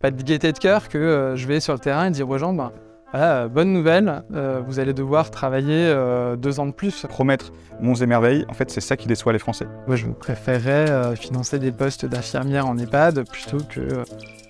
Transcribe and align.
pas 0.00 0.10
de 0.10 0.22
gaieté 0.22 0.52
de 0.52 0.58
cœur 0.58 0.88
que 0.88 0.98
euh, 0.98 1.36
je 1.36 1.46
vais 1.46 1.60
sur 1.60 1.74
le 1.74 1.78
terrain 1.78 2.06
et 2.06 2.10
dire 2.10 2.28
aux 2.28 2.38
gens, 2.38 2.54
ben, 2.54 2.72
voilà, 3.12 3.48
bonne 3.48 3.72
nouvelle, 3.72 4.22
euh, 4.34 4.62
vous 4.66 4.78
allez 4.78 4.94
devoir 4.94 5.30
travailler 5.30 5.88
euh, 5.88 6.36
deux 6.36 6.58
ans 6.58 6.66
de 6.66 6.72
plus. 6.72 7.06
Promettre 7.08 7.52
monts 7.80 7.94
et 7.94 8.06
merveilles, 8.06 8.46
en 8.48 8.54
fait, 8.54 8.70
c'est 8.70 8.80
ça 8.80 8.96
qui 8.96 9.08
déçoit 9.08 9.32
les 9.34 9.38
Français. 9.38 9.66
Moi, 9.86 9.96
je 9.96 10.06
préférerais 10.06 10.90
euh, 10.90 11.14
financer 11.16 11.58
des 11.58 11.70
postes 11.70 12.06
d'infirmière 12.06 12.66
en 12.66 12.78
EHPAD 12.78 13.28
plutôt 13.28 13.58
que 13.58 13.80
euh, 13.80 14.04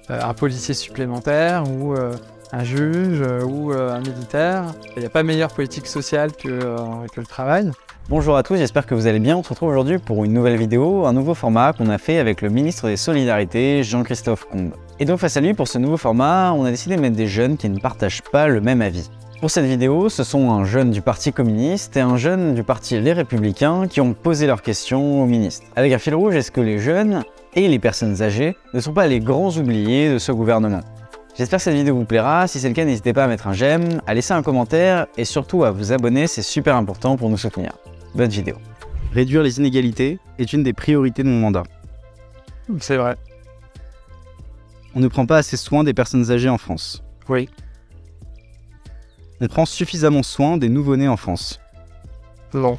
un 0.08 0.34
policier 0.34 0.74
supplémentaire 0.74 1.64
ou 1.68 1.94
euh, 1.94 2.12
un 2.52 2.62
juge 2.62 3.22
euh, 3.22 3.42
ou 3.42 3.72
euh, 3.72 3.92
un 3.92 4.00
militaire. 4.00 4.66
Il 4.96 5.00
n'y 5.00 5.06
a 5.06 5.10
pas 5.10 5.24
meilleure 5.24 5.52
politique 5.52 5.86
sociale 5.86 6.30
que, 6.32 6.48
euh, 6.48 6.76
que 7.12 7.20
le 7.20 7.26
travail. 7.26 7.72
Bonjour 8.10 8.36
à 8.36 8.42
tous, 8.42 8.56
j'espère 8.56 8.86
que 8.86 8.94
vous 8.96 9.06
allez 9.06 9.20
bien. 9.20 9.36
On 9.36 9.44
se 9.44 9.50
retrouve 9.50 9.68
aujourd'hui 9.68 9.98
pour 9.98 10.24
une 10.24 10.32
nouvelle 10.32 10.56
vidéo, 10.56 11.06
un 11.06 11.12
nouveau 11.12 11.32
format 11.32 11.72
qu'on 11.72 11.88
a 11.90 11.96
fait 11.96 12.18
avec 12.18 12.42
le 12.42 12.48
ministre 12.48 12.88
des 12.88 12.96
Solidarités, 12.96 13.84
Jean-Christophe 13.84 14.46
Combe. 14.50 14.72
Et 14.98 15.04
donc 15.04 15.20
face 15.20 15.36
à 15.36 15.40
lui, 15.40 15.54
pour 15.54 15.68
ce 15.68 15.78
nouveau 15.78 15.96
format, 15.96 16.52
on 16.52 16.64
a 16.64 16.72
décidé 16.72 16.96
de 16.96 17.00
mettre 17.00 17.14
des 17.14 17.28
jeunes 17.28 17.56
qui 17.56 17.68
ne 17.68 17.78
partagent 17.78 18.22
pas 18.32 18.48
le 18.48 18.60
même 18.60 18.82
avis. 18.82 19.08
Pour 19.40 19.52
cette 19.52 19.64
vidéo, 19.64 20.08
ce 20.08 20.24
sont 20.24 20.50
un 20.50 20.64
jeune 20.64 20.90
du 20.90 21.02
Parti 21.02 21.32
communiste 21.32 21.96
et 21.96 22.00
un 22.00 22.16
jeune 22.16 22.56
du 22.56 22.64
Parti 22.64 23.00
Les 23.00 23.12
Républicains 23.12 23.86
qui 23.86 24.00
ont 24.00 24.12
posé 24.12 24.48
leurs 24.48 24.62
questions 24.62 25.22
au 25.22 25.26
ministre. 25.26 25.68
Avec 25.76 25.92
un 25.92 25.98
fil 25.98 26.16
rouge, 26.16 26.34
est-ce 26.34 26.50
que 26.50 26.60
les 26.60 26.80
jeunes 26.80 27.22
et 27.54 27.68
les 27.68 27.78
personnes 27.78 28.20
âgées 28.22 28.56
ne 28.74 28.80
sont 28.80 28.92
pas 28.92 29.06
les 29.06 29.20
grands 29.20 29.56
oubliés 29.56 30.12
de 30.12 30.18
ce 30.18 30.32
gouvernement? 30.32 30.80
J'espère 31.38 31.60
que 31.60 31.62
cette 31.62 31.74
vidéo 31.74 31.94
vous 31.94 32.06
plaira, 32.06 32.48
si 32.48 32.58
c'est 32.58 32.66
le 32.66 32.74
cas 32.74 32.84
n'hésitez 32.84 33.12
pas 33.12 33.22
à 33.22 33.28
mettre 33.28 33.46
un 33.46 33.52
j'aime, 33.52 34.00
à 34.08 34.14
laisser 34.14 34.32
un 34.32 34.42
commentaire 34.42 35.06
et 35.16 35.24
surtout 35.24 35.62
à 35.62 35.70
vous 35.70 35.92
abonner, 35.92 36.26
c'est 36.26 36.42
super 36.42 36.74
important 36.74 37.16
pour 37.16 37.30
nous 37.30 37.38
soutenir. 37.38 37.70
Bonne 38.14 38.30
vidéo. 38.30 38.56
Réduire 39.12 39.42
les 39.42 39.58
inégalités 39.58 40.18
est 40.38 40.52
une 40.52 40.62
des 40.62 40.72
priorités 40.72 41.22
de 41.22 41.28
mon 41.28 41.40
mandat. 41.40 41.62
C'est 42.80 42.96
vrai. 42.96 43.16
On 44.94 45.00
ne 45.00 45.08
prend 45.08 45.26
pas 45.26 45.38
assez 45.38 45.56
soin 45.56 45.84
des 45.84 45.94
personnes 45.94 46.30
âgées 46.30 46.48
en 46.48 46.58
France. 46.58 47.02
Oui. 47.28 47.48
On 49.40 49.46
prend 49.46 49.64
suffisamment 49.64 50.22
soin 50.22 50.56
des 50.56 50.68
nouveau-nés 50.68 51.08
en 51.08 51.16
France. 51.16 51.60
Non. 52.52 52.78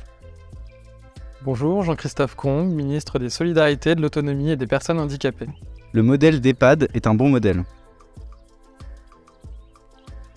Bonjour, 1.44 1.84
Jean-Christophe 1.84 2.36
Combe, 2.36 2.70
ministre 2.70 3.18
des 3.18 3.30
Solidarités, 3.30 3.96
de 3.96 4.02
l'Autonomie 4.02 4.52
et 4.52 4.58
des 4.58 4.68
Personnes 4.68 5.00
handicapées. 5.00 5.48
Le 5.94 6.04
modèle 6.04 6.40
d'EHPAD 6.40 6.90
est 6.94 7.08
un 7.08 7.16
bon 7.16 7.30
modèle. 7.30 7.64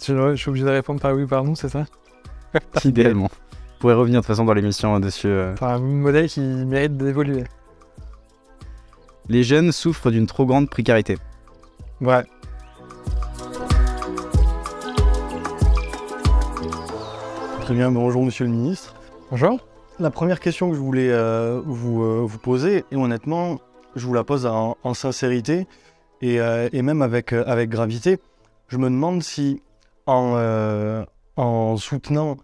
Je, 0.02 0.34
je 0.34 0.36
suis 0.36 0.48
obligé 0.48 0.64
de 0.64 0.70
répondre 0.70 1.00
par 1.00 1.14
oui 1.14 1.24
ou 1.24 1.26
par 1.28 1.44
non, 1.44 1.54
c'est 1.54 1.68
ça? 1.68 1.84
Idéalement. 2.84 3.30
Pourrez 3.84 3.92
revenir 3.92 4.20
de 4.22 4.24
toute 4.24 4.28
façon 4.28 4.46
dans 4.46 4.54
l'émission 4.54 4.98
dessus. 4.98 5.26
euh. 5.26 5.52
Enfin, 5.52 5.74
un 5.74 5.78
modèle 5.78 6.26
qui 6.26 6.40
mérite 6.40 6.96
d'évoluer. 6.96 7.44
Les 9.28 9.42
jeunes 9.42 9.72
souffrent 9.72 10.10
d'une 10.10 10.26
trop 10.26 10.46
grande 10.46 10.70
précarité. 10.70 11.18
Ouais. 12.00 12.22
Très 17.60 17.74
bien, 17.74 17.90
bonjour 17.90 18.24
Monsieur 18.24 18.46
le 18.46 18.52
Ministre. 18.52 18.94
Bonjour. 19.30 19.60
La 19.98 20.10
première 20.10 20.40
question 20.40 20.70
que 20.70 20.76
je 20.76 20.80
voulais 20.80 21.10
euh, 21.10 21.60
vous, 21.66 22.04
euh, 22.04 22.22
vous 22.24 22.38
poser, 22.38 22.86
et 22.90 22.96
honnêtement, 22.96 23.60
je 23.96 24.06
vous 24.06 24.14
la 24.14 24.24
pose 24.24 24.46
en, 24.46 24.78
en 24.82 24.94
sincérité 24.94 25.66
et, 26.22 26.40
euh, 26.40 26.70
et 26.72 26.80
même 26.80 27.02
avec, 27.02 27.34
euh, 27.34 27.44
avec 27.46 27.68
gravité, 27.68 28.18
je 28.68 28.78
me 28.78 28.88
demande 28.88 29.22
si 29.22 29.60
en, 30.06 30.36
euh, 30.36 31.04
en 31.36 31.76
soutenant 31.76 32.38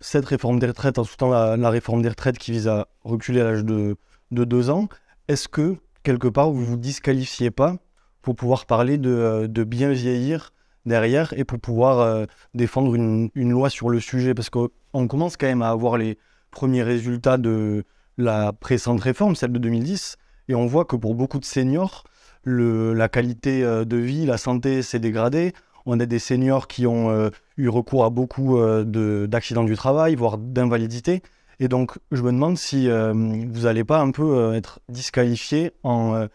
cette 0.00 0.26
réforme 0.26 0.58
des 0.58 0.66
retraites, 0.66 0.98
en 0.98 1.04
soutenant 1.04 1.30
la, 1.30 1.56
la 1.56 1.70
réforme 1.70 2.02
des 2.02 2.08
retraites 2.08 2.38
qui 2.38 2.52
vise 2.52 2.68
à 2.68 2.88
reculer 3.04 3.40
à 3.40 3.44
l'âge 3.44 3.64
de, 3.64 3.96
de 4.30 4.44
deux 4.44 4.70
ans, 4.70 4.88
est-ce 5.28 5.48
que 5.48 5.76
quelque 6.02 6.28
part 6.28 6.50
vous 6.50 6.64
vous 6.64 6.76
disqualifiez 6.76 7.50
pas 7.50 7.76
pour 8.22 8.36
pouvoir 8.36 8.66
parler 8.66 8.98
de, 8.98 9.10
euh, 9.10 9.64
bien 9.64 9.90
vieillir 9.90 10.52
derrière 10.84 11.32
et 11.36 11.44
pour 11.44 11.58
pouvoir 11.58 11.98
euh, 11.98 12.26
défendre 12.54 12.94
une, 12.94 13.30
loi 13.34 13.70
sur 13.70 13.88
le 13.88 14.00
sujet? 14.00 14.34
Parce 14.34 14.50
qu'on 14.50 15.08
commence 15.08 15.36
quand 15.36 15.46
même 15.46 15.62
à 15.62 15.70
avoir 15.70 15.96
les 15.96 16.18
premiers 16.50 16.82
résultats 16.82 17.38
de 17.38 17.84
la 18.18 18.52
précédente 18.52 19.00
réforme, 19.00 19.34
celle 19.34 19.52
de 19.52 19.58
2010, 19.58 20.16
et 20.48 20.54
on 20.54 20.66
voit 20.66 20.84
que 20.84 20.96
pour 20.96 21.14
beaucoup 21.14 21.38
de 21.38 21.44
seniors, 21.44 22.04
la 22.44 23.08
qualité 23.08 23.64
euh, 23.64 23.84
de 23.84 23.96
vie, 23.96 24.26
la 24.26 24.38
santé 24.38 24.82
s'est 24.82 25.00
dégradée. 25.00 25.52
On 25.86 25.98
a 26.00 26.06
des 26.06 26.18
seniors 26.18 26.66
qui 26.66 26.86
ont 26.86 27.10
euh, 27.10 27.30
eu 27.56 27.68
recours 27.68 28.04
à 28.04 28.10
beaucoup 28.10 28.58
euh, 28.58 28.84
de- 28.84 29.26
d'accidents 29.26 29.64
du 29.64 29.76
travail, 29.76 30.16
voire 30.16 30.36
d'invalidité. 30.36 31.22
Et 31.60 31.68
donc, 31.68 31.98
je 32.12 32.22
me 32.22 32.32
demande 32.32 32.58
si 32.58 32.90
euh, 32.90 33.12
vous 33.14 33.62
n'allez 33.62 33.84
pas 33.84 34.00
un 34.00 34.10
peu 34.10 34.54
être 34.54 34.80
disqualifié 34.88 35.72
en 35.84 36.26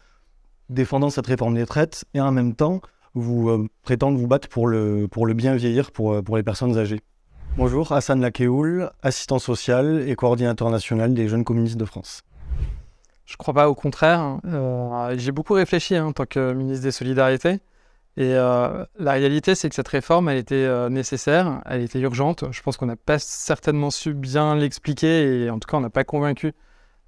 défendant 0.69 1.09
cette 1.09 1.27
réforme 1.27 1.53
des 1.55 1.63
retraites 1.63 2.05
et 2.13 2.21
en 2.21 2.31
même 2.31 2.55
temps 2.55 2.81
vous 3.13 3.67
prétendre 3.83 4.17
vous 4.17 4.27
battre 4.27 4.47
pour 4.47 4.67
le, 4.67 5.07
pour 5.09 5.25
le 5.25 5.33
bien 5.33 5.53
vieillir 5.55 5.91
pour, 5.91 6.23
pour 6.23 6.37
les 6.37 6.43
personnes 6.43 6.77
âgées. 6.77 7.01
Bonjour, 7.57 7.91
Hassan 7.91 8.21
Lakeoul, 8.21 8.89
assistant 9.03 9.37
social 9.37 10.07
et 10.07 10.15
coordinateur 10.15 10.69
national 10.69 11.13
des 11.13 11.27
jeunes 11.27 11.43
communistes 11.43 11.75
de 11.75 11.83
France. 11.83 12.23
Je 13.25 13.35
crois 13.35 13.53
pas, 13.53 13.69
au 13.69 13.75
contraire. 13.75 14.19
hein. 14.21 15.09
J'ai 15.17 15.33
beaucoup 15.33 15.53
réfléchi 15.53 15.95
hein, 15.95 16.05
en 16.05 16.13
tant 16.13 16.25
que 16.25 16.53
ministre 16.53 16.83
des 16.83 16.91
Solidarités. 16.91 17.59
Et 18.17 18.35
euh, 18.35 18.85
la 18.99 19.13
réalité, 19.13 19.55
c'est 19.55 19.69
que 19.69 19.75
cette 19.75 19.87
réforme, 19.87 20.27
elle 20.27 20.37
était 20.37 20.55
euh, 20.55 20.89
nécessaire, 20.89 21.61
elle 21.65 21.81
était 21.81 21.99
urgente. 21.99 22.43
Je 22.51 22.61
pense 22.61 22.75
qu'on 22.75 22.85
n'a 22.85 22.97
pas 22.97 23.19
certainement 23.19 23.89
su 23.89 24.13
bien 24.13 24.55
l'expliquer 24.55 25.43
et 25.43 25.49
en 25.49 25.59
tout 25.59 25.67
cas, 25.67 25.77
on 25.77 25.81
n'a 25.81 25.89
pas 25.89 26.03
convaincu 26.03 26.51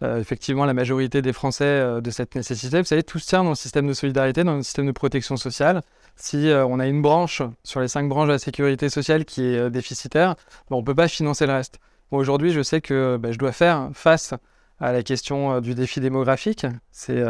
euh, 0.02 0.19
effectivement 0.19 0.66
la 0.66 0.74
majorité 0.74 1.22
des 1.22 1.34
Français 1.34 2.02
de 2.02 2.12
cette 2.12 2.36
nécessité. 2.36 2.80
Vous 2.80 2.86
savez, 2.86 3.03
tout 3.03 3.19
se 3.19 3.28
tient 3.28 3.44
dans 3.44 3.50
le 3.50 3.56
système 3.56 3.86
de 3.86 3.94
solidarité, 3.94 4.46
dans 4.46 4.56
le 4.56 4.64
système 4.64 4.88
de 4.88 4.91
protection 4.94 5.36
sociale. 5.36 5.81
Si 6.16 6.50
on 6.53 6.80
a 6.80 6.88
une 6.88 7.02
branche 7.02 7.41
sur 7.64 7.81
les 7.81 7.88
cinq 7.88 8.08
branches 8.08 8.28
de 8.28 8.34
la 8.34 8.40
sécurité 8.40 8.90
sociale 8.90 9.25
qui 9.25 9.44
est 9.44 9.70
déficitaire, 9.70 10.35
ben, 10.70 10.78
on 10.78 10.81
ne 10.81 10.85
peut 10.85 10.96
pas 10.96 11.08
financer 11.08 11.46
le 11.46 11.53
reste. 11.53 11.80
Aujourd'hui, 12.12 12.52
je 12.52 12.62
sais 12.62 12.80
que 12.80 13.18
ben, 13.18 13.34
je 13.34 13.40
dois 13.40 13.52
faire 13.52 13.90
face 13.94 14.34
à 14.80 14.94
la 14.94 15.03
question 15.03 15.59
du 15.59 15.75
défi 15.75 16.00
démographique. 16.00 16.66
C'est 16.91 17.24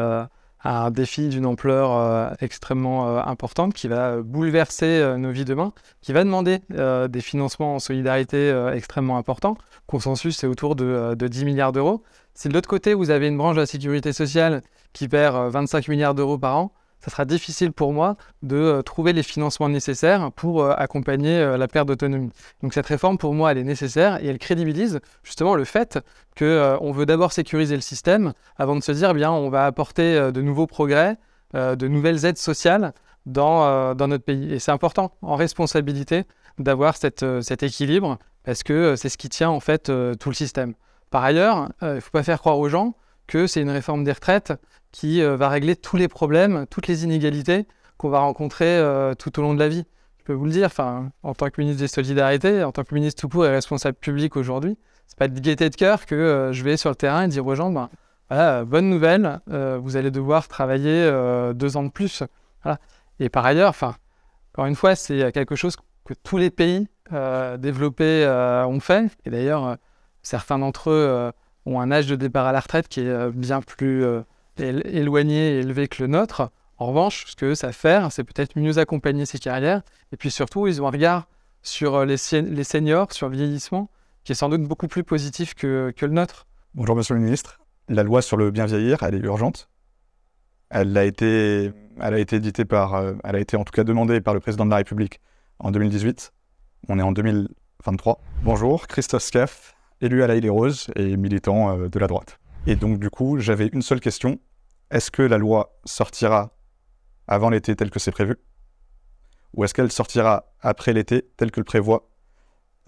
un 0.63 0.91
défi 0.91 1.29
d'une 1.29 1.46
ampleur 1.46 1.91
euh, 1.91 2.29
extrêmement 2.40 3.09
euh, 3.09 3.22
importante 3.25 3.74
qui 3.74 3.88
va 3.88 4.12
euh, 4.12 4.24
bouleverser 4.24 5.16
nos 5.18 5.31
vies 5.31 5.46
demain, 5.46 5.74
qui 6.01 6.13
va 6.13 6.24
demander 6.24 6.59
des 6.69 7.22
financements 7.22 7.75
en 7.75 7.79
solidarité 7.79 8.51
extrêmement 8.74 9.18
importants. 9.18 9.57
Consensus, 9.88 10.38
c'est 10.38 10.47
autour 10.47 10.75
de, 10.75 11.16
de 11.16 11.28
10 11.28 11.46
milliards 11.46 11.72
d'euros. 11.72 12.03
Si 12.34 12.50
de 12.50 12.53
l'autre 12.53 12.69
côté, 12.69 12.94
vous 12.94 13.12
avez 13.12 13.28
une 13.28 13.38
branche 13.38 13.56
de 13.56 13.62
la 13.62 13.68
sécurité 13.68 14.12
sociale 14.12 14.63
qui 14.94 15.07
perd 15.07 15.35
euh, 15.35 15.50
25 15.50 15.88
milliards 15.88 16.16
d'euros 16.16 16.38
par 16.38 16.57
an, 16.57 16.72
ça 17.03 17.12
sera 17.12 17.25
difficile 17.25 17.74
pour 17.74 17.91
moi 17.91 18.16
de 18.44 18.56
euh, 18.56 18.81
trouver 18.81 19.12
les 19.12 19.24
financements 19.24 19.68
nécessaires 19.68 20.31
pour 20.31 20.64
euh, 20.64 20.74
accompagner 20.78 21.38
euh, 21.38 21.58
la 21.58 21.68
perte 21.68 21.90
d'autonomie. 21.90 22.31
Donc 22.62 22.74
cette 22.74 22.86
réforme, 22.86 23.18
pour 23.18 23.34
moi, 23.34 23.52
elle 23.52 23.58
est 23.58 23.66
nécessaire 23.66 24.24
et 24.24 24.28
elle 24.28 24.38
crédibilise 24.38 25.02
justement 25.22 25.56
le 25.56 25.66
fait 25.66 26.00
que 26.36 26.46
euh, 26.46 26.78
on 26.80 26.94
veut 26.94 27.06
d'abord 27.06 27.34
sécuriser 27.34 27.75
le 27.75 27.81
système 27.81 28.31
avant 28.56 28.78
de 28.78 28.81
se 28.81 28.94
dire, 28.94 29.09
eh 29.09 29.13
bien, 29.13 29.31
on 29.31 29.50
va 29.50 29.66
apporter 29.66 30.31
de 30.31 30.42
nouveaux 30.42 30.68
progrès, 30.68 31.18
de 31.53 31.88
nouvelles 31.88 32.25
aides 32.25 32.38
sociales 32.38 32.94
dans, 33.25 33.94
dans 33.94 34.08
notre 34.08 34.24
pays. 34.24 34.53
Et 34.53 34.59
c'est 34.59 34.72
important, 34.72 35.12
en 35.22 35.36
responsabilité, 35.36 36.24
d'avoir 36.58 36.96
cet 36.96 37.24
équilibre 37.63 38.18
parce 38.44 38.63
que 38.63 38.96
c'est 38.96 39.09
ce 39.09 39.18
qui 39.18 39.30
tient 39.30 39.50
en 39.50 39.59
fait 39.59 39.92
tout 40.19 40.30
le 40.30 40.36
système. 40.36 40.74
Par 41.12 41.24
ailleurs, 41.24 41.69
il 41.81 41.88
ne 41.88 42.00
faut 42.00 42.12
pas 42.12 42.24
faire 42.24 42.40
croire 42.40 42.58
aux 42.58 42.69
gens 42.69 42.96
que 43.28 43.48
c'est 43.48 43.62
une 43.62 43.70
réforme 43.70 44.04
des 44.04 44.12
retraites 44.12 44.54
qui 44.94 45.22
euh, 45.22 45.36
va 45.36 45.50
régler 45.50 45.76
tous 45.76 45.98
les 45.98 46.08
problèmes, 46.08 46.66
toutes 46.70 46.88
les 46.88 47.04
inégalités 47.04 47.68
qu'on 47.98 48.10
va 48.10 48.20
rencontrer 48.20 48.66
euh, 48.66 49.14
tout 49.16 49.38
au 49.40 49.42
long 49.42 49.54
de 49.54 49.60
la 49.60 49.68
vie. 49.68 49.86
Je 50.20 50.24
peux 50.24 50.34
vous 50.34 50.46
le 50.46 50.52
dire, 50.52 50.70
en 50.80 51.34
tant 51.34 51.50
que 51.50 51.60
ministre 51.60 51.82
des 51.82 51.88
Solidarités, 51.90 52.64
en 52.64 52.72
tant 52.72 52.84
que 52.84 52.96
ministre 52.96 53.20
tout 53.20 53.28
court 53.28 53.46
et 53.46 53.50
responsable 53.50 53.98
public 53.98 54.38
aujourd'hui, 54.38 54.78
c'est 55.08 55.18
pas 55.18 55.28
de 55.28 55.38
gaieté 55.38 55.70
de 55.70 55.76
cœur 55.76 56.06
que 56.06 56.16
euh, 56.16 56.54
je 56.54 56.64
vais 56.64 56.78
sur 56.78 56.90
le 56.90 56.96
terrain 56.96 57.24
et 57.24 57.28
dire 57.28 57.46
aux 57.46 57.56
gens, 57.56 57.72
ben, 57.72 57.90
voilà, 58.30 58.64
bonne 58.64 58.90
nouvelle, 58.90 59.42
vous 59.48 59.96
allez 59.98 60.10
devoir 60.10 60.48
travailler 60.48 61.12
deux 61.54 61.78
ans 61.78 61.84
de 61.84 61.92
plus. 61.92 62.24
Et 63.20 63.30
par 63.30 63.46
ailleurs, 63.46 63.76
encore 63.76 64.66
une 64.66 64.76
fois, 64.76 64.96
c'est 64.96 65.31
quelque 65.34 65.56
chose 65.56 65.76
que 66.04 66.16
tous 66.24 66.38
les 66.38 66.50
pays 66.50 66.88
développés 67.60 68.26
ont 68.66 68.80
fait. 68.80 69.12
Et 69.26 69.30
d'ailleurs, 69.30 69.78
certains 70.24 70.58
d'entre 70.58 70.90
eux 70.90 71.31
ont 71.65 71.80
un 71.80 71.92
âge 71.92 72.07
de 72.07 72.15
départ 72.15 72.45
à 72.45 72.51
la 72.51 72.60
retraite 72.60 72.88
qui 72.88 73.01
est 73.01 73.07
euh, 73.07 73.31
bien 73.33 73.62
plus 73.62 74.04
euh, 74.04 74.21
él- 74.57 74.81
éloigné 74.86 75.56
et 75.56 75.60
élevé 75.60 75.88
que 75.88 76.01
le 76.04 76.07
nôtre. 76.07 76.50
En 76.77 76.88
revanche, 76.88 77.25
ce 77.27 77.36
que 77.36 77.56
ça 77.56 77.71
faire, 77.71 78.12
c'est 78.12 78.24
peut-être 78.24 78.57
mieux 78.60 78.77
accompagner 78.77 79.25
ces 79.25 79.38
carrières. 79.39 79.81
Et 80.12 80.18
puis 80.18 80.31
surtout, 80.31 80.68
ils 80.68 80.81
ont 80.81 80.88
un 80.88 80.92
regard 80.92 81.27
sur 81.62 81.95
euh, 81.95 82.06
les, 82.06 82.18
sen- 82.18 82.54
les 82.54 82.63
seniors, 82.63 83.13
sur 83.13 83.30
le 83.30 83.38
vieillissement, 83.38 83.89
qui 84.24 84.31
est 84.33 84.36
sans 84.36 84.50
doute 84.50 84.63
beaucoup 84.63 84.88
plus 84.88 85.04
positif 85.04 85.54
que, 85.54 85.94
que 85.95 86.06
le 86.06 86.12
nôtre. 86.13 86.45
Bonjour 86.75 86.95
Monsieur 86.95 87.13
le 87.15 87.21
Ministre. 87.21 87.60
La 87.89 88.04
loi 88.04 88.21
sur 88.21 88.38
le 88.38 88.51
bien 88.51 88.66
vieillir, 88.66 89.04
elle 89.04 89.16
est 89.16 89.19
urgente. 89.19 89.69
Elle 90.69 90.98
a 90.98 91.06
été, 91.06 91.71
elle 92.01 92.13
a 92.13 92.18
été 92.19 92.38
éditée 92.38 92.66
par, 92.66 93.01
elle 93.24 93.36
a 93.36 93.39
été 93.39 93.56
en 93.57 93.63
tout 93.63 93.71
cas 93.71 93.83
demandée 93.83 94.21
par 94.21 94.33
le 94.33 94.39
président 94.39 94.66
de 94.66 94.71
la 94.71 94.77
République 94.77 95.19
en 95.59 95.69
2018. 95.71 96.31
On 96.89 96.98
est 96.98 97.04
en 97.04 97.12
2023. 97.12 98.19
Bonjour, 98.44 98.88
Christophe 98.88 99.21
Scaff, 99.24 99.75
élu 100.04 100.22
à 100.22 100.28
la 100.28 100.36
Île-et-Rose 100.36 100.88
et 100.96 101.18
militant 101.18 101.78
euh, 101.78 101.90
de 101.90 102.00
la 102.00 102.08
droite. 102.08 102.40
Et 102.68 102.76
donc 102.76 103.00
du 103.00 103.10
coup, 103.10 103.40
j'avais 103.40 103.68
une 103.68 103.82
seule 103.82 104.00
question. 104.00 104.40
Est-ce 104.92 105.12
que 105.12 105.22
la 105.22 105.38
loi 105.38 105.80
sortira 105.86 106.52
avant 107.28 107.50
l'été 107.50 107.76
tel 107.76 107.90
que 107.90 108.00
c'est 108.00 108.12
prévu? 108.12 108.38
Ou 109.56 109.64
est-ce 109.64 109.74
qu'elle 109.74 109.92
sortira 109.92 110.46
après 110.62 110.94
l'été 110.94 111.26
tel 111.38 111.52
que 111.52 111.60
le 111.60 111.64
prévoit 111.64 112.10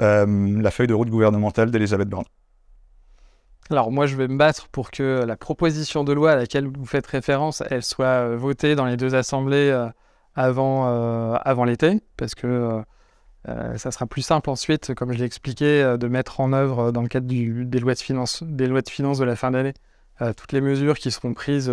euh, 0.02 0.62
la 0.62 0.72
feuille 0.72 0.88
de 0.88 0.94
route 0.94 1.10
gouvernementale 1.10 1.72
d'Elisabeth 1.72 2.10
Borne? 2.10 2.26
Alors 3.70 3.92
moi, 3.92 4.06
je 4.06 4.16
vais 4.16 4.28
me 4.28 4.38
battre 4.38 4.68
pour 4.68 4.92
que 4.92 5.24
la 5.26 5.38
proposition 5.38 6.04
de 6.04 6.14
loi 6.14 6.34
à 6.34 6.36
laquelle 6.36 6.68
vous 6.68 6.86
faites 6.86 7.08
référence, 7.08 7.64
elle 7.70 7.84
soit 7.84 8.06
euh, 8.06 8.38
votée 8.38 8.76
dans 8.76 8.86
les 8.86 8.98
deux 8.98 9.16
assemblées 9.16 9.72
avant, 10.36 10.86
avant 11.38 11.64
l'été, 11.64 12.02
parce 12.18 12.36
que 12.36 12.84
ça 13.76 13.92
sera 13.92 14.06
plus 14.06 14.22
simple 14.22 14.50
ensuite, 14.50 14.94
comme 14.96 15.12
je 15.12 15.18
l'ai 15.18 15.26
expliqué, 15.26 15.96
de 16.00 16.08
mettre 16.08 16.40
en 16.40 16.54
œuvre 16.54 16.92
dans 16.92 17.02
le 17.02 17.08
cadre 17.08 17.28
des, 17.28 17.46
lois 17.46 17.64
de 17.64 17.80
lois 17.80 18.82
de 18.82 18.90
finances 18.90 19.20
de 19.20 19.24
la 19.24 19.36
fin 19.36 19.52
d'année 19.52 19.74
toutes 20.38 20.52
les 20.52 20.62
mesures 20.62 20.98
qui 20.98 21.12
seront 21.12 21.34
prises 21.34 21.72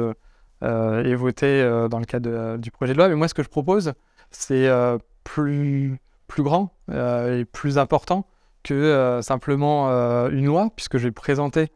et 0.63 1.15
votées 1.15 1.87
dans 1.91 1.99
le 1.99 2.05
cadre 2.05 2.57
du 2.59 2.71
projet 2.71 2.93
de 2.93 2.99
loi. 2.99 3.09
Mais 3.09 3.15
moi, 3.15 3.29
ce 3.29 3.35
que 3.35 3.43
je 3.43 3.49
propose, 3.49 3.95
c'est 4.31 4.69
plus, 5.25 5.99
plus 6.27 6.43
grand 6.43 6.75
et 6.93 7.47
plus 7.51 7.79
important 7.79 8.27
que 8.63 9.21
simplement 9.23 9.89
une 10.29 10.47
loi, 10.47 10.71
puisque 10.77 10.99
je 10.99 11.05
vais 11.05 11.13
présenter 11.13 11.71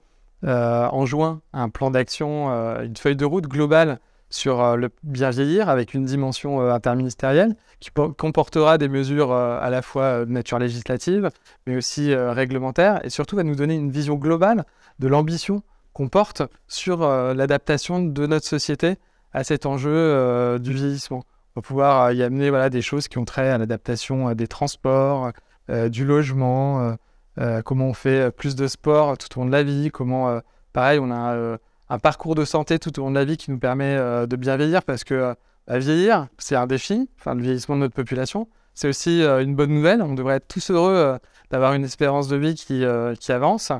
euh, 0.45 0.87
en 0.93 1.07
juin 1.07 1.41
un 1.53 1.71
plan 1.71 1.91
d'action, 1.91 2.53
euh, 2.53 2.85
une 2.85 2.97
feuille 2.97 3.17
de 3.17 3.25
route 3.25 3.47
globale 3.47 4.01
sur 4.31 4.61
euh, 4.63 4.77
le 4.77 4.91
bien 5.03 5.31
vieillir 5.31 5.69
avec 5.69 5.95
une 5.95 6.05
dimension 6.05 6.61
interministérielle 6.61 7.57
qui 7.81 7.91
comportera 7.91 8.79
des 8.79 8.89
mesures 8.89 9.33
à 9.33 9.69
la 9.69 9.83
fois 9.83 10.25
de 10.25 10.31
nature 10.31 10.59
législative 10.59 11.29
mais 11.67 11.77
aussi 11.77 12.15
réglementaire 12.15 13.05
et 13.05 13.11
surtout 13.11 13.37
va 13.37 13.43
nous 13.43 13.55
donner 13.55 13.75
une 13.75 13.91
vision 13.91 14.15
globale 14.15 14.65
de 14.99 15.09
l'ambition 15.09 15.63
qu'on 15.93 16.09
porte 16.09 16.43
sur 16.69 17.01
l'adaptation 17.01 18.03
de 18.03 18.27
notre 18.27 18.47
société 18.47 18.97
à 19.35 19.45
cet 19.45 19.67
enjeu 19.67 20.59
du 20.59 20.73
vieillissement. 20.73 21.23
On 21.55 21.61
va 21.61 21.63
pouvoir 21.63 22.13
y 22.13 22.23
amener 22.23 22.49
voilà, 22.49 22.71
des 22.71 22.81
choses 22.81 23.09
qui 23.09 23.19
ont 23.19 23.27
trait 23.27 23.51
à 23.51 23.59
l'adaptation 23.59 24.33
des 24.33 24.47
transports, 24.47 25.33
du 25.69 26.07
logement, 26.07 26.97
euh, 27.39 27.63
comment 27.63 27.89
on 27.89 27.95
fait 27.95 28.31
plus 28.31 28.57
de 28.57 28.67
sport 28.67 29.19
tout 29.19 29.39
au 29.39 29.43
long 29.43 29.47
de 29.47 29.53
la 29.53 29.63
vie, 29.63 29.91
comment, 29.91 30.31
euh, 30.31 30.41
pareil, 30.73 30.99
on 30.99 31.11
a 31.11 31.35
euh, 31.35 31.59
un 31.89 31.99
parcours 31.99 32.35
de 32.35 32.45
santé 32.45 32.79
tout 32.79 32.99
au 32.99 33.05
long 33.05 33.11
de 33.11 33.17
la 33.17 33.25
vie 33.25 33.37
qui 33.37 33.51
nous 33.51 33.59
permet 33.59 33.97
de 33.97 34.37
bien 34.37 34.57
vieillir 34.57 34.83
parce 34.83 35.05
que 35.05 35.35
bah, 35.67 35.79
vieillir, 35.79 36.29
c'est 36.39 36.57
un 36.57 36.67
défi, 36.67 37.09
enfin, 37.19 37.35
le 37.35 37.43
vieillissement 37.43 37.77
de 37.77 37.81
notre 37.81 37.95
population. 37.95 38.49
C'est 38.75 38.89
aussi 38.89 39.23
une 39.23 39.55
bonne 39.55 39.71
nouvelle. 39.71 40.03
On 40.03 40.15
devrait 40.15 40.37
être 40.37 40.49
tous 40.49 40.71
heureux 40.71 41.19
d'avoir 41.51 41.73
une 41.73 41.85
espérance 41.85 42.29
de 42.29 42.37
vie 42.37 42.55
qui, 42.55 42.85
qui 43.21 43.33
avance. 43.33 43.73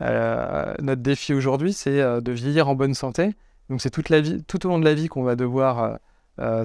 notre 0.00 1.02
défi 1.02 1.34
aujourd'hui, 1.34 1.72
c'est 1.72 2.00
de 2.20 2.32
vieillir 2.32 2.68
en 2.68 2.74
bonne 2.74 2.94
santé. 2.94 3.34
Donc, 3.68 3.82
c'est 3.82 3.90
toute 3.90 4.08
la 4.08 4.20
vie, 4.20 4.42
tout 4.44 4.64
au 4.64 4.70
long 4.70 4.78
de 4.78 4.84
la 4.84 4.94
vie 4.94 5.08
qu'on 5.08 5.22
va 5.22 5.36
devoir 5.36 5.98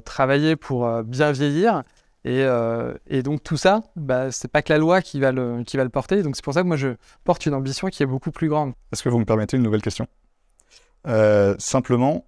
travailler 0.06 0.56
pour 0.56 1.04
bien 1.04 1.32
vieillir. 1.32 1.84
Euh, 2.26 2.94
et, 3.08 3.22
donc 3.22 3.44
tout 3.44 3.58
ça, 3.58 3.84
bah, 3.96 4.32
c'est 4.32 4.48
pas 4.48 4.62
que 4.62 4.72
la 4.72 4.80
loi 4.80 5.02
qui 5.02 5.20
va 5.20 5.32
le, 5.32 5.64
qui 5.64 5.78
va 5.78 5.84
le 5.84 5.90
porter. 5.90 6.24
Donc 6.24 6.36
c'est 6.36 6.44
pour 6.44 6.54
ça 6.54 6.62
que 6.62 6.68
moi 6.68 6.78
je 6.78 6.90
porte 7.24 7.46
une 7.46 7.54
ambition 7.54 7.88
qui 7.90 8.04
est 8.04 8.08
beaucoup 8.08 8.32
plus 8.32 8.48
grande. 8.48 8.74
Est-ce 8.92 9.04
que 9.04 9.10
vous 9.10 9.20
me 9.20 9.26
permettez 9.26 9.58
une 9.58 9.64
nouvelle 9.64 9.82
question? 9.82 10.08
Euh, 11.08 11.56
Simplement, 11.60 12.26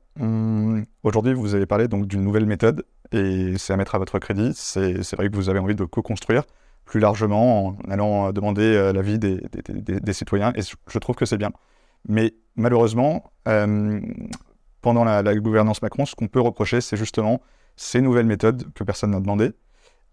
aujourd'hui 1.04 1.34
vous 1.34 1.56
avez 1.56 1.66
parlé 1.66 1.88
donc 1.88 2.08
d'une 2.08 2.24
nouvelle 2.24 2.46
méthode 2.46 2.86
et 3.12 3.58
c'est 3.58 3.74
à 3.74 3.78
mettre 3.78 3.96
à 3.96 4.00
votre 4.00 4.20
crédit. 4.20 4.52
C'est 4.54 5.16
vrai 5.16 5.30
que 5.30 5.36
vous 5.36 5.50
avez 5.50 5.60
envie 5.60 5.76
de 5.76 5.86
co-construire 5.86 6.44
plus 6.86 7.00
largement 7.00 7.68
en 7.68 7.78
allant 7.90 8.32
demander 8.32 8.62
euh, 8.62 8.94
l'avis 8.94 9.18
des, 9.18 9.42
des, 9.68 10.14
citoyens 10.14 10.54
et 10.56 10.62
je 10.62 11.00
trouve 11.00 11.16
que 11.16 11.26
c'est 11.26 11.38
bien. 11.38 11.52
Mais 12.08 12.36
malheureusement, 12.56 13.32
pendant 14.82 15.04
la, 15.04 15.36
gouvernance 15.36 15.82
Macron, 15.82 16.06
ce 16.06 16.14
qu'on 16.16 16.28
peut 16.28 16.42
reprocher, 16.42 16.82
c'est 16.82 16.98
justement 16.98 17.42
ces 17.76 18.02
nouvelles 18.02 18.28
méthodes 18.28 18.72
que 18.74 18.84
personne 18.84 19.12
n'a 19.12 19.20
demandé 19.20 19.52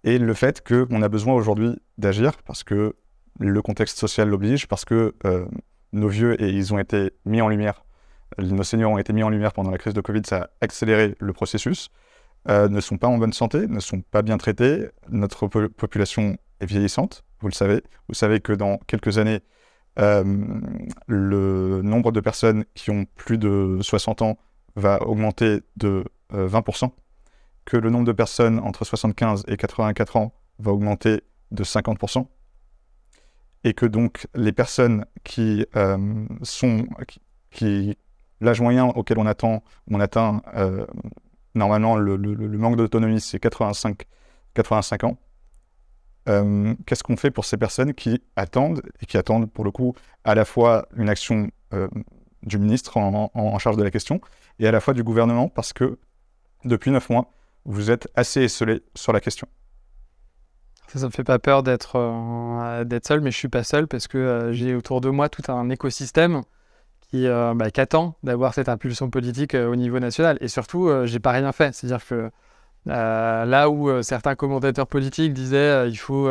et 0.05 0.19
le 0.19 0.35
fait 0.35 0.67
qu'on 0.67 1.03
a 1.03 1.09
besoin 1.09 1.35
aujourd'hui 1.35 1.79
d'agir 1.99 2.43
parce 2.45 2.65
que 2.65 2.97
le 3.39 3.63
contexte 3.63 3.99
social 3.99 4.29
l'oblige, 4.29 4.67
parce 4.69 4.85
que 4.85 5.15
euh, 5.25 5.47
nos 5.93 6.09
vieux, 6.09 6.41
et 6.43 6.49
ils 6.49 6.73
ont 6.75 6.79
été 6.79 7.13
mis 7.25 7.41
en 7.41 7.49
lumière, 7.49 7.85
nos 8.39 8.63
seniors 8.63 8.93
ont 8.93 8.99
été 8.99 9.13
mis 9.13 9.23
en 9.23 9.29
lumière 9.29 9.53
pendant 9.53 9.71
la 9.71 9.79
crise 9.79 9.95
de 9.95 10.01
Covid, 10.01 10.23
ça 10.27 10.43
a 10.43 10.49
accéléré 10.61 11.15
le 11.19 11.33
processus, 11.33 11.91
euh, 12.49 12.69
ne 12.69 12.81
sont 12.81 12.99
pas 12.99 13.09
en 13.09 13.19
bonne 13.19 13.33
santé, 13.33 13.67
ne 13.67 13.81
sont 13.81 14.01
pas 14.01 14.23
bien 14.23 14.39
traités, 14.39 14.89
notre 15.09 15.47
population 15.47 16.37
est 16.61 16.67
vieillissante, 16.67 17.25
vous 17.41 17.49
le 17.49 17.55
savez. 17.55 17.83
Vous 18.09 18.15
savez 18.15 18.41
que 18.41 18.53
dans 18.53 18.79
quelques 18.87 19.19
années, 19.19 19.41
euh, 19.99 20.25
le 21.07 21.83
nombre 21.83 22.13
de 22.13 22.21
personnes 22.21 22.65
qui 22.75 22.91
ont 22.91 23.05
plus 23.17 23.39
de 23.39 23.79
60 23.81 24.23
ans 24.23 24.39
va 24.77 25.03
augmenter 25.03 25.61
de 25.77 26.05
20% 26.33 26.93
que 27.65 27.77
le 27.77 27.91
nombre 27.91 28.07
de 28.07 28.13
personnes 28.13 28.59
entre 28.61 28.85
75 28.85 29.45
et 29.47 29.57
84 29.57 30.17
ans 30.17 30.35
va 30.59 30.73
augmenter 30.73 31.23
de 31.51 31.65
50%, 31.65 32.27
et 33.65 33.75
que 33.75 33.87
donc 33.87 34.27
les 34.35 34.53
personnes 34.53 35.05
qui 35.25 35.67
euh, 35.77 36.27
sont, 36.43 36.87
qui, 37.51 37.97
l'âge 38.43 38.61
moyen 38.61 38.87
auquel 38.87 39.19
on 39.19 39.27
attend, 39.27 39.63
on 39.91 40.01
atteint 40.01 40.43
euh, 40.55 40.87
normalement 41.55 41.97
le, 41.97 42.17
manque 42.59 42.77
d'autonomie, 42.77 43.21
c'est 43.21 43.39
85, 43.39 44.07
85 44.55 45.05
ans. 45.05 45.17
Euh, 46.29 46.75
qu'est-ce 46.87 47.03
qu'on 47.03 47.17
fait 47.17 47.31
pour 47.31 47.45
ces 47.45 47.57
personnes 47.57 47.95
qui 47.95 48.23
attendent 48.37 48.83
et 49.01 49.07
qui 49.07 49.17
attendent 49.17 49.51
pour 49.51 49.65
le 49.65 49.71
coup 49.71 49.95
à 50.25 50.35
la 50.35 50.45
fois 50.45 50.87
une 50.97 51.09
action 51.09 51.51
du 52.43 52.59
ministre 52.59 52.99
en, 52.99 53.59
charge 53.59 53.77
de 53.77 53.83
la 53.83 53.91
question 53.91 54.21
et 54.59 54.67
à 54.67 54.73
la 54.73 54.81
fois 54.81 54.95
du 54.95 55.03
gouvernement 55.03 55.49
parce 55.49 55.73
que 55.73 55.99
depuis 56.65 56.91
9 56.91 57.11
mois, 57.11 57.31
vous 57.65 57.91
êtes 57.91 58.09
assez 58.15 58.43
esselé 58.43 58.83
sur 58.95 59.13
la 59.13 59.21
question. 59.21 59.49
Ça 60.89 60.99
ne 61.01 61.05
me 61.07 61.11
fait 61.11 61.25
pas 61.25 61.39
peur 61.39 61.63
d'être 61.63 61.97
euh, 61.97 63.01
seul, 63.03 63.21
mais 63.23 63.31
je 63.31 63.37
suis 63.39 63.49
pas 63.49 63.65
seul 63.65 63.89
parce 63.89 64.09
que 64.09 64.19
euh, 64.19 64.53
j'ai 64.53 64.75
autour 64.75 65.01
de 65.01 65.09
moi 65.09 65.31
tout 65.31 65.51
un 65.51 65.71
écosystème 65.71 66.43
qui, 67.13 67.27
euh, 67.27 67.55
bah, 67.55 67.67
attend 67.77 68.17
d'avoir 68.23 68.55
cette 68.55 68.69
impulsion 68.69 69.11
politique 69.11 69.55
au 69.55 69.77
niveau 69.77 70.01
national. 70.01 70.39
Et 70.41 70.49
surtout, 70.49 70.91
j'ai 71.05 71.21
pas 71.21 71.31
rien 71.31 71.53
fait. 71.53 71.75
C'est-à-dire 71.75 72.05
que 72.05 72.31
là 72.87 73.71
où 73.71 74.03
certains 74.03 74.35
commentateurs 74.35 74.87
politiques 74.87 75.33
disaient 75.33 75.89
il 75.89 75.97
faut, 75.97 76.29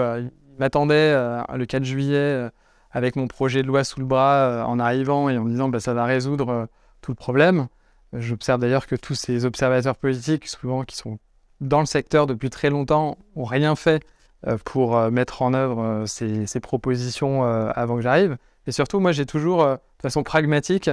m'attendaient 0.59 1.13
le 1.55 1.65
4 1.65 1.83
juillet 1.83 2.49
avec 2.91 3.15
mon 3.15 3.27
projet 3.27 3.61
de 3.61 3.67
loi 3.67 3.83
sous 3.83 3.99
le 3.99 4.05
bras 4.05 4.65
en 4.67 4.79
arrivant 4.79 5.29
et 5.29 5.37
en 5.37 5.45
disant 5.45 5.69
bah, 5.69 5.79
ça 5.79 5.93
va 5.93 6.05
résoudre 6.05 6.67
tout 7.01 7.11
le 7.11 7.15
problème. 7.15 7.67
J'observe 8.13 8.59
d'ailleurs 8.59 8.87
que 8.87 8.95
tous 8.95 9.15
ces 9.15 9.45
observateurs 9.45 9.95
politiques, 9.95 10.47
souvent 10.47 10.83
qui 10.83 10.97
sont 10.97 11.19
dans 11.61 11.79
le 11.79 11.85
secteur 11.85 12.27
depuis 12.27 12.49
très 12.49 12.69
longtemps, 12.69 13.17
n'ont 13.35 13.45
rien 13.45 13.75
fait 13.75 14.03
euh, 14.47 14.57
pour 14.65 14.97
euh, 14.97 15.11
mettre 15.11 15.43
en 15.43 15.53
œuvre 15.53 15.83
euh, 15.83 16.05
ces, 16.05 16.59
propositions 16.59 17.43
avant 17.43 17.95
que 17.95 18.01
j'arrive. 18.01 18.37
Et 18.67 18.71
surtout, 18.71 18.99
moi, 18.99 19.11
j'ai 19.11 19.25
toujours, 19.25 19.65
de 19.65 19.77
façon 20.01 20.23
pragmatique, 20.23 20.89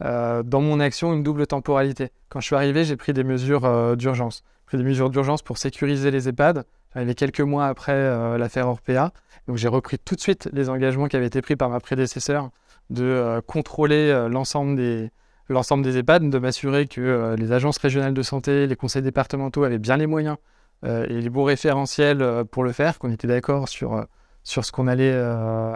dans 0.00 0.60
mon 0.60 0.80
action, 0.80 1.12
une 1.12 1.22
double 1.22 1.46
temporalité. 1.46 2.10
Quand 2.30 2.40
je 2.40 2.46
suis 2.46 2.56
arrivé, 2.56 2.84
j'ai 2.84 2.96
pris 2.96 3.12
des 3.12 3.24
mesures 3.24 3.96
d'urgence. 3.96 4.42
J'ai 4.60 4.66
pris 4.66 4.78
des 4.78 4.84
mesures 4.84 5.10
d'urgence 5.10 5.42
pour 5.42 5.58
sécuriser 5.58 6.10
les 6.10 6.28
EHPAD. 6.28 6.64
J'arrivais 6.94 7.14
quelques 7.14 7.42
mois 7.42 7.66
après 7.66 8.38
l'affaire 8.38 8.68
Orpea. 8.68 9.12
Donc, 9.46 9.58
j'ai 9.58 9.68
repris 9.68 9.98
tout 9.98 10.14
de 10.14 10.20
suite 10.20 10.48
les 10.54 10.70
engagements 10.70 11.08
qui 11.08 11.16
avaient 11.16 11.26
été 11.26 11.42
pris 11.42 11.56
par 11.56 11.68
ma 11.68 11.80
prédécesseur 11.80 12.50
de 12.88 13.42
contrôler 13.46 14.28
l'ensemble 14.30 14.76
des, 14.76 15.10
l'ensemble 15.52 15.84
des 15.84 15.98
EHPAD, 15.98 16.30
de 16.30 16.38
m'assurer 16.38 16.86
que 16.86 17.00
euh, 17.00 17.36
les 17.36 17.52
agences 17.52 17.78
régionales 17.78 18.14
de 18.14 18.22
santé, 18.22 18.66
les 18.66 18.76
conseils 18.76 19.02
départementaux 19.02 19.64
avaient 19.64 19.78
bien 19.78 19.96
les 19.96 20.06
moyens 20.06 20.36
euh, 20.84 21.06
et 21.08 21.20
les 21.20 21.28
bons 21.28 21.44
référentiels 21.44 22.22
euh, 22.22 22.44
pour 22.44 22.64
le 22.64 22.72
faire, 22.72 22.98
qu'on 22.98 23.10
était 23.10 23.26
d'accord 23.26 23.68
sur, 23.68 24.06
sur 24.44 24.64
ce 24.64 24.72
qu'on 24.72 24.86
allait 24.86 25.12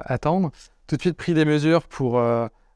attendre. 0.04 0.50
Tout 0.86 0.96
de 0.96 1.00
suite 1.00 1.16
pris 1.16 1.34
des 1.34 1.44
mesures 1.44 1.84
pour 1.84 2.22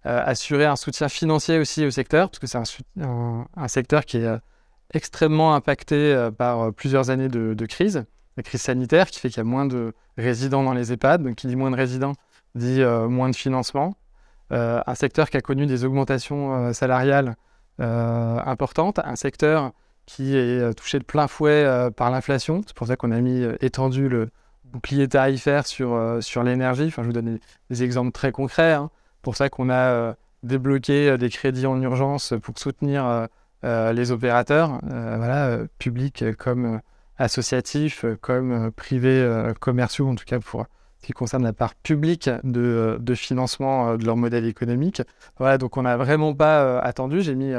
assurer 0.04 0.64
un 0.64 0.76
soutien 0.76 1.08
financier 1.08 1.58
aussi 1.58 1.84
au 1.84 1.90
secteur, 1.90 2.30
parce 2.30 2.38
que 2.38 2.46
c'est 2.46 2.58
un, 2.98 3.68
secteur 3.68 4.04
qui 4.04 4.18
est 4.18 4.38
extrêmement 4.94 5.54
impacté 5.54 6.30
par 6.38 6.72
plusieurs 6.72 7.10
années 7.10 7.28
de, 7.28 7.52
de, 7.54 7.66
crise. 7.66 8.04
La 8.38 8.42
crise 8.42 8.62
sanitaire 8.62 9.08
qui 9.08 9.20
fait 9.20 9.28
qu'il 9.28 9.38
y 9.38 9.40
a 9.40 9.44
moins 9.44 9.66
de 9.66 9.92
résidents 10.16 10.62
dans 10.62 10.72
les 10.72 10.92
EHPAD, 10.92 11.22
donc 11.22 11.34
qui 11.34 11.46
dit 11.46 11.56
moins 11.56 11.70
de 11.70 11.76
résidents 11.76 12.14
dit 12.54 12.80
moins 13.08 13.28
de 13.28 13.36
financement. 13.36 13.94
Euh, 14.52 14.80
un 14.86 14.94
secteur 14.94 15.28
qui 15.30 15.36
a 15.36 15.40
connu 15.40 15.66
des 15.66 15.84
augmentations 15.84 16.54
euh, 16.54 16.72
salariales 16.72 17.36
euh, 17.80 18.38
importantes, 18.44 18.98
un 18.98 19.16
secteur 19.16 19.72
qui 20.06 20.34
est 20.36 20.72
touché 20.74 20.98
de 20.98 21.04
plein 21.04 21.28
fouet 21.28 21.90
par 21.94 22.10
l'inflation. 22.10 22.62
C'est 22.66 22.74
pour 22.74 22.86
ça 22.86 22.96
qu'on 22.96 23.10
a 23.10 23.20
mis 23.20 23.42
étendu 23.60 24.08
le 24.08 24.30
bouclier 24.72 25.08
tarifaire 25.08 25.66
sur, 25.66 26.18
sur 26.20 26.42
l'énergie. 26.42 26.86
Enfin, 26.86 27.02
je 27.02 27.08
vous 27.08 27.12
donne 27.12 27.38
des, 27.70 27.82
exemples 27.82 28.12
très 28.12 28.32
concrets. 28.32 28.74
Hein. 28.74 28.90
pour 29.22 29.36
ça 29.36 29.48
qu'on 29.48 29.70
a 29.70 30.14
débloqué 30.42 31.18
des 31.18 31.30
crédits 31.30 31.66
en 31.66 31.80
urgence 31.82 32.34
pour 32.42 32.58
soutenir 32.58 33.28
les 33.62 34.10
opérateurs, 34.10 34.80
voilà, 34.82 35.58
publics 35.78 36.24
comme 36.36 36.80
associatifs, 37.18 38.04
comme 38.20 38.70
privés 38.72 39.52
commerciaux, 39.60 40.08
en 40.08 40.14
tout 40.14 40.24
cas 40.24 40.38
pour 40.38 40.66
qui 41.02 41.12
concerne 41.12 41.44
la 41.44 41.52
part 41.52 41.74
publique 41.74 42.28
de, 42.44 42.60
euh, 42.60 42.98
de 42.98 43.14
financement 43.14 43.90
euh, 43.90 43.96
de 43.96 44.04
leur 44.04 44.16
modèle 44.16 44.44
économique. 44.46 45.02
Voilà, 45.38 45.58
donc 45.58 45.76
on 45.76 45.82
n'a 45.82 45.96
vraiment 45.96 46.34
pas 46.34 46.62
euh, 46.62 46.80
attendu. 46.82 47.22
J'ai 47.22 47.34
mis 47.34 47.52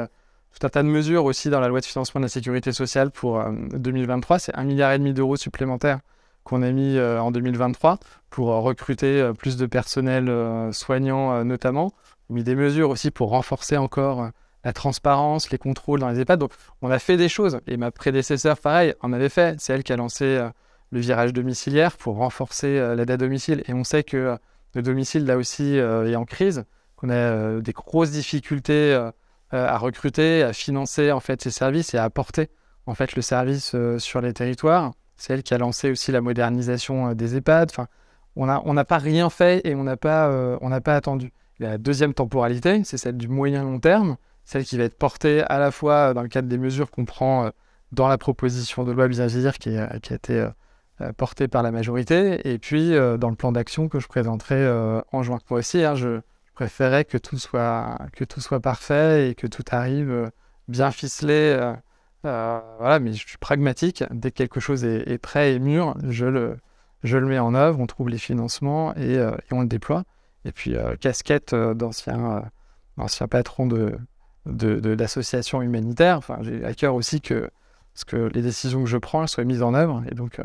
tout 0.52 0.66
un 0.66 0.68
tas 0.68 0.82
de 0.82 0.88
mesures 0.88 1.24
aussi 1.24 1.50
dans 1.50 1.60
la 1.60 1.68
loi 1.68 1.80
de 1.80 1.86
financement 1.86 2.20
de 2.20 2.26
la 2.26 2.28
sécurité 2.28 2.72
sociale 2.72 3.10
pour 3.10 3.42
2023. 3.72 4.38
C'est 4.38 4.54
un 4.56 4.64
milliard 4.64 4.92
et 4.92 4.98
demi 4.98 5.14
d'euros 5.14 5.36
supplémentaires 5.36 6.00
qu'on 6.44 6.62
a 6.62 6.70
mis 6.70 6.98
en 6.98 7.30
2023 7.30 7.98
pour 8.30 8.48
recruter 8.48 9.30
plus 9.38 9.56
de 9.56 9.66
personnel 9.66 10.30
soignant 10.72 11.44
notamment. 11.44 11.92
On 12.28 12.34
a 12.34 12.36
mis 12.36 12.44
des 12.44 12.54
mesures 12.54 12.90
aussi 12.90 13.10
pour 13.10 13.30
renforcer 13.30 13.76
encore 13.76 14.30
la 14.64 14.72
transparence, 14.72 15.50
les 15.50 15.58
contrôles 15.58 16.00
dans 16.00 16.08
les 16.08 16.20
EHPAD. 16.20 16.38
Donc, 16.38 16.52
on 16.82 16.90
a 16.90 16.98
fait 16.98 17.16
des 17.16 17.28
choses. 17.28 17.60
Et 17.66 17.76
ma 17.76 17.90
prédécesseur, 17.90 18.58
pareil, 18.58 18.94
en 19.00 19.12
avait 19.12 19.28
fait. 19.28 19.60
C'est 19.60 19.72
elle 19.72 19.82
qui 19.82 19.92
a 19.92 19.96
lancé 19.96 20.24
euh, 20.24 20.48
le 20.90 21.00
virage 21.00 21.32
domiciliaire 21.32 21.96
pour 21.96 22.16
renforcer 22.16 22.78
euh, 22.78 22.94
l'aide 22.94 23.10
à 23.10 23.16
domicile. 23.16 23.62
Et 23.68 23.74
on 23.74 23.84
sait 23.84 24.04
que 24.04 24.16
euh, 24.16 24.36
le 24.74 24.82
domicile, 24.82 25.24
là 25.24 25.36
aussi, 25.36 25.74
est 25.74 26.14
en 26.14 26.24
crise, 26.24 26.64
qu'on 26.94 27.10
a 27.10 27.60
des 27.60 27.72
grosses 27.72 28.12
difficultés 28.12 28.94
à 29.50 29.78
recruter, 29.78 30.44
à 30.44 30.52
financer 30.52 31.10
en 31.10 31.18
fait 31.18 31.42
ces 31.42 31.50
services 31.50 31.92
et 31.92 31.98
à 31.98 32.04
apporter 32.04 32.50
en 32.86 32.94
fait 32.94 33.16
le 33.16 33.22
service 33.22 33.74
sur 33.98 34.20
les 34.20 34.32
territoires. 34.32 34.92
C'est 35.20 35.34
elle 35.34 35.42
qui 35.42 35.54
a 35.54 35.58
lancé 35.58 35.90
aussi 35.90 36.12
la 36.12 36.20
modernisation 36.20 37.12
des 37.12 37.36
EHPAD. 37.36 37.70
Enfin, 37.70 37.86
on 38.36 38.74
n'a 38.74 38.84
pas 38.84 38.98
rien 38.98 39.30
fait 39.30 39.60
et 39.64 39.74
on 39.74 39.84
n'a 39.84 39.96
pas, 39.96 40.30
on 40.60 40.80
pas 40.80 40.96
attendu. 40.96 41.32
La 41.58 41.78
deuxième 41.78 42.14
temporalité, 42.14 42.82
c'est 42.84 42.96
celle 42.96 43.16
du 43.16 43.28
moyen 43.28 43.62
long 43.62 43.78
terme 43.80 44.16
celle 44.50 44.64
qui 44.64 44.76
va 44.76 44.84
être 44.84 44.98
portée 44.98 45.42
à 45.42 45.58
la 45.58 45.70
fois 45.70 46.12
dans 46.12 46.22
le 46.22 46.28
cadre 46.28 46.48
des 46.48 46.58
mesures 46.58 46.90
qu'on 46.90 47.04
prend 47.04 47.46
euh, 47.46 47.50
dans 47.92 48.08
la 48.08 48.18
proposition 48.18 48.82
de 48.82 48.90
loi 48.90 49.06
bien 49.06 49.26
vieillir 49.26 49.58
qui, 49.58 49.76
a 49.76 49.94
été 49.94 50.40
euh, 50.40 50.50
euh, 51.00 51.12
portée 51.12 51.46
par 51.46 51.62
la 51.62 51.70
majorité, 51.70 52.48
et 52.50 52.58
puis 52.58 52.90
dans 52.90 53.30
le 53.30 53.36
plan 53.36 53.52
d'action 53.52 53.88
que 53.88 54.00
je 54.00 54.08
présenterai 54.08 54.68
en 55.12 55.22
juin. 55.22 55.38
Moi 55.48 55.60
aussi, 55.60 55.82
hein, 55.84 55.94
je, 55.94 56.20
préférais 56.54 57.06
que 57.06 57.16
tout, 57.16 57.38
soit, 57.38 57.96
que 58.12 58.22
tout 58.22 58.40
soit 58.42 58.60
parfait 58.60 59.30
et 59.30 59.34
que 59.34 59.46
tout 59.46 59.64
arrive 59.70 60.30
bien 60.68 60.90
ficelé. 60.90 61.72
Voilà, 62.22 62.98
mais 63.00 63.12
je 63.12 63.26
suis 63.26 63.38
pragmatique. 63.38 64.04
Dès 64.10 64.30
que 64.30 64.36
quelque 64.36 64.60
chose 64.60 64.84
est, 64.84 65.18
prêt 65.18 65.54
et 65.54 65.58
mûr, 65.58 65.94
je 66.08 66.26
le, 66.26 66.56
je 67.02 67.16
le 67.16 67.26
mets 67.26 67.38
en 67.38 67.54
œuvre, 67.54 67.80
on 67.80 67.86
trouve 67.86 68.08
les 68.08 68.18
financements 68.18 68.94
et, 68.96 69.14
et 69.14 69.52
on 69.52 69.62
le 69.62 69.68
déploie. 69.68 70.04
Et 70.44 70.52
puis, 70.52 70.74
casquette 71.00 71.54
d'ancien 71.54 72.44
patron 73.28 73.66
de, 73.66 73.98
d'associations 74.46 75.62
humanitaires. 75.62 76.18
Enfin, 76.18 76.38
j'ai 76.42 76.64
à 76.64 76.74
cœur 76.74 76.94
aussi 76.94 77.20
que, 77.20 77.50
que 78.06 78.30
les 78.34 78.42
décisions 78.42 78.82
que 78.84 78.88
je 78.88 78.96
prends 78.96 79.26
soient 79.26 79.44
mises 79.44 79.62
en 79.62 79.74
œuvre. 79.74 80.02
Et 80.10 80.14
donc, 80.14 80.38
euh, 80.38 80.44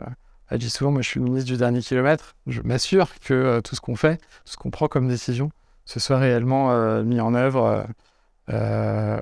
je 0.51 0.58
dis 0.58 0.70
souvent, 0.70 0.91
moi 0.91 1.01
je 1.01 1.10
suis 1.10 1.20
le 1.20 1.25
ministre 1.25 1.50
du 1.50 1.58
dernier 1.58 1.82
kilomètre. 1.82 2.36
Je 2.48 2.62
m'assure 2.62 3.20
que 3.20 3.34
euh, 3.34 3.62
tout 3.62 3.75
ce 3.75 3.82
qu'on 3.82 3.96
fait, 3.96 4.22
ce 4.46 4.58
qu'on 4.58 4.72
prend 4.72 4.88
comme 4.88 5.08
décision, 5.08 5.51
ce 5.86 6.00
soit 6.00 6.17
réellement 6.17 6.72
euh, 6.72 7.03
mis 7.03 7.20
en 7.20 7.34
œuvre 7.34 7.86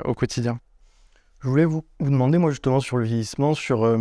au 0.05 0.13
quotidien. 0.13 0.59
Je 1.43 1.49
voulais 1.49 1.65
vous, 1.65 1.83
demander, 1.99 2.37
moi 2.37 2.51
justement, 2.51 2.79
sur 2.79 2.95
le 2.95 3.03
vieillissement, 3.03 3.53
sur 3.53 3.99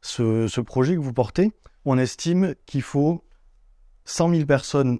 ce, 0.00 0.48
ce, 0.48 0.60
projet 0.60 0.96
que 0.96 1.00
vous 1.00 1.12
portez. 1.12 1.52
On 1.84 1.96
estime 1.96 2.56
qu'il 2.66 2.82
faut 2.82 3.22
100 4.04 4.30
000 4.30 4.46
personnes 4.46 4.98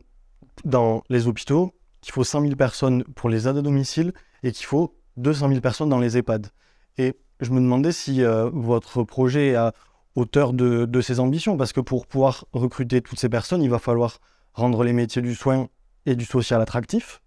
dans 0.65 1.03
les 1.09 1.27
hôpitaux, 1.27 1.75
qu'il 2.01 2.12
faut 2.12 2.23
100 2.23 2.43
000 2.43 2.55
personnes 2.55 3.03
pour 3.17 3.29
les 3.29 3.49
aides 3.49 3.57
à 3.57 3.62
domicile 3.62 4.12
et 4.45 4.53
qu'il 4.53 4.65
faut 4.65 4.97
200 5.17 5.49
000 5.49 5.61
personnes 5.61 5.89
dans 5.89 5.99
les 5.99 6.17
EHPAD. 6.17 6.51
Et 6.99 7.15
je 7.41 7.51
me 7.51 7.59
demandais 7.59 7.91
si 7.91 8.23
euh, 8.23 8.49
votre 8.53 9.03
projet 9.03 9.49
est 9.49 9.57
à 9.57 9.73
hauteur 10.15 10.53
de, 10.53 10.85
de, 10.85 11.01
ses 11.01 11.19
ambitions, 11.19 11.57
parce 11.57 11.73
que 11.73 11.81
pour 11.81 12.07
pouvoir 12.07 12.45
recruter 12.53 13.03
toutes 13.03 13.19
ces 13.19 13.29
personnes, 13.29 13.61
il 13.61 13.71
va 13.71 13.81
falloir 13.81 14.21
rendre 14.55 14.85
les 14.85 14.93
métiers 14.93 15.23
du 15.23 15.35
soin 15.35 15.69
et 16.07 16.15
du 16.15 16.27
social 16.27 16.61
attractifs. 16.61 17.21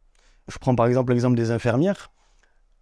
Je 0.47 0.57
prends 0.59 0.75
par 0.75 0.87
exemple 0.87 1.11
l'exemple 1.11 1.35
des 1.35 1.51
infirmières. 1.51 2.09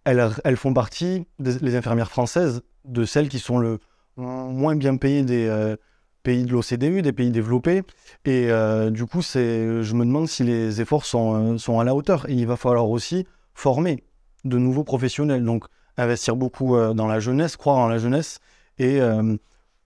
Elles, 0.04 0.56
font 0.56 0.74
partie, 0.74 1.26
des, 1.38 1.58
les 1.60 1.76
infirmières 1.76 2.10
françaises, 2.10 2.62
de 2.84 3.04
celles 3.04 3.28
qui 3.28 3.38
sont 3.38 3.58
le 3.58 3.78
moins 4.16 4.76
bien 4.76 4.96
payées 4.96 5.22
des 5.22 5.46
euh, 5.46 5.76
pays 6.22 6.44
de 6.44 6.52
l'OCDE, 6.52 7.02
des 7.02 7.12
pays 7.12 7.30
développés. 7.30 7.82
Et 8.24 8.50
euh, 8.50 8.90
du 8.90 9.06
coup, 9.06 9.22
je 9.22 9.94
me 9.94 10.04
demande 10.04 10.28
si 10.28 10.44
les 10.44 10.80
efforts 10.80 11.06
sont, 11.06 11.58
sont 11.58 11.80
à 11.80 11.84
la 11.84 11.94
hauteur. 11.94 12.28
Et 12.28 12.34
il 12.34 12.46
va 12.46 12.56
falloir 12.56 12.88
aussi 12.88 13.26
former 13.54 14.04
de 14.44 14.58
nouveaux 14.58 14.84
professionnels. 14.84 15.44
Donc, 15.44 15.64
investir 15.96 16.36
beaucoup 16.36 16.76
euh, 16.76 16.94
dans 16.94 17.06
la 17.06 17.20
jeunesse, 17.20 17.56
croire 17.56 17.78
en 17.78 17.88
la 17.88 17.98
jeunesse 17.98 18.40
et, 18.78 19.00
euh, 19.00 19.36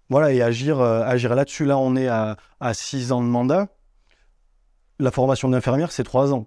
voilà, 0.08 0.32
et 0.32 0.42
agir, 0.42 0.80
euh, 0.80 1.02
agir 1.02 1.34
là-dessus. 1.34 1.64
Là, 1.64 1.78
on 1.78 1.96
est 1.96 2.08
à, 2.08 2.36
à 2.60 2.74
six 2.74 3.12
ans 3.12 3.22
de 3.22 3.26
mandat. 3.26 3.68
La 4.98 5.10
formation 5.10 5.48
d'infirmière, 5.48 5.92
c'est 5.92 6.04
trois 6.04 6.32
ans. 6.32 6.46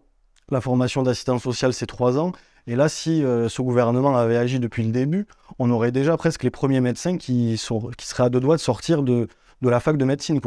La 0.49 0.61
formation 0.61 1.03
d'assistant 1.03 1.39
social, 1.39 1.73
c'est 1.73 1.85
trois 1.85 2.17
ans. 2.17 2.31
Et 2.67 2.75
là, 2.75 2.89
si 2.89 3.21
ce 3.21 3.61
gouvernement 3.61 4.15
avait 4.15 4.37
agi 4.37 4.59
depuis 4.59 4.83
le 4.83 4.91
début, 4.91 5.25
on 5.59 5.69
aurait 5.71 5.91
déjà 5.91 6.15
presque 6.17 6.43
les 6.43 6.51
premiers 6.51 6.81
médecins 6.81 7.17
qui, 7.17 7.57
seraient 7.57 8.23
à 8.23 8.29
deux 8.29 8.39
doigts 8.39 8.55
de 8.55 8.61
sortir 8.61 9.03
de, 9.03 9.27
la 9.61 9.79
fac 9.79 9.97
de 9.97 10.05
médecine. 10.05 10.39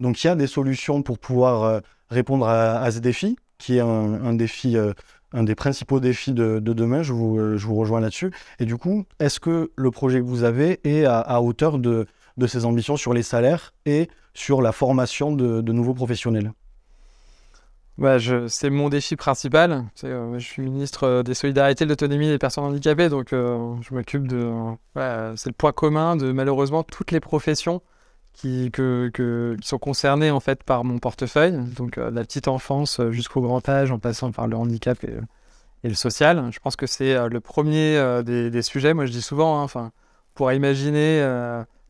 Donc 0.00 0.22
il 0.22 0.26
y 0.26 0.30
a 0.30 0.34
des 0.34 0.46
solutions 0.46 1.02
pour 1.02 1.18
pouvoir 1.18 1.80
répondre 2.10 2.48
à, 2.48 2.90
ce 2.90 2.98
défi, 2.98 3.36
qui 3.58 3.76
est 3.76 3.80
un, 3.80 4.36
un 5.32 5.44
des 5.44 5.54
principaux 5.54 6.00
défis 6.00 6.32
de, 6.32 6.58
demain. 6.58 7.02
Je 7.02 7.12
vous, 7.12 7.38
euh, 7.38 7.58
rejoins 7.68 8.00
là-dessus. 8.00 8.30
Et 8.58 8.64
du 8.64 8.76
coup, 8.76 9.04
est-ce 9.18 9.40
que 9.40 9.70
le 9.76 9.90
projet 9.90 10.20
que 10.20 10.24
vous 10.24 10.44
avez 10.44 10.80
est 10.84 11.04
à, 11.04 11.40
hauteur 11.40 11.78
de 11.78 12.06
ces 12.46 12.64
ambitions 12.64 12.96
sur 12.96 13.14
les 13.14 13.22
salaires 13.22 13.72
et 13.86 14.08
sur 14.34 14.62
la 14.62 14.72
formation 14.72 15.32
de, 15.32 15.72
nouveaux 15.72 15.94
professionnels? 15.94 16.52
Bah, 18.00 18.16
c'est 18.48 18.70
mon 18.70 18.88
défi 18.88 19.14
principal. 19.14 19.84
Euh, 20.04 20.38
je 20.38 20.44
suis 20.44 20.62
ministre 20.62 21.04
euh, 21.04 21.22
des 21.22 21.34
solidarités, 21.34 21.84
de 21.84 21.90
l'autonomie 21.90 22.28
des 22.28 22.38
personnes 22.38 22.64
handicapées, 22.64 23.08
donc 23.08 23.28
je 23.30 23.94
m'occupe 23.94 24.26
de. 24.26 24.50
c'est 25.36 25.50
le 25.50 25.54
point 25.56 25.72
commun 25.72 26.16
de 26.16 26.32
malheureusement 26.32 26.82
toutes 26.82 27.12
les 27.12 27.20
professions 27.20 27.82
qui, 28.32 28.70
sont 29.62 29.78
concernés 29.78 30.30
en 30.30 30.40
fait 30.40 30.62
par 30.62 30.84
mon 30.84 30.98
portefeuille, 30.98 31.58
donc 31.76 31.98
euh, 31.98 32.10
la 32.10 32.22
petite 32.22 32.48
enfance 32.48 33.00
euh, 33.00 33.10
jusqu'au 33.10 33.40
grand 33.40 33.66
âge, 33.68 33.90
en 33.92 33.98
passant 33.98 34.32
par 34.32 34.46
le 34.46 34.56
handicap 34.56 35.02
et, 35.04 35.88
le 35.88 35.94
social. 35.94 36.50
Je 36.52 36.58
pense 36.60 36.76
que 36.76 36.86
c'est 36.86 37.14
euh, 37.14 37.28
le 37.28 37.40
premier 37.40 38.22
des, 38.24 38.62
sujets. 38.62 38.94
Moi, 38.94 39.06
je 39.06 39.12
dis 39.12 39.22
souvent, 39.22 39.58
hein, 39.58 39.62
enfin, 39.62 39.92
pour 40.34 40.52
imaginer 40.52 41.20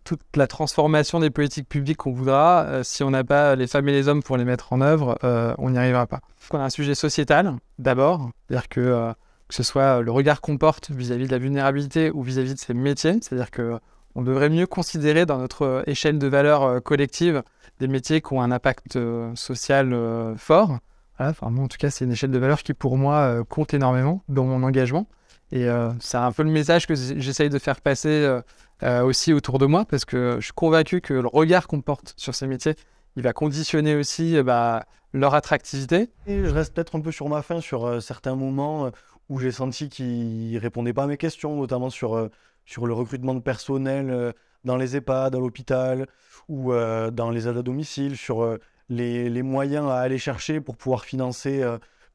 toute 0.05 0.21
la 0.37 0.47
transformation 0.47 1.21
des 1.21 1.31
politiques 1.31 1.69
publiques 1.69 1.99
qu'on 1.99 2.13
voudra, 2.13 2.83
si 2.83 3.03
on 3.03 3.11
n'a 3.11 3.25
pas 3.25 3.55
les 3.55 3.67
femmes 3.67 3.89
et 3.89 3.93
les 3.93 4.09
hommes 4.09 4.23
pour 4.23 4.37
les 4.37 4.45
mettre 4.45 4.73
en 4.73 4.81
œuvre, 4.81 5.19
on 5.59 5.71
n'y 5.71 5.79
arrivera 5.79 6.07
pas. 6.07 6.21
On 6.51 6.59
a 6.59 6.65
un 6.65 6.71
sujet 6.71 6.95
sociétal 6.95 7.57
d'abord, 7.79 8.31
c'est-à-dire 8.49 8.69
que 8.69 9.13
que 9.49 9.55
ce 9.57 9.65
soit 9.65 10.01
le 10.01 10.13
regard 10.13 10.41
qu'on 10.41 10.59
porte 10.59 10.91
vis-à-vis 10.93 11.27
de 11.27 11.33
la 11.33 11.39
vulnérabilité 11.39 12.13
ou 12.13 12.23
vis-à-vis 12.23 12.53
-vis 12.53 12.55
de 12.55 12.61
ces 12.61 12.75
métiers, 12.75 13.19
c'est-à-dire 13.21 13.51
que 13.51 13.81
on 14.15 14.23
devrait 14.23 14.51
mieux 14.51 14.67
considérer 14.67 15.27
dans 15.27 15.39
notre 15.39 15.63
euh, 15.63 15.83
échelle 15.87 16.19
de 16.19 16.27
valeur 16.27 16.63
euh, 16.63 16.81
collective 16.81 17.43
des 17.79 17.89
métiers 17.89 18.21
qui 18.21 18.33
ont 18.33 18.43
un 18.43 18.51
impact 18.51 18.97
euh, 18.97 19.35
social 19.35 19.95
fort. 20.37 20.79
enfin, 21.19 21.47
en 21.47 21.69
tout 21.69 21.79
cas, 21.79 21.91
c'est 21.91 22.05
une 22.05 22.13
échelle 22.13 22.31
de 22.31 22.39
valeur 22.39 22.63
qui, 22.63 22.75
pour 22.75 22.99
moi, 22.99 23.43
compte 23.49 23.73
énormément 23.73 24.23
dans 24.29 24.45
mon 24.45 24.63
engagement. 24.63 25.07
Et 25.51 25.67
c'est 25.99 26.19
un 26.19 26.31
peu 26.31 26.43
le 26.43 26.51
message 26.51 26.87
que 26.87 26.95
j'essaye 26.95 27.49
de 27.49 27.59
faire 27.59 27.81
passer 27.81 28.41
aussi 28.83 29.33
autour 29.33 29.59
de 29.59 29.67
moi, 29.67 29.85
parce 29.85 30.05
que 30.05 30.37
je 30.41 30.45
suis 30.45 30.53
convaincu 30.53 31.01
que 31.01 31.15
le 31.15 31.29
regard 31.29 31.67
qu'on 31.67 31.81
porte 31.81 32.15
sur 32.17 32.35
ces 32.35 32.47
métiers, 32.47 32.75
il 33.17 33.23
va 33.23 33.33
conditionner 33.33 33.95
aussi 33.95 34.43
bah, 34.43 34.85
leur 35.13 35.35
attractivité. 35.35 36.09
Je 36.27 36.51
reste 36.51 36.75
peut-être 36.75 36.97
un 36.97 37.01
peu 37.01 37.13
sur 37.13 37.29
ma 37.29 37.43
fin 37.43 37.61
sur 37.61 38.03
certains 38.03 38.37
moments 38.37 38.91
où 39.29 39.39
j'ai 39.39 39.53
senti 39.53 39.89
qu'ils 39.89 40.59
répondaient 40.59 40.93
pas 40.93 41.05
à 41.05 41.07
mes 41.07 41.17
questions, 41.17 41.57
notamment 41.57 41.91
sur 41.91 42.31
sur 42.71 42.87
le 42.87 42.93
recrutement 42.93 43.35
de 43.35 43.41
personnel 43.41 44.11
euh, 44.11 44.33
dans 44.65 44.77
les 44.77 44.97
EHPAD, 44.97 45.35
à 45.35 45.39
l'hôpital 45.39 46.07
ou 46.49 46.73
euh, 46.73 47.11
dans 47.11 47.31
les 47.31 47.49
aides 47.49 47.57
à 47.57 47.63
domicile, 47.63 48.17
sur 48.17 48.43
euh, 48.43 48.59
les, 48.89 49.43
moyens 49.43 49.89
à 49.89 49.99
aller 49.99 50.19
chercher 50.19 50.61
pour 50.61 50.77
pouvoir 50.77 51.05
financer 51.05 51.65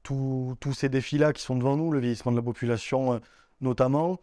tous 0.03 0.73
ces 0.73 0.89
défis-là 0.89 1.33
qui 1.33 1.41
sont 1.41 1.55
devant 1.55 1.77
nous, 1.77 1.91
le 1.91 1.99
vieillissement 1.99 2.31
de 2.31 2.37
la 2.37 2.43
population 2.43 3.21
notamment. 3.61 4.19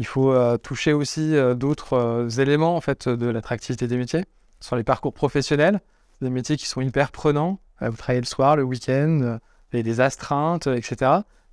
Il 0.00 0.06
faut 0.06 0.34
toucher 0.58 0.92
aussi 0.92 1.34
d'autres 1.54 2.40
éléments 2.40 2.74
en 2.74 2.80
fait 2.80 3.08
de 3.08 3.26
l'attractivité 3.26 3.86
des 3.86 3.96
métiers, 3.96 4.24
sur 4.58 4.74
les 4.74 4.82
parcours 4.82 5.12
professionnels, 5.12 5.80
des 6.20 6.30
métiers 6.30 6.56
qui 6.56 6.66
sont 6.66 6.80
hyper 6.80 7.12
prenants. 7.12 7.60
vous 7.80 7.96
travaillez 7.96 8.22
le 8.22 8.26
soir, 8.26 8.56
le 8.56 8.64
week-end, 8.64 9.38
avez 9.72 9.82
des 9.82 10.00
astreintes, 10.00 10.66
etc. 10.66 10.96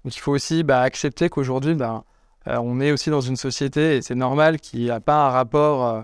Donc 0.03 0.15
il 0.15 0.19
faut 0.19 0.31
aussi 0.31 0.63
bah, 0.63 0.81
accepter 0.81 1.29
qu'aujourd'hui, 1.29 1.75
bah, 1.75 2.03
euh, 2.47 2.57
on 2.57 2.79
est 2.79 2.91
aussi 2.91 3.09
dans 3.09 3.21
une 3.21 3.35
société, 3.35 3.97
et 3.97 4.01
c'est 4.01 4.15
normal, 4.15 4.59
qui 4.59 4.85
n'a 4.85 4.99
pas 4.99 5.27
un 5.27 5.29
rapport, 5.29 5.85
euh, 5.85 6.01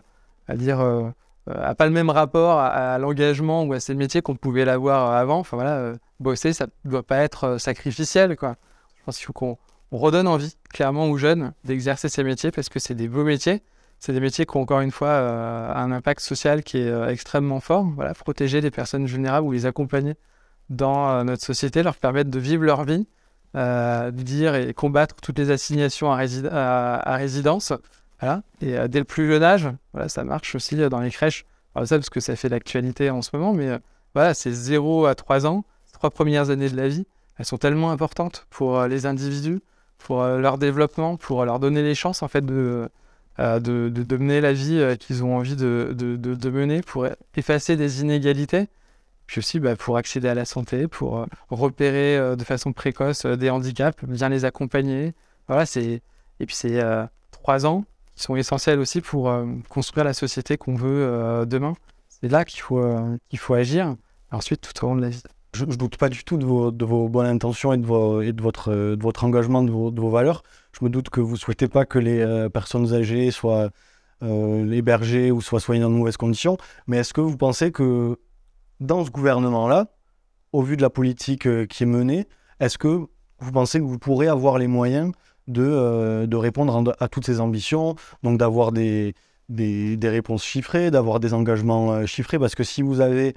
à 0.47 0.55
dire, 0.55 0.81
euh, 0.81 1.09
a 1.50 1.75
pas 1.75 1.85
le 1.85 1.91
même 1.91 2.09
rapport 2.09 2.59
à, 2.59 2.97
l'engagement 3.00 3.63
ou 3.63 3.73
à 3.73 3.79
ces 3.79 3.95
métiers 3.95 4.21
qu'on 4.21 4.35
pouvait 4.35 4.65
l'avoir 4.65 5.12
avant. 5.12 5.39
Enfin 5.39 5.57
voilà, 5.57 5.93
bosser, 6.19 6.53
ça 6.53 6.67
ne 6.85 6.89
doit 6.89 7.03
pas 7.03 7.17
être 7.17 7.57
sacrificiel, 7.57 8.38
quoi. 8.38 8.55
Je 8.97 9.03
pense 9.03 9.17
qu'il 9.17 9.25
faut 9.25 9.33
qu'on 9.33 9.57
redonne 9.97 10.27
envie, 10.27 10.55
clairement, 10.73 11.05
aux 11.09 11.17
jeunes 11.17 11.53
d'exercer 11.63 12.09
ces 12.09 12.23
métiers 12.23 12.51
parce 12.51 12.69
que 12.69 12.79
c'est 12.79 12.95
des 12.95 13.07
beaux 13.07 13.23
métiers. 13.23 13.62
C'est 14.00 14.13
des 14.13 14.19
métiers 14.19 14.45
qui 14.45 14.57
ont 14.57 14.62
encore 14.62 14.81
une 14.81 14.91
fois 14.91 15.12
un 15.17 15.91
impact 15.91 16.19
social 16.19 16.62
qui 16.63 16.77
est 16.77 17.09
extrêmement 17.09 17.62
fort. 17.62 17.85
Voilà, 17.95 18.13
protéger 18.13 18.59
les 18.59 18.71
personnes 18.71 19.05
vulnérables 19.05 19.47
ou 19.47 19.51
les 19.53 19.65
accompagner 19.65 20.15
dans 20.69 21.23
notre 21.23 21.43
société, 21.43 21.83
leur 21.83 21.95
permettre 21.95 22.29
de 22.29 22.39
vivre 22.39 22.63
leur 22.63 22.83
vie 22.83 23.07
euh, 23.55 24.12
dire 24.12 24.55
et 24.55 24.73
combattre 24.73 25.15
toutes 25.21 25.38
les 25.38 25.51
assignations 25.51 26.12
à, 26.12 26.17
à- 26.21 27.15
résidence. 27.15 27.73
Voilà. 28.19 28.41
Et 28.62 28.77
euh, 28.77 28.88
dès 28.88 29.00
le 29.00 29.05
plus 29.05 29.27
jeune 29.27 29.43
âge, 29.43 29.69
voilà, 29.93 30.09
ça 30.09 30.23
marche 30.23 30.55
aussi 30.55 30.81
euh, 30.81 30.89
dans 30.89 31.00
les 31.00 31.12
crèches. 31.12 31.45
Alors 31.75 31.88
ça, 31.88 31.97
parce 31.97 32.09
que 32.09 32.19
ça 32.19 32.35
fait 32.35 32.50
l'actualité 32.50 33.09
en 33.09 33.21
ce 33.21 33.29
moment, 33.33 33.53
mais 33.53 33.69
euh, 33.69 33.77
voilà, 34.15 34.33
c'est 34.33 34.51
0 34.51 35.05
à 35.05 35.15
3 35.15 35.45
ans, 35.45 35.65
trois 35.91 36.09
premières 36.09 36.50
années 36.50 36.69
de 36.69 36.75
la 36.75 36.88
vie, 36.88 37.05
elles 37.38 37.45
sont 37.45 37.57
tellement 37.57 37.91
importantes 37.91 38.47
pour 38.50 38.79
euh, 38.79 38.88
les 38.88 39.05
individus, 39.05 39.59
pour 40.03 40.22
euh, 40.22 40.38
leur 40.38 40.57
développement, 40.57 41.17
pour 41.17 41.45
leur 41.45 41.60
donner 41.60 41.81
les 41.81 41.95
chances 41.95 42.24
en 42.24 42.27
fait 42.27 42.45
de, 42.45 42.89
euh, 43.39 43.60
de, 43.60 44.17
mener 44.17 44.41
la 44.41 44.53
vie 44.53 44.77
euh, 44.77 44.95
qu'ils 44.95 45.24
ont 45.24 45.38
envie 45.38 45.55
de, 45.55 45.93
de, 45.93 46.50
mener, 46.50 46.81
pour 46.81 47.07
effacer 47.36 47.77
des 47.77 48.01
inégalités, 48.01 48.67
puis 49.25 49.39
aussi 49.39 49.60
bah, 49.60 49.75
pour 49.77 49.98
accéder 49.98 50.27
à 50.27 50.36
la 50.36 50.45
santé, 50.45 50.88
pour 50.88 51.25
repérer 51.50 52.36
de 52.36 52.43
façon 52.43 52.74
précoce 52.74 53.25
des 53.25 53.50
handicaps, 53.50 54.03
bien 54.03 54.29
les 54.29 54.45
accompagner. 54.45 55.13
Voilà, 55.48 55.65
c'est 55.65 56.01
et 56.39 56.45
puis 56.45 56.55
c'est 56.55 56.81
trois 57.31 57.65
ans 57.65 57.86
qui 58.15 58.24
sont 58.24 58.36
essentiels 58.36 58.79
aussi 58.79 59.00
pour 59.01 59.33
construire 59.69 60.03
la 60.03 60.13
société 60.13 60.57
qu'on 60.57 60.75
veut 60.75 61.45
demain. 61.48 61.74
C'est 62.10 62.29
là 62.29 62.43
qu'il 62.43 62.62
faut 62.62 62.83
qu'il 63.29 63.39
faut 63.39 63.53
agir. 63.53 63.95
Ensuite, 64.31 64.62
tout 64.62 64.86
au 64.86 64.89
long 64.89 64.95
de 64.95 65.01
la 65.01 65.10
vie. 65.10 65.24
Je, 65.55 65.65
je 65.69 65.77
doute 65.77 65.98
pas 65.98 66.10
du 66.10 66.24
tout 66.24 66.38
de 66.38 66.45
vos, 66.45 67.10
bonnes 67.10 67.27
intentions 67.27 67.74
et 67.74 67.77
de, 67.77 67.86
votre, 67.86 69.24
engagement, 69.24 69.63
de 69.63 69.72
vos, 69.72 70.10
valeurs. 70.10 70.41
Je 70.72 70.83
me 70.83 70.89
doute 70.89 71.10
que 71.10 71.22
vous 71.22 71.38
souhaitez 71.38 71.67
pas 71.67 71.86
que 71.86 72.00
les 72.00 72.19
euh, 72.22 72.50
personnes 72.50 72.91
âgées 72.93 73.29
soient 73.29 73.69
euh, 74.24 74.72
hébergées 74.72 75.31
ou 75.31 75.41
soient 75.41 75.60
soignées 75.60 75.81
dans 75.81 75.91
de 75.91 75.95
mauvaises 75.95 76.17
conditions. 76.17 76.57
Mais 76.88 76.98
est-ce 76.98 77.13
que 77.13 77.22
vous 77.22 77.38
pensez 77.38 77.72
que 77.72 78.17
dans 78.79 79.05
ce 79.05 79.12
gouvernement-là, 79.12 79.88
au 80.53 80.63
vu 80.63 80.75
de 80.75 80.81
la 80.81 80.89
politique 80.89 81.45
euh, 81.45 81.67
qui 81.67 81.83
est 81.83 81.88
menée, 81.88 82.27
est-ce 82.60 82.79
que 82.79 83.05
vous 83.39 83.51
pensez 83.51 83.77
que 83.77 83.86
vous 83.86 84.00
pourrez 84.00 84.27
avoir 84.27 84.57
les 84.57 84.67
moyens 84.67 85.12
de, 85.48 86.36
répondre 86.36 86.95
à 87.00 87.07
toutes 87.10 87.25
ces 87.25 87.39
ambitions, 87.39 87.95
donc 88.24 88.39
d'avoir 88.39 88.72
des, 88.72 89.13
réponses 90.01 90.43
chiffrées, 90.43 90.89
d'avoir 90.89 91.19
des 91.19 91.36
engagements 91.36 92.07
chiffrés? 92.07 92.39
Parce 92.39 92.55
que 92.55 92.63
si 92.63 92.81
vous 92.81 93.01
avez 93.01 93.36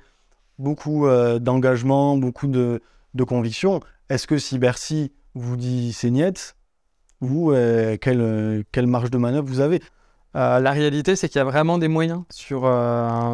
beaucoup 0.58 1.06
euh, 1.06 1.38
d'engagement, 1.38 2.16
beaucoup 2.16 2.46
de, 2.46 2.82
de 3.14 3.24
conviction. 3.24 3.80
Est-ce 4.08 4.26
que 4.26 4.38
si 4.38 4.58
Bercy 4.58 5.12
vous 5.34 5.56
dit 5.56 5.92
c'est 5.92 6.10
niet, 6.10 6.56
vous, 7.20 7.52
euh, 7.52 7.96
quelle, 8.00 8.20
euh, 8.20 8.62
quelle 8.72 8.86
marge 8.86 9.10
de 9.10 9.18
manœuvre 9.18 9.46
vous 9.46 9.60
avez? 9.60 9.82
Euh, 10.36 10.60
la 10.60 10.70
réalité, 10.70 11.16
c'est 11.16 11.28
qu'il 11.28 11.38
y 11.38 11.42
a 11.42 11.44
vraiment 11.44 11.78
des 11.78 11.88
moyens 11.88 12.22
sur, 12.30 12.70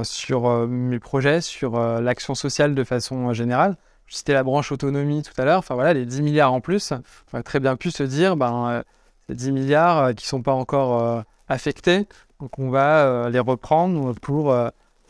sur 0.04 0.68
mes 0.68 1.00
projets, 1.00 1.40
sur 1.40 1.78
l'action 2.00 2.34
sociale 2.34 2.74
de 2.74 2.84
façon 2.84 3.32
générale. 3.32 3.76
Je 4.06 4.16
citais 4.16 4.34
la 4.34 4.44
branche 4.44 4.70
autonomie 4.70 5.22
tout 5.22 5.38
à 5.40 5.44
l'heure. 5.44 5.58
Enfin 5.58 5.74
voilà, 5.74 5.94
les 5.94 6.06
10 6.06 6.22
milliards 6.22 6.52
en 6.52 6.60
plus, 6.60 6.92
on 6.92 7.34
aurait 7.34 7.42
très 7.42 7.58
bien 7.58 7.76
pu 7.76 7.90
se 7.90 8.04
dire, 8.04 8.36
ben, 8.36 8.84
ces 9.26 9.34
10 9.34 9.50
milliards 9.50 10.10
qui 10.10 10.24
ne 10.24 10.28
sont 10.28 10.42
pas 10.42 10.52
encore 10.52 11.24
affectés, 11.48 12.06
donc 12.38 12.56
on 12.60 12.70
va 12.70 13.28
les 13.30 13.40
reprendre 13.40 14.14
pour 14.20 14.54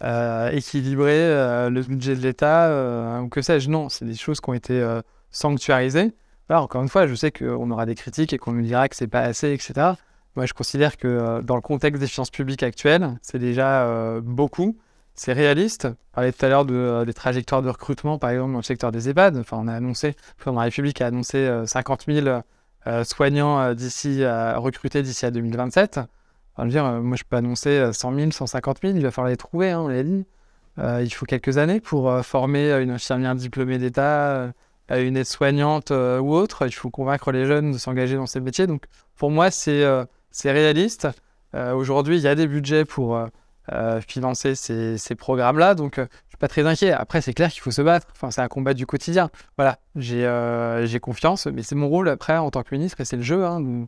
euh, 0.02 0.50
équilibrer 0.50 1.20
euh, 1.20 1.70
le 1.70 1.82
budget 1.82 2.16
de 2.16 2.20
l'État, 2.20 2.66
euh, 2.66 3.20
ou 3.20 3.28
que 3.28 3.42
sais-je. 3.42 3.70
Non, 3.70 3.88
c'est 3.88 4.04
des 4.04 4.14
choses 4.14 4.40
qui 4.40 4.50
ont 4.50 4.54
été 4.54 4.84
sanctuarisées. 5.30 6.12
Encore 6.50 6.82
une 6.82 6.88
fois, 6.88 7.06
je 7.06 7.14
sais 7.14 7.30
qu'on 7.30 7.70
aura 7.70 7.86
des 7.86 7.94
critiques 7.94 8.34
et 8.34 8.38
qu'on 8.38 8.52
nous 8.52 8.62
dira 8.62 8.88
que 8.88 8.96
c'est 8.96 9.06
pas 9.06 9.20
assez, 9.22 9.52
etc. 9.52 9.92
Moi, 10.36 10.44
je 10.44 10.52
considère 10.52 10.98
que 10.98 11.40
dans 11.42 11.54
le 11.54 11.62
contexte 11.62 11.98
des 12.00 12.06
finances 12.06 12.30
publiques 12.30 12.62
actuelles, 12.62 13.18
c'est 13.22 13.38
déjà 13.38 14.20
beaucoup. 14.20 14.76
C'est 15.14 15.32
réaliste. 15.32 15.86
On 15.86 16.14
parlait 16.14 16.32
tout 16.32 16.44
à 16.44 16.48
l'heure 16.48 16.64
de, 16.64 17.04
des 17.04 17.14
trajectoires 17.14 17.62
de 17.62 17.68
recrutement, 17.68 18.18
par 18.18 18.30
exemple, 18.30 18.52
dans 18.52 18.58
le 18.58 18.64
secteur 18.64 18.92
des 18.92 19.08
EHPAD. 19.08 19.38
Enfin, 19.38 19.58
on 19.60 19.68
a 19.68 19.74
annoncé, 19.74 20.12
de 20.44 20.50
la 20.50 20.60
République 20.60 21.00
a 21.00 21.06
annoncé 21.06 21.38
euh, 21.38 21.64
50 21.66 22.04
000 22.06 22.40
euh, 22.86 23.04
soignants 23.04 23.74
d'ici 23.74 24.24
à 24.24 24.58
recruter 24.58 25.02
d'ici 25.02 25.24
à 25.24 25.30
2027. 25.30 26.00
Enfin, 26.54 26.64
je 26.64 26.66
veux 26.66 26.70
dire, 26.72 26.84
euh, 26.84 27.00
moi, 27.00 27.16
je 27.16 27.24
peux 27.28 27.36
annoncer 27.36 27.70
euh, 27.70 27.92
100 27.92 28.14
000, 28.14 28.30
150 28.30 28.78
000. 28.82 28.94
Il 28.96 29.02
va 29.02 29.10
falloir 29.10 29.30
les 29.30 29.36
trouver, 29.36 29.70
hein, 29.70 29.80
on. 29.80 30.24
Euh, 30.78 31.02
il 31.02 31.10
faut 31.10 31.26
quelques 31.26 31.58
années 31.58 31.80
pour 31.80 32.10
euh, 32.10 32.22
former 32.22 32.72
une 32.80 32.90
infirmière 32.90 33.34
diplômée 33.34 33.78
d'État, 33.78 34.52
une 34.90 35.16
aide-soignante 35.16 35.90
ou 35.90 36.34
autre. 36.34 36.66
Il 36.66 36.72
faut 36.72 36.90
convaincre 36.90 37.32
les 37.32 37.46
jeunes 37.46 37.72
de 37.72 37.78
s'engager 37.78 38.16
dans 38.16 38.26
ces 38.26 38.40
métiers. 38.40 38.66
Donc, 38.66 38.84
pour 39.16 39.30
moi, 39.30 39.50
c'est 39.50 39.84
réaliste. 40.44 41.08
Aujourd'hui, 41.54 42.16
il 42.16 42.22
y 42.22 42.28
a 42.28 42.34
des 42.34 42.46
budgets 42.46 42.84
pour 42.84 43.18
financer 44.06 44.54
ces, 44.54 45.14
programmes-là, 45.14 45.74
donc 45.74 45.94
je 45.96 46.04
suis 46.28 46.38
pas 46.38 46.48
très 46.48 46.66
inquiet. 46.66 46.92
Après, 46.92 47.20
c'est 47.20 47.34
clair 47.34 47.50
qu'il 47.50 47.60
faut 47.60 47.70
se 47.70 47.82
battre. 47.82 48.06
Enfin, 48.12 48.30
c'est 48.30 48.40
un 48.40 48.48
combat 48.48 48.74
du 48.74 48.86
quotidien. 48.86 49.30
Voilà, 49.56 49.78
j'ai 49.96 51.00
confiance, 51.00 51.46
mais 51.46 51.62
c'est 51.62 51.74
mon 51.74 51.88
rôle 51.88 52.08
après 52.08 52.36
en 52.36 52.50
tant 52.50 52.62
que 52.62 52.74
ministre 52.74 53.00
et 53.00 53.04
c'est 53.04 53.16
le 53.16 53.22
jeu 53.22 53.44
hein, 53.44 53.86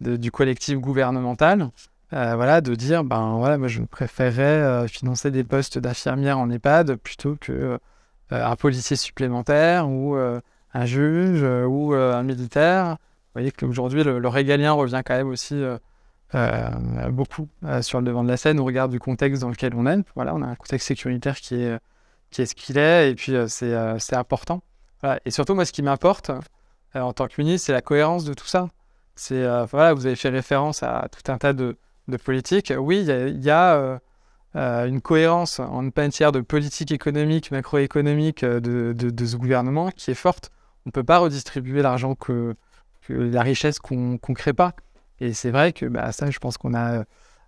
du 0.00 0.30
collectif 0.30 0.78
gouvernemental. 0.78 1.70
Euh, 2.12 2.34
voilà, 2.34 2.60
de 2.60 2.74
dire, 2.74 3.04
ben 3.04 3.36
voilà, 3.38 3.56
moi 3.56 3.68
je 3.68 3.82
préférerais 3.82 4.42
euh, 4.42 4.88
financer 4.88 5.30
des 5.30 5.44
postes 5.44 5.78
d'infirmière 5.78 6.38
en 6.38 6.50
EHPAD 6.50 6.96
plutôt 6.96 7.36
que 7.40 7.52
euh, 7.52 7.78
un 8.30 8.56
policier 8.56 8.96
supplémentaire 8.96 9.88
ou 9.88 10.16
euh, 10.16 10.40
un 10.74 10.86
juge 10.86 11.42
ou 11.42 11.94
un 11.94 12.22
militaire. 12.22 12.90
Vous 12.90 13.34
voyez 13.34 13.52
qu'aujourd'hui, 13.52 14.02
le, 14.02 14.18
le 14.18 14.28
régalien 14.28 14.72
revient 14.72 15.02
quand 15.04 15.14
même 15.14 15.28
aussi 15.28 15.60
beaucoup 17.10 17.48
sur 17.80 18.00
le 18.00 18.06
devant 18.06 18.22
de 18.22 18.28
la 18.28 18.36
scène 18.36 18.60
au 18.60 18.64
regard 18.64 18.88
du 18.88 19.00
contexte 19.00 19.42
dans 19.42 19.48
lequel 19.48 19.74
on 19.74 19.84
est. 19.86 19.98
Voilà, 20.14 20.32
on 20.34 20.42
a 20.42 20.46
un 20.46 20.54
contexte 20.54 20.86
sécuritaire 20.86 21.36
qui 21.36 21.56
est, 21.56 21.78
qui 22.30 22.42
est 22.42 22.46
ce 22.46 22.54
qu'il 22.54 22.78
est, 22.78 23.10
et 23.10 23.14
puis 23.16 23.34
c'est 23.48 24.14
important. 24.14 24.62
Et 25.24 25.32
surtout, 25.32 25.56
moi, 25.56 25.64
ce 25.64 25.72
qui 25.72 25.82
m'importe 25.82 26.30
en 26.94 27.12
tant 27.12 27.26
que 27.26 27.34
ministre, 27.38 27.66
c'est 27.66 27.72
la 27.72 27.82
cohérence 27.82 28.24
de 28.24 28.34
tout 28.34 28.46
ça. 28.46 28.68
C'est 29.16 29.44
voilà, 29.66 29.92
vous 29.92 30.06
avez 30.06 30.16
fait 30.16 30.28
référence 30.28 30.84
à 30.84 31.08
tout 31.10 31.32
un 31.32 31.38
tas 31.38 31.52
de, 31.52 31.76
de 32.10 32.16
politiques. 32.16 32.72
Oui, 32.76 33.00
il 33.06 33.42
y 33.42 33.50
a, 33.50 33.74
euh, 33.74 33.98
euh, 34.56 34.86
une 34.86 35.00
cohérence 35.00 35.60
en 35.60 35.82
matière 35.96 36.32
de 36.32 36.40
politique 36.40 36.92
économique, 36.92 37.50
macroéconomique 37.50 38.42
euh, 38.42 38.60
de, 38.60 38.92
de, 38.92 39.10
de 39.10 39.26
ce 39.26 39.36
gouvernement 39.36 39.90
qui 39.90 40.10
est 40.10 40.14
forte. 40.14 40.50
On 40.86 40.88
ne 40.88 40.92
peut 40.92 41.04
pas 41.04 41.18
redistribuer 41.18 41.82
l'argent 41.82 42.14
que, 42.14 42.54
la 43.08 43.42
richesse 43.42 43.78
qu'on 43.78 44.18
ne 44.28 44.34
crée 44.34 44.52
pas. 44.52 44.72
Et 45.20 45.32
c'est 45.32 45.50
vrai 45.50 45.72
que 45.72 45.86
bah, 45.86 46.12
ça, 46.12 46.30
je 46.30 46.38
pense 46.38 46.58
qu'on 46.58 46.74
a, 46.74 47.04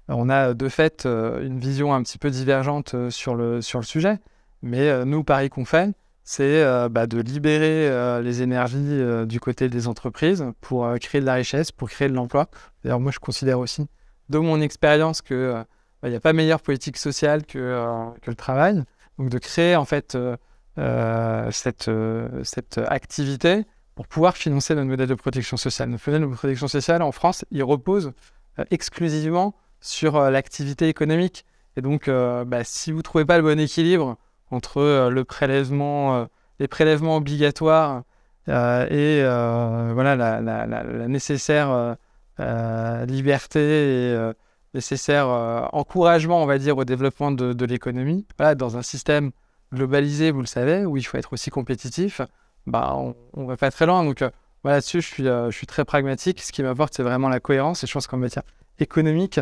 on 0.08 0.28
a 0.28 0.54
de 0.54 0.68
fait 0.68 1.06
une 1.06 1.58
vision 1.58 1.94
un 1.94 2.02
petit 2.02 2.18
peu 2.18 2.30
divergente 2.30 2.94
sur, 3.10 3.34
le, 3.34 3.60
sujet. 3.60 4.18
Mais 4.62 5.04
nous, 5.04 5.24
pari 5.24 5.48
qu'on 5.50 5.64
fait, 5.64 5.94
c'est 6.24 6.64
bah, 6.90 7.06
de 7.06 7.20
libérer 7.20 8.20
les 8.22 8.42
énergies 8.42 9.00
du 9.26 9.40
côté 9.40 9.68
des 9.68 9.86
entreprises 9.86 10.44
pour 10.60 10.92
créer 11.00 11.20
de 11.20 11.26
la 11.26 11.34
richesse, 11.34 11.70
pour 11.72 11.88
créer 11.88 12.08
de 12.08 12.14
l'emploi. 12.14 12.48
D'ailleurs, 12.82 13.00
moi, 13.00 13.12
je 13.12 13.20
considère 13.20 13.58
aussi, 13.60 13.86
de 14.28 14.38
mon 14.38 14.60
expérience, 14.60 15.22
que 15.22 15.34
euh, 15.34 15.64
bah, 16.02 16.08
il 16.08 16.10
n'y 16.10 16.16
a 16.16 16.20
pas 16.20 16.32
meilleure 16.32 16.60
politique 16.60 16.96
sociale 16.96 17.44
que, 17.44 17.58
euh, 17.58 18.10
que 18.22 18.30
le 18.30 18.36
travail. 18.36 18.82
Donc, 19.18 19.28
de 19.28 19.38
créer 19.38 19.76
en 19.76 19.84
fait 19.84 20.14
euh, 20.14 20.36
euh, 20.78 21.50
cette, 21.50 21.88
euh, 21.88 22.42
activité 22.88 23.64
pour 23.94 24.06
pouvoir 24.06 24.36
financer 24.36 24.74
notre 24.74 24.88
modèle 24.88 25.08
de 25.08 25.14
protection 25.14 25.56
sociale. 25.56 25.90
Notre 25.90 26.10
modèle 26.10 26.28
de 26.28 26.34
protection 26.34 26.68
sociale 26.68 27.02
en 27.02 27.12
France, 27.12 27.44
il 27.50 27.62
repose 27.62 28.12
euh, 28.58 28.64
exclusivement 28.70 29.54
sur 29.80 30.16
euh, 30.16 30.30
l'activité 30.30 30.88
économique. 30.88 31.44
Et 31.76 31.82
donc, 31.82 32.08
euh, 32.08 32.44
bah, 32.44 32.64
si 32.64 32.90
vous 32.90 32.98
ne 32.98 33.02
trouvez 33.02 33.24
pas 33.24 33.36
le 33.36 33.42
bon 33.42 33.58
équilibre 33.58 34.16
entre 34.50 34.78
euh, 34.78 35.10
euh, 35.10 36.26
les 36.58 36.68
prélèvements 36.68 37.16
obligatoires 37.16 38.02
euh, 38.48 38.86
et 38.86 39.22
euh, 39.22 39.92
voilà, 39.94 40.16
la, 40.16 41.06
nécessaire 41.08 41.70
euh, 41.70 41.92
euh, 41.92 41.94
liberté 42.38 43.60
et 43.60 44.14
euh, 44.14 44.32
nécessaire 44.74 45.28
euh, 45.28 45.66
encouragement, 45.72 46.42
on 46.42 46.46
va 46.46 46.58
dire, 46.58 46.76
au 46.76 46.84
développement 46.84 47.30
de, 47.30 47.64
l'économie, 47.64 48.26
voilà, 48.38 48.54
dans 48.54 48.76
un 48.76 48.82
système 48.82 49.32
globalisé, 49.72 50.30
vous 50.30 50.40
le 50.40 50.46
savez, 50.46 50.84
où 50.84 50.96
il 50.96 51.02
faut 51.02 51.16
être 51.16 51.32
aussi 51.32 51.50
compétitif, 51.50 52.20
bah, 52.66 52.94
on, 52.96 53.14
on 53.34 53.44
va 53.44 53.56
pas 53.56 53.70
très 53.70 53.86
loin. 53.86 54.04
Donc, 54.04 54.22
euh, 54.22 54.30
là-dessus, 54.64 55.00
je 55.00 55.06
suis, 55.06 55.28
euh, 55.28 55.50
très 55.66 55.84
pragmatique. 55.84 56.40
Ce 56.40 56.52
qui 56.52 56.62
m'apporte, 56.62 56.94
c'est 56.94 57.02
vraiment 57.02 57.28
la 57.28 57.40
cohérence. 57.40 57.84
Et 57.84 57.86
je 57.86 57.92
pense 57.92 58.06
qu'en 58.06 58.18
matière 58.18 58.44
économique, 58.78 59.40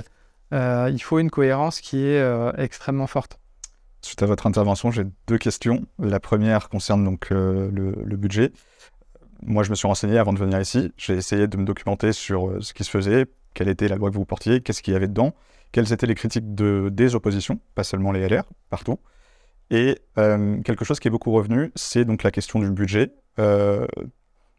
euh, 0.52 0.90
il 0.92 1.00
faut 1.02 1.18
une 1.18 1.30
cohérence 1.30 1.80
qui 1.80 1.98
est 1.98 2.20
euh, 2.20 2.52
extrêmement 2.56 3.06
forte. 3.06 3.38
Suite 4.02 4.22
à 4.22 4.26
votre 4.26 4.46
intervention, 4.46 4.90
j'ai 4.90 5.04
deux 5.26 5.38
questions. 5.38 5.84
La 5.98 6.20
première 6.20 6.68
concerne 6.70 7.04
donc 7.04 7.32
euh, 7.32 7.70
le 7.70 8.16
budget. 8.16 8.50
Moi, 9.42 9.62
je 9.62 9.70
me 9.70 9.74
suis 9.74 9.86
renseigné 9.88 10.18
avant 10.18 10.32
de 10.32 10.38
venir 10.38 10.60
ici. 10.60 10.92
J'ai 10.96 11.14
essayé 11.14 11.46
de 11.46 11.56
me 11.56 11.64
documenter 11.64 12.12
sur 12.12 12.48
euh, 12.48 12.60
ce 12.60 12.74
qui 12.74 12.84
se 12.84 12.90
faisait, 12.90 13.26
quelle 13.54 13.68
était 13.68 13.88
la 13.88 13.96
loi 13.96 14.10
que 14.10 14.14
vous 14.14 14.26
portiez, 14.26 14.60
qu'est-ce 14.60 14.82
qu'il 14.82 14.92
y 14.92 14.96
avait 14.96 15.08
dedans, 15.08 15.34
quelles 15.72 15.92
étaient 15.92 16.06
les 16.06 16.14
critiques 16.14 16.54
de, 16.54 16.90
des 16.92 17.14
oppositions, 17.14 17.58
pas 17.74 17.84
seulement 17.84 18.12
les 18.12 18.28
LR, 18.28 18.44
partout. 18.68 18.98
Et 19.70 19.98
euh, 20.18 20.60
quelque 20.62 20.84
chose 20.84 21.00
qui 21.00 21.08
est 21.08 21.10
beaucoup 21.10 21.32
revenu, 21.32 21.72
c'est 21.74 22.04
donc 22.04 22.22
la 22.22 22.30
question 22.30 22.58
du 22.58 22.70
budget. 22.70 23.12
Euh, 23.38 23.86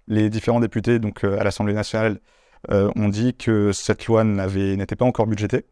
les 0.08 0.30
différents 0.30 0.60
députés 0.60 1.00
donc, 1.00 1.24
à 1.24 1.44
l'Assemblée 1.44 1.74
nationale 1.74 2.20
ont 2.70 3.10
dit 3.10 3.34
que 3.34 3.72
cette 3.72 4.06
loi 4.06 4.24
n'était 4.24 4.96
pas 4.96 5.06
encore 5.06 5.26
budgétée. 5.26 5.66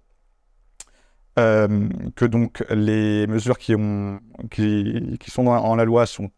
Que 1.35 2.25
donc 2.25 2.65
les 2.69 3.27
mesures 3.27 3.57
qui 3.59 3.73
sont 3.73 5.43
dans, 5.43 5.53
en 5.53 5.75
la 5.75 5.85
loi 5.85 6.05
sont 6.05 6.31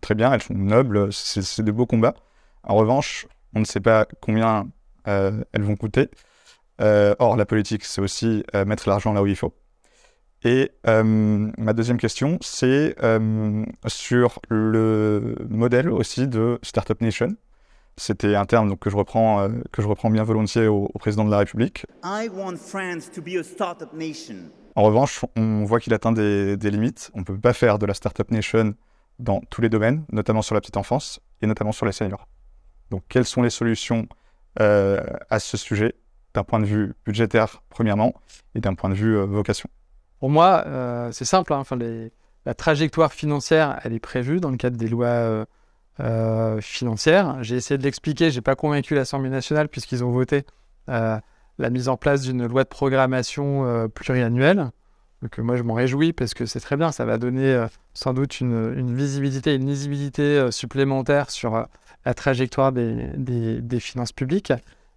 très 0.00 0.14
bien, 0.14 0.32
elles 0.32 0.42
sont 0.42 0.54
nobles, 0.54 1.12
c'est 1.12 1.62
de 1.62 1.72
beaux 1.72 1.86
combats. 1.86 2.14
En 2.62 2.74
revanche, 2.74 3.26
on 3.54 3.60
ne 3.60 3.64
sait 3.64 3.80
pas 3.80 4.06
combien 4.20 4.68
euh, 5.08 5.42
elles 5.52 5.62
vont 5.62 5.76
coûter. 5.76 6.10
Euh, 6.80 7.14
or, 7.18 7.36
la 7.36 7.46
politique, 7.46 7.84
c'est 7.84 8.00
aussi 8.00 8.44
euh, 8.54 8.64
mettre 8.64 8.88
l'argent 8.88 9.12
là 9.12 9.22
où 9.22 9.26
il 9.26 9.36
faut. 9.36 9.54
Et 10.44 10.70
ma 10.84 11.72
deuxième 11.72 11.96
question, 11.96 12.38
c'est 12.40 12.94
sur 13.88 14.38
le 14.48 15.34
modèle 15.48 15.90
aussi 15.90 16.28
de 16.28 16.60
Startup 16.62 17.00
Nation. 17.00 17.34
C'était 17.96 18.36
un 18.36 18.44
terme 18.44 18.68
donc, 18.68 18.78
que, 18.78 18.90
je 18.90 18.96
reprends, 18.96 19.48
que 19.72 19.82
je 19.82 19.88
reprends 19.88 20.10
bien 20.10 20.22
volontiers 20.22 20.68
au, 20.68 20.88
au 20.92 20.98
président 20.98 21.24
de 21.24 21.30
la 21.30 21.38
République. 21.38 21.86
I 22.04 22.28
want 22.32 22.58
France 22.58 23.10
to 23.10 23.22
be 23.22 23.36
a 23.40 23.42
startup 23.42 23.92
nation. 23.92 24.52
En 24.76 24.82
revanche, 24.82 25.24
on 25.36 25.64
voit 25.64 25.80
qu'il 25.80 25.94
atteint 25.94 26.12
des, 26.12 26.56
des 26.58 26.70
limites. 26.70 27.10
On 27.14 27.20
ne 27.20 27.24
peut 27.24 27.40
pas 27.40 27.54
faire 27.54 27.78
de 27.78 27.86
la 27.86 27.94
Startup 27.94 28.30
Nation 28.30 28.74
dans 29.18 29.40
tous 29.50 29.60
les 29.60 29.68
domaines, 29.68 30.04
notamment 30.12 30.42
sur 30.42 30.54
la 30.54 30.60
petite 30.60 30.76
enfance 30.76 31.20
et 31.42 31.46
notamment 31.46 31.72
sur 31.72 31.86
les 31.86 31.92
seniors. 31.92 32.26
Donc, 32.90 33.02
quelles 33.08 33.24
sont 33.24 33.42
les 33.42 33.50
solutions 33.50 34.06
euh, 34.60 35.00
à 35.30 35.38
ce 35.38 35.56
sujet 35.56 35.94
d'un 36.34 36.44
point 36.44 36.60
de 36.60 36.66
vue 36.66 36.94
budgétaire, 37.04 37.62
premièrement, 37.68 38.14
et 38.54 38.60
d'un 38.60 38.74
point 38.74 38.90
de 38.90 38.94
vue 38.94 39.16
euh, 39.16 39.24
vocation? 39.24 39.68
Pour 40.20 40.30
moi, 40.30 40.64
euh, 40.66 41.10
c'est 41.12 41.24
simple. 41.24 41.52
hein. 41.52 41.62
La 42.44 42.54
trajectoire 42.54 43.12
financière, 43.12 43.80
elle 43.84 43.92
est 43.92 44.00
prévue 44.00 44.38
dans 44.40 44.50
le 44.50 44.56
cadre 44.56 44.76
des 44.76 44.88
lois 44.88 45.46
financières. 46.60 47.42
J'ai 47.42 47.56
essayé 47.56 47.78
de 47.78 47.82
l'expliquer. 47.82 48.30
J'ai 48.30 48.42
pas 48.42 48.54
convaincu 48.54 48.94
l'Assemblée 48.94 49.30
nationale 49.30 49.68
puisqu'ils 49.68 50.04
ont 50.04 50.10
voté 50.10 50.44
la 50.86 51.22
mise 51.70 51.88
en 51.88 51.96
place 51.96 52.22
d'une 52.22 52.46
loi 52.46 52.62
de 52.62 52.68
programmation 52.68 53.88
pluriannuelle. 53.88 54.70
Donc 55.22 55.38
euh, 55.38 55.42
moi, 55.42 55.56
je 55.56 55.62
m'en 55.62 55.74
réjouis 55.74 56.12
parce 56.12 56.34
que 56.34 56.46
c'est 56.46 56.60
très 56.60 56.76
bien. 56.76 56.92
Ça 56.92 57.04
va 57.04 57.18
donner 57.18 57.52
euh, 57.52 57.66
sans 57.94 58.14
doute 58.14 58.40
une, 58.40 58.94
visibilité, 58.94 59.54
une 59.54 59.66
lisibilité 59.66 60.22
euh, 60.22 60.50
supplémentaire 60.50 61.30
sur 61.30 61.66
la 62.04 62.14
trajectoire 62.14 62.72
des, 62.72 63.80
finances 63.80 64.12
publiques. 64.12 64.52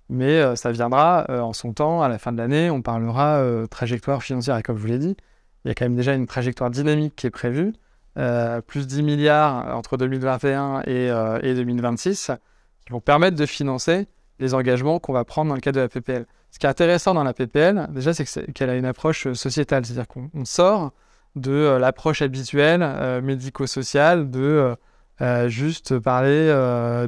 Mais 0.10 0.56
ça 0.56 0.72
viendra 0.72 1.28
en 1.30 1.54
son 1.54 1.72
temps, 1.72 2.02
à 2.02 2.10
la 2.10 2.18
fin 2.18 2.32
de 2.32 2.38
l'année, 2.38 2.72
on 2.72 2.82
parlera 2.82 3.44
trajectoire 3.70 4.24
financière. 4.24 4.58
Et 4.58 4.64
comme 4.64 4.76
je 4.76 4.82
vous 4.82 4.88
l'ai 4.88 4.98
dit, 4.98 5.16
il 5.64 5.68
y 5.68 5.72
a 5.72 5.76
quand 5.76 5.86
même 5.86 5.96
déjà 5.96 6.16
une 6.16 6.26
trajectoire 6.26 6.72
dynamique 6.72 7.16
qui 7.16 7.28
est 7.28 7.32
prévue, 7.32 7.74
euh, 8.18 8.62
plus 8.62 8.88
10 8.88 9.04
milliards 9.04 9.76
entre 9.76 9.98
2021 9.98 10.82
et, 10.82 11.10
euh, 11.12 11.40
et 11.42 11.54
2026, 11.54 12.32
qui 12.86 12.92
vont 12.92 13.00
permettre 13.00 13.38
de 13.38 13.46
financer 13.46 14.08
les 14.40 14.54
engagements 14.54 15.00
qu'on 15.00 15.14
va 15.14 15.24
prendre 15.26 15.50
dans 15.50 15.56
le 15.56 15.62
cadre 15.62 15.76
de 15.78 15.82
la 15.82 15.90
PPL. 15.90 16.26
Ce 16.52 16.60
qui 16.60 16.66
est 16.66 16.70
intéressant 16.70 17.14
dans 17.14 17.24
la 17.24 17.34
PPL, 17.34 17.88
déjà, 17.92 18.14
c'est 18.14 18.24
que 18.24 18.30
c'est- 18.30 18.52
qu'elle 18.54 18.70
a 18.70 18.76
une 18.76 18.86
approche 18.86 19.28
euh, 19.28 19.34
sociétale, 19.36 19.86
c'est-à-dire 19.86 20.08
qu'on 20.08 20.30
on 20.34 20.46
sort 20.46 20.92
de 21.36 21.52
euh, 21.52 21.80
l'approche 21.80 22.22
habituelle 22.22 22.82
euh, 22.84 23.22
médico-sociale 23.22 24.30
de 24.32 24.76
juste 25.48 26.00
parler 26.00 26.48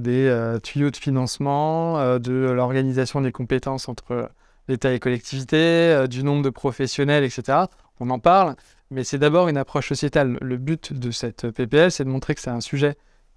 des 0.01 0.57
tuyaux 0.63 0.91
de 0.91 0.97
financement, 0.97 2.19
de 2.19 2.51
l'organisation 2.51 3.21
des 3.21 3.31
compétences 3.31 3.87
entre 3.87 4.29
l'État 4.67 4.89
et 4.89 4.93
les 4.93 4.99
collectivités, 4.99 6.05
du 6.09 6.21
nombre 6.23 6.43
de 6.43 6.49
professionnels, 6.49 7.23
etc. 7.23 7.59
On 8.01 8.09
en 8.09 8.19
parle, 8.19 8.55
mais 8.89 9.05
c'est 9.05 9.17
d'abord 9.17 9.47
une 9.47 9.55
approche 9.55 9.87
sociétale. 9.87 10.37
Le 10.41 10.57
but 10.57 10.91
de 10.91 11.09
cette 11.09 11.51
PPL, 11.51 11.89
c'est 11.89 12.03
de 12.03 12.09
montrer 12.09 12.35
que 12.35 12.41
c'est 12.41 12.49
un 12.49 12.59
sujet 12.59 12.95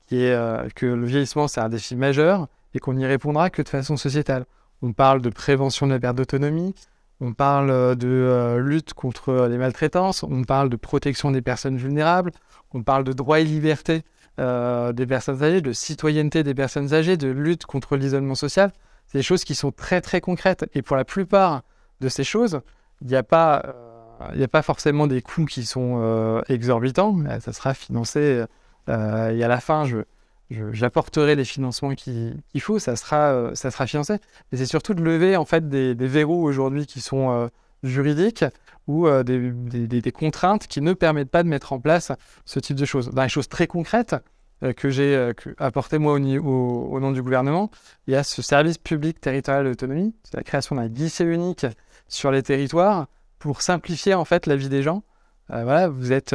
qui 0.08 0.24
est 0.24 0.36
que 0.74 0.86
le 0.86 1.06
vieillissement, 1.06 1.46
c'est 1.46 1.60
un 1.60 1.68
défi 1.68 1.94
majeur 1.94 2.48
et 2.74 2.78
qu'on 2.80 2.94
n'y 2.94 3.06
répondra 3.06 3.50
que 3.50 3.62
de 3.62 3.68
façon 3.68 3.96
sociétale. 3.96 4.44
On 4.82 4.92
parle 4.92 5.20
de 5.22 5.30
prévention 5.30 5.86
de 5.86 5.92
la 5.92 5.98
perte 6.00 6.16
d'autonomie, 6.16 6.74
on 7.20 7.32
parle 7.32 7.70
euh, 7.70 7.94
de 7.94 8.08
euh, 8.08 8.58
lutte 8.58 8.92
contre 8.92 9.28
euh, 9.30 9.48
les 9.48 9.56
maltraitances, 9.56 10.22
on 10.24 10.42
parle 10.42 10.68
de 10.68 10.76
protection 10.76 11.30
des 11.30 11.42
personnes 11.42 11.76
vulnérables, 11.76 12.32
on 12.72 12.82
parle 12.82 13.04
de 13.04 13.12
droits 13.12 13.40
et 13.40 13.44
libertés 13.44 14.02
des 14.36 15.06
personnes 15.06 15.44
âgées, 15.44 15.60
de 15.60 15.72
citoyenneté 15.72 16.42
des 16.42 16.54
personnes 16.54 16.92
âgées, 16.92 17.16
de 17.16 17.28
lutte 17.28 17.66
contre 17.66 17.96
l'isolement 17.96 18.34
social. 18.34 18.72
C'est 19.06 19.18
des 19.18 19.22
choses 19.22 19.44
qui 19.44 19.54
sont 19.54 19.70
très 19.70 20.00
très 20.00 20.20
concrètes. 20.20 20.64
Et 20.74 20.82
pour 20.82 20.96
la 20.96 21.04
plupart 21.04 21.62
de 22.00 22.08
ces 22.08 22.24
choses, 22.24 22.60
il 23.00 23.06
n'y 23.06 23.14
a 23.14 23.22
pas, 23.22 23.62
il 24.32 24.38
n'y 24.38 24.42
a 24.42 24.48
pas 24.48 24.62
forcément 24.62 25.06
des 25.06 25.22
coûts 25.22 25.44
qui 25.44 25.64
sont 25.64 26.00
euh, 26.02 26.42
exorbitants. 26.48 27.16
Ça 27.38 27.52
sera 27.52 27.74
financé. 27.74 28.44
euh, 28.88 29.30
et 29.30 29.44
à 29.44 29.46
la 29.46 29.60
fin, 29.60 29.84
je- 29.84 29.98
j'apporterai 30.50 31.34
les 31.36 31.44
financements 31.44 31.94
qui- 31.94 32.34
qu'il 32.48 32.60
faut. 32.60 32.78
Ça 32.78 32.96
sera, 32.96 33.32
euh, 33.32 33.54
ça 33.54 33.70
sera 33.70 33.86
financé. 33.86 34.18
Mais 34.50 34.58
c'est 34.58 34.66
surtout 34.66 34.94
de 34.94 35.02
lever 35.02 35.36
en 35.36 35.44
fait 35.44 35.68
des, 35.68 35.94
verrous 35.94 36.42
aujourd'hui 36.44 36.86
qui 36.86 37.00
sont 37.00 37.30
euh, 37.30 37.48
juridiques 37.82 38.44
ou 38.86 39.06
euh, 39.06 39.22
des, 39.22 39.50
des- 39.86 40.12
contraintes 40.12 40.66
qui 40.66 40.80
ne 40.80 40.92
permettent 40.92 41.30
pas 41.30 41.42
de 41.42 41.48
mettre 41.48 41.72
en 41.72 41.80
place 41.80 42.12
ce 42.44 42.60
type 42.60 42.76
de 42.76 42.84
choses. 42.84 43.10
Dans 43.10 43.22
les 43.22 43.28
choses 43.28 43.48
très 43.48 43.66
concrètes 43.66 44.14
que 44.76 44.88
j'ai 44.88 45.32
apportées 45.58 45.98
moi 45.98 46.14
au, 46.14 47.00
nom 47.00 47.12
du 47.12 47.22
gouvernement, 47.22 47.70
il 48.06 48.14
y 48.14 48.16
a 48.16 48.22
ce 48.22 48.40
service 48.40 48.78
public 48.78 49.20
territorial 49.20 49.64
d'autonomie, 49.64 50.14
la 50.32 50.42
création 50.42 50.76
d'un 50.76 50.88
guichet 50.88 51.24
unique 51.24 51.66
sur 52.08 52.30
les 52.30 52.42
territoires 52.42 53.08
pour 53.38 53.60
simplifier 53.60 54.14
en 54.14 54.24
fait 54.24 54.46
la 54.46 54.56
vie 54.56 54.70
des 54.70 54.82
gens. 54.82 55.02
Voilà, 55.48 55.88
vous 55.88 56.12
êtes, 56.12 56.34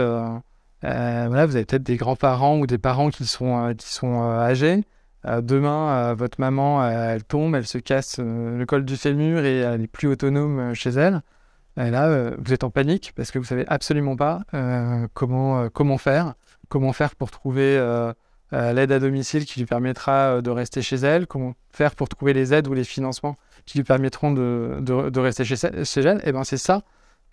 voilà, 0.81 1.45
vous 1.45 1.55
avez 1.55 1.65
peut-être 1.65 1.83
des 1.83 1.97
grands-parents 1.97 2.59
ou 2.59 2.67
des 2.67 2.77
parents 2.77 3.09
qui 3.09 3.25
sont, 3.25 3.67
euh, 3.67 3.73
qui 3.73 3.89
sont 3.89 4.21
euh, 4.23 4.39
âgés. 4.39 4.83
Euh, 5.25 5.41
demain, 5.41 5.89
euh, 5.89 6.13
votre 6.15 6.39
maman, 6.39 6.81
euh, 6.81 7.13
elle 7.13 7.23
tombe, 7.23 7.53
elle 7.55 7.67
se 7.67 7.77
casse 7.77 8.17
euh, 8.19 8.57
le 8.57 8.65
col 8.65 8.85
du 8.85 8.95
fémur 8.95 9.43
et 9.43 9.57
elle 9.59 9.81
n'est 9.81 9.87
plus 9.87 10.07
autonome 10.07 10.59
euh, 10.59 10.73
chez 10.73 10.91
elle. 10.91 11.21
Et 11.77 11.91
là, 11.91 12.07
euh, 12.07 12.35
vous 12.39 12.53
êtes 12.53 12.63
en 12.63 12.69
panique 12.69 13.11
parce 13.15 13.31
que 13.31 13.39
vous 13.39 13.45
savez 13.45 13.65
absolument 13.67 14.15
pas 14.15 14.41
euh, 14.53 15.07
comment, 15.13 15.61
euh, 15.63 15.69
comment 15.71 15.97
faire, 15.97 16.35
comment 16.69 16.93
faire 16.93 17.15
pour 17.15 17.31
trouver 17.31 17.77
euh, 17.77 18.13
euh, 18.53 18.73
l'aide 18.73 18.91
à 18.93 18.99
domicile 18.99 19.45
qui 19.45 19.59
lui 19.59 19.65
permettra 19.65 20.11
euh, 20.37 20.41
de 20.41 20.49
rester 20.49 20.81
chez 20.81 20.95
elle, 20.95 21.27
comment 21.27 21.53
faire 21.71 21.95
pour 21.95 22.07
trouver 22.07 22.33
les 22.33 22.53
aides 22.53 22.67
ou 22.67 22.73
les 22.73 22.85
financements 22.85 23.35
qui 23.65 23.77
lui 23.77 23.83
permettront 23.83 24.31
de, 24.31 24.77
de- 24.79 25.19
rester 25.19 25.43
chez, 25.43 25.55
chez 25.83 26.01
elle? 26.01 26.21
Et 26.23 26.31
ben 26.31 26.43
c'est 26.45 26.57
ça 26.57 26.81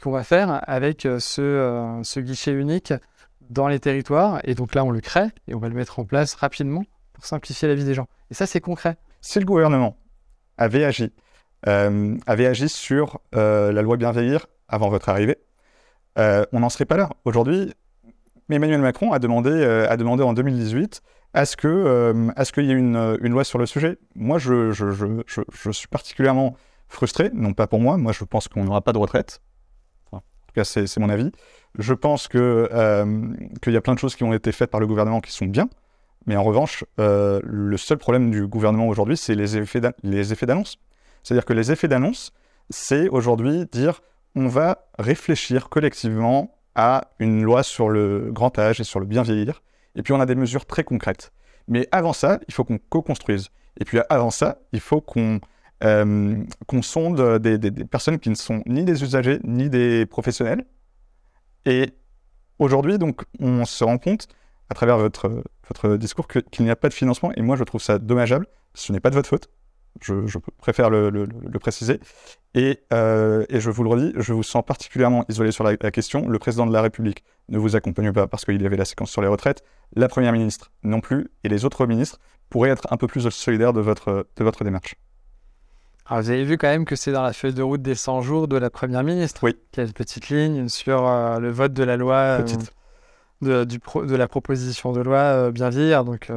qu'on 0.03 0.11
va 0.11 0.25
faire 0.25 0.61
avec 0.69 1.07
euh, 1.07 1.19
ce, 1.21 1.41
euh, 1.41 2.03
ce 2.03 2.21
guichet 2.21 2.53
unique 2.53 2.93
dans 3.51 3.69
les 3.69 3.81
territoires. 3.81 4.41
Et 4.45 4.55
donc 4.55 4.75
là, 4.75 4.85
on 4.85 4.91
le 4.91 5.01
crée 5.01 5.29
et 5.49 5.55
on 5.55 5.59
va 5.59 5.69
le 5.69 5.75
mettre 5.75 5.99
en 5.99 6.05
place 6.05 6.35
rapidement 6.35 6.85
pour 7.13 7.25
simplifier 7.25 7.69
la 7.69 7.75
vie 7.75 7.85
des 7.85 7.95
gens. 7.95 8.09
Et 8.31 8.35
ça, 8.35 8.47
c'est 8.47 8.61
concret. 8.61 8.97
Si 9.21 9.39
le 9.39 9.45
gouvernement 9.45 9.97
avait 10.59 10.85
agi, 10.85 11.13
euh, 11.67 12.17
avait 12.27 12.47
agi 12.47 12.69
sur 12.69 13.21
euh, 13.35 13.73
la 13.73 13.83
loi 13.83 13.97
bien 13.97 14.13
vieillir 14.13 14.47
avant 14.69 14.89
votre 14.89 15.09
arrivée, 15.09 15.37
euh, 16.19 16.45
on 16.53 16.61
n'en 16.61 16.69
serait 16.69 16.85
pas 16.85 16.97
là. 16.97 17.11
Aujourd'hui, 17.25 17.73
Emmanuel 18.51 18.81
Macron 18.81 19.13
a 19.13 19.19
demandé, 19.19 19.51
a 19.51 19.97
demandé 19.97 20.23
en 20.23 20.33
2018 20.33 21.03
à 21.35 21.45
ce 21.45 21.57
qu'il 21.57 22.65
y 22.65 22.71
ait 22.71 22.75
une, 22.75 23.17
loi 23.29 23.45
sur 23.45 23.59
le 23.59 23.67
sujet. 23.67 23.99
Moi, 24.15 24.39
je, 24.39 24.71
je 24.73 25.71
suis 25.71 25.89
particulièrement 25.89 26.57
frustré, 26.89 27.31
non 27.35 27.53
pas 27.53 27.67
pour 27.67 27.81
moi, 27.81 27.97
moi 27.97 28.13
je 28.13 28.25
pense 28.25 28.49
qu'on 28.49 28.65
n'aura 28.65 28.81
pas 28.81 28.93
de 28.93 28.99
retraite. 28.99 29.41
Cas, 30.57 30.65
c'est 30.65 30.97
mon 30.99 31.11
avis. 31.11 31.31
Je 31.79 31.93
pense 31.93 32.29
euh, 32.35 33.35
qu'il 33.63 33.73
y 33.75 33.77
a 33.77 33.81
plein 33.83 33.93
de 33.95 33.99
choses 33.99 34.17
qui 34.17 34.25
ont 34.25 34.33
été 34.33 34.53
faites 34.53 34.71
par 34.71 34.81
le 34.81 34.87
gouvernement 34.87 35.21
qui 35.21 35.31
sont 35.31 35.45
bien, 35.45 35.69
mais 36.25 36.35
en 36.35 36.43
revanche, 36.43 36.83
euh, 36.99 37.41
le 37.45 37.77
seul 37.77 37.99
problème 37.99 38.31
du 38.31 38.47
gouvernement 38.47 38.89
aujourd'hui, 38.89 39.19
c'est 39.19 39.35
les 39.35 39.59
effets 39.59 39.81
d'a- 39.81 39.93
les 40.03 40.33
effets 40.33 40.47
d'annonce. 40.47 40.79
C'est-à-dire 41.23 41.45
que 41.45 41.53
les 41.53 41.71
effets 41.73 41.89
d'annonce, 41.89 42.33
c'est 42.71 43.09
aujourd'hui 43.11 43.67
dire 43.71 44.01
on 44.35 44.49
va 44.49 44.87
réfléchir 44.99 45.69
collectivement 45.69 46.57
à 46.75 47.11
une 47.19 47.43
loi 47.43 47.63
sur 47.63 47.91
le 47.91 48.31
grand 48.33 48.59
âge 48.59 48.81
et 48.81 48.85
sur 48.85 48.99
le 48.99 49.07
bien 49.07 49.23
vieillir, 49.23 49.63
et 49.95 50.03
puis 50.03 50.15
on 50.15 50.21
a 50.21 50.27
des 50.27 50.35
mesures 50.35 50.65
très 50.65 50.85
concrètes. 50.85 51.33
Mais 51.69 51.87
avant 51.93 52.13
ça, 52.15 52.41
il 52.49 52.55
faut 52.55 52.65
qu'on 52.65 52.79
co-construise. 52.79 53.49
Et 53.79 53.85
puis 53.85 53.99
avant 54.09 54.31
ça, 54.31 54.59
il 54.73 54.81
faut 54.81 55.03
qu'on 55.03 55.41
euh, 55.85 56.37
qu'on 56.67 56.83
sonde 56.83 57.39
des, 57.39 57.71
personnes 57.85 58.19
qui 58.19 58.31
ne 58.31 58.35
sont 58.35 58.63
ni 58.67 58.85
des 58.85 59.03
usagers 59.03 59.41
ni 59.45 59.69
des 59.69 60.07
professionnels. 60.07 60.65
Et 61.67 61.93
aujourd'hui, 62.59 62.99
donc, 62.99 63.23
on 63.41 63.65
se 63.65 63.85
rend 63.85 63.99
compte 63.99 64.29
à 64.71 64.75
travers 64.75 64.99
votre, 64.99 65.43
votre 65.69 65.97
discours 65.97 66.29
qu'il 66.29 66.65
n'y 66.65 66.71
a 66.71 66.77
pas 66.77 66.89
de 66.89 66.95
financement. 66.95 67.31
Et 67.37 67.43
moi, 67.43 67.57
je 67.57 67.65
trouve 67.65 67.83
ça 67.83 67.99
dommageable. 67.99 68.47
Ce 68.75 68.93
n'est 68.93 69.01
pas 69.01 69.11
de 69.11 69.15
votre 69.15 69.29
faute. 69.29 69.49
Je, 70.01 70.39
préfère 70.59 70.91
le, 70.91 71.27
préciser. 71.59 72.01
Et, 72.55 72.81
euh, 72.93 73.45
et 73.49 73.61
je 73.61 73.71
vous 73.71 73.83
le 73.83 73.89
redis, 73.89 74.13
je 74.17 74.33
vous 74.35 74.43
sens 74.43 74.63
particulièrement 74.65 75.25
isolé 75.29 75.53
sur 75.53 75.65
la, 75.65 75.77
question. 75.77 76.29
Le 76.29 76.39
président 76.39 76.67
de 76.67 76.73
la 76.73 76.83
République 76.83 77.25
ne 77.49 77.59
vous 77.59 77.77
accompagne 77.77 78.13
pas 78.13 78.27
parce 78.27 78.45
qu'il 78.45 78.61
y 78.61 78.67
avait 78.67 78.77
la 78.77 78.85
séquence 78.85 79.11
sur 79.11 79.23
les 79.23 79.29
retraites. 79.29 79.63
La 79.95 80.09
première 80.09 80.33
ministre 80.33 80.71
non 80.83 81.01
plus. 81.01 81.29
Et 81.45 81.49
les 81.49 81.65
autres 81.65 81.87
ministres 81.87 82.19
pourraient 82.51 82.71
être 82.71 82.87
un 82.91 82.97
peu 82.97 83.07
plus 83.07 83.29
solidaires 83.31 83.73
de 83.73 83.81
votre 83.81 84.65
démarche. 84.65 84.97
Alors, 86.09 86.23
vous 86.23 86.31
avez 86.31 86.45
vu 86.45 86.57
quand 86.57 86.69
même 86.69 86.85
que 86.85 86.95
c'est 86.97 87.13
dans 87.13 87.23
la 87.23 87.33
feuille 87.33 87.55
de 87.55 87.63
route 87.63 87.83
des 87.83 87.95
100 87.97 88.21
jours 88.23 88.47
de 88.49 88.57
la 88.57 88.71
Première 88.71 89.03
ministre. 89.03 89.41
Oui. 89.43 89.57
Qu'il 89.73 89.83
y 89.83 89.85
a 89.85 89.89
une 89.89 89.93
petite 89.93 90.29
ligne 90.29 90.69
sur 90.69 91.07
euh, 91.07 91.39
le 91.41 91.51
vote 91.51 91.73
de 91.73 91.83
la 91.83 91.97
loi, 91.97 92.15
euh, 92.41 92.45
de, 93.43 93.65
du 93.65 93.81
pro- 93.81 94.05
de 94.07 94.15
la 94.15 94.29
proposition 94.29 94.93
de 94.93 95.01
loi 95.01 95.17
euh, 95.19 95.51
bien 95.51 95.69
vieillir. 95.69 96.05
Donc, 96.05 96.31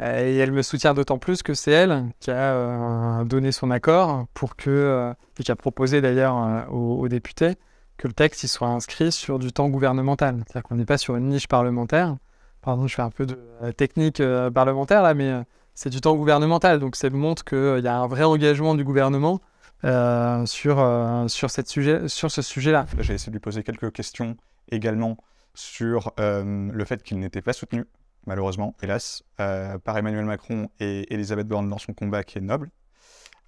et 0.00 0.36
elle 0.36 0.52
me 0.52 0.62
soutient 0.62 0.94
d'autant 0.94 1.18
plus 1.18 1.42
que 1.42 1.52
c'est 1.54 1.72
elle 1.72 2.04
qui 2.20 2.30
a 2.30 3.24
donné 3.24 3.50
son 3.50 3.70
accord 3.72 4.26
pour 4.34 4.54
que, 4.54 5.12
et 5.38 5.42
qui 5.42 5.50
a 5.50 5.56
proposé 5.56 6.00
d'ailleurs 6.00 6.68
aux, 6.70 7.00
aux 7.00 7.08
députés 7.08 7.54
que 7.96 8.06
le 8.06 8.14
texte 8.14 8.44
il 8.44 8.48
soit 8.48 8.68
inscrit 8.68 9.10
sur 9.10 9.38
du 9.40 9.52
temps 9.52 9.68
gouvernemental. 9.68 10.36
C'est-à-dire 10.46 10.68
qu'on 10.68 10.76
n'est 10.76 10.84
pas 10.84 10.96
sur 10.96 11.16
une 11.16 11.26
niche 11.28 11.48
parlementaire. 11.48 12.16
Pardon, 12.62 12.86
je 12.86 12.94
fais 12.94 13.02
un 13.02 13.10
peu 13.10 13.26
de 13.26 13.36
technique 13.76 14.22
parlementaire 14.54 15.02
là, 15.02 15.12
mais 15.14 15.32
c'est 15.74 15.90
du 15.90 16.00
temps 16.00 16.14
gouvernemental. 16.14 16.78
Donc 16.78 16.96
ça 16.96 17.10
montre 17.10 17.44
qu'il 17.44 17.80
y 17.82 17.88
a 17.88 17.98
un 17.98 18.06
vrai 18.06 18.24
engagement 18.24 18.74
du 18.74 18.84
gouvernement 18.84 19.40
euh, 19.84 20.44
sur, 20.46 20.78
euh, 20.78 21.28
sur, 21.28 21.50
cette 21.50 21.68
sujet, 21.68 22.08
sur 22.08 22.30
ce 22.30 22.42
sujet-là. 22.42 22.86
J'ai 22.98 23.14
essayé 23.14 23.30
de 23.30 23.36
lui 23.36 23.40
poser 23.40 23.62
quelques 23.62 23.92
questions 23.92 24.36
également 24.70 25.16
sur 25.54 26.12
euh, 26.20 26.70
le 26.72 26.84
fait 26.84 27.02
qu'il 27.02 27.18
n'était 27.18 27.42
pas 27.42 27.52
soutenu, 27.52 27.86
malheureusement, 28.26 28.76
hélas, 28.82 29.22
par 29.36 29.96
Emmanuel 29.96 30.24
Macron 30.24 30.68
et 30.80 31.12
Elisabeth 31.12 31.48
Borne 31.48 31.68
dans 31.68 31.78
son 31.78 31.92
combat 31.92 32.22
qui 32.24 32.38
est 32.38 32.42
noble. 32.42 32.70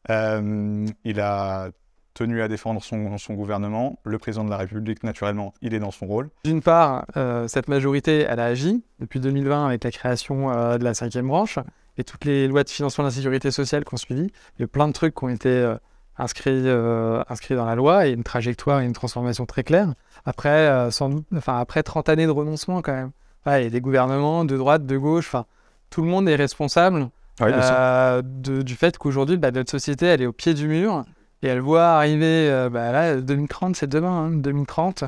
Il 0.08 1.20
a 1.20 1.70
tenu 2.14 2.42
à 2.42 2.48
défendre 2.48 2.82
son, 2.82 3.16
son 3.18 3.34
gouvernement. 3.34 3.98
Le 4.04 4.18
président 4.18 4.44
de 4.44 4.50
la 4.50 4.56
République, 4.56 5.02
naturellement, 5.02 5.54
il 5.62 5.74
est 5.74 5.78
dans 5.78 5.90
son 5.90 6.06
rôle. 6.06 6.30
D'une 6.44 6.62
part, 6.62 7.06
euh, 7.16 7.48
cette 7.48 7.68
majorité, 7.68 8.20
elle 8.28 8.40
a 8.40 8.46
agi 8.46 8.82
depuis 8.98 9.20
2020 9.20 9.66
avec 9.66 9.84
la 9.84 9.90
création 9.90 10.50
euh, 10.50 10.78
de 10.78 10.84
la 10.84 10.94
cinquième 10.94 11.28
branche 11.28 11.58
et 11.98 12.04
toutes 12.04 12.24
les 12.24 12.48
lois 12.48 12.64
de 12.64 12.70
financement 12.70 13.04
de 13.04 13.08
la 13.08 13.14
sécurité 13.14 13.50
sociale 13.50 13.84
qui 13.84 13.94
ont 13.94 13.98
suivi. 13.98 14.30
Il 14.58 14.62
y 14.62 14.64
a 14.64 14.68
plein 14.68 14.88
de 14.88 14.92
trucs 14.92 15.14
qui 15.14 15.24
ont 15.24 15.28
été 15.28 15.48
euh, 15.50 15.76
inscrits, 16.18 16.50
euh, 16.66 17.22
inscrits 17.28 17.54
dans 17.54 17.66
la 17.66 17.74
loi 17.74 18.06
et 18.06 18.12
une 18.12 18.22
trajectoire 18.24 18.80
et 18.80 18.84
une 18.84 18.92
transformation 18.92 19.46
très 19.46 19.62
claire. 19.64 19.92
Après, 20.24 20.48
euh, 20.68 20.90
sans 20.90 21.08
doute, 21.10 21.26
enfin, 21.36 21.58
après 21.58 21.82
30 21.82 22.08
années 22.08 22.26
de 22.26 22.30
renoncement 22.30 22.80
quand 22.82 22.92
même. 22.92 23.10
Il 23.46 23.50
y 23.50 23.66
a 23.66 23.70
des 23.70 23.80
gouvernements 23.80 24.44
de 24.44 24.56
droite, 24.56 24.86
de 24.86 24.96
gauche, 24.96 25.26
enfin, 25.26 25.46
tout 25.90 26.02
le 26.02 26.08
monde 26.08 26.28
est 26.28 26.36
responsable 26.36 27.08
Oui, 27.40 27.48
euh, 27.50 28.22
de- 28.24 28.62
du 28.62 28.74
fait 28.76 28.96
qu'aujourd'hui, 28.98 29.36
bah, 29.36 29.50
notre 29.50 29.70
société, 29.70 30.06
elle 30.06 30.22
est 30.22 30.26
au 30.26 30.32
pied 30.32 30.54
du 30.54 30.68
mur 30.68 31.04
et 31.42 31.48
elle 31.48 31.60
voit 31.60 31.86
arriver, 31.88 32.48
euh, 32.50 32.70
bah, 32.70 32.92
là, 32.92 33.16
2030, 33.20 33.74
c'est 33.74 33.88
demain, 33.88 34.26
hein, 34.26 34.30
2030, 34.30 35.02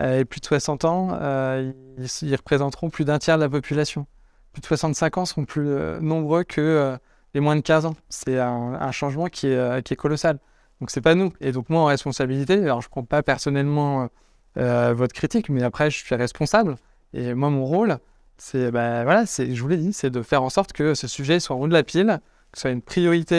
euh, 0.00 0.18
et 0.20 0.24
plus 0.24 0.40
de 0.40 0.46
60 0.46 0.84
ans, 0.84 1.16
ils, 1.98 2.06
ils 2.22 2.34
représenteront 2.34 2.90
plus 2.90 3.04
d'un 3.04 3.18
tiers 3.20 3.36
de 3.36 3.42
la 3.42 3.48
population. 3.48 4.06
Plus 4.56 4.62
de 4.62 4.66
65 4.68 5.18
ans 5.18 5.26
seront 5.26 5.44
plus 5.44 5.68
euh, 5.68 6.00
nombreux 6.00 6.42
que 6.42 6.62
euh, 6.62 6.96
les 7.34 7.40
moins 7.40 7.56
de 7.56 7.60
15 7.60 7.84
ans. 7.84 7.94
C'est 8.08 8.38
un, 8.40 8.90
changement 8.90 9.26
qui 9.26 9.48
est, 9.48 9.54
euh, 9.54 9.82
qui 9.82 9.92
est 9.92 9.96
colossal. 9.96 10.38
Donc 10.80 10.90
c'est 10.90 11.02
pas 11.02 11.14
nous. 11.14 11.30
Et 11.42 11.52
donc 11.52 11.68
moi, 11.68 11.82
en 11.82 11.84
responsabilité, 11.84 12.54
alors 12.62 12.80
je 12.80 12.88
prends 12.88 13.04
pas 13.04 13.22
personnellement 13.22 14.08
votre 14.54 15.12
critique, 15.12 15.50
mais 15.50 15.62
après, 15.62 15.90
je 15.90 16.02
suis 16.02 16.14
responsable. 16.14 16.76
Et 17.12 17.34
moi, 17.34 17.50
mon 17.50 17.66
rôle, 17.66 17.98
c'est, 18.38 18.70
bah, 18.70 19.04
voilà, 19.04 19.26
c'est, 19.26 19.54
je 19.54 19.60
vous 19.60 19.68
l'ai 19.68 19.76
dit, 19.76 19.92
c'est 19.92 20.08
de 20.08 20.22
faire 20.22 20.42
en 20.42 20.48
sorte 20.48 20.72
que 20.72 20.94
ce 20.94 21.06
sujet 21.06 21.38
soit 21.38 21.56
haut 21.56 21.68
de 21.68 21.74
la 21.74 21.82
pile, 21.82 22.20
que 22.52 22.56
ce 22.56 22.62
soit 22.62 22.70
une 22.70 22.80
priorité 22.80 23.36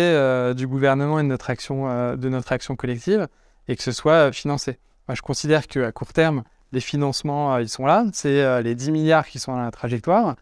du 0.55 0.67
gouvernement 0.67 1.19
et 1.19 1.23
de 1.23 1.27
notre 1.27 1.49
action, 1.49 2.75
collective, 2.75 3.27
et 3.67 3.75
que 3.75 3.81
ce 3.81 3.91
soit 3.91 4.31
financé. 4.31 4.77
Moi, 5.07 5.15
je 5.15 5.23
considère 5.23 5.65
qu'à 5.65 5.91
court 5.91 6.13
terme, 6.13 6.43
les 6.71 6.81
financements, 6.81 7.57
ils 7.57 7.69
sont 7.69 7.87
là. 7.87 8.05
C'est 8.13 8.61
les 8.61 8.75
10 8.75 8.91
milliards 8.91 9.25
qui 9.25 9.39
sont 9.39 9.53
dans 9.53 9.63
la 9.63 9.71
trajectoire. 9.71 10.35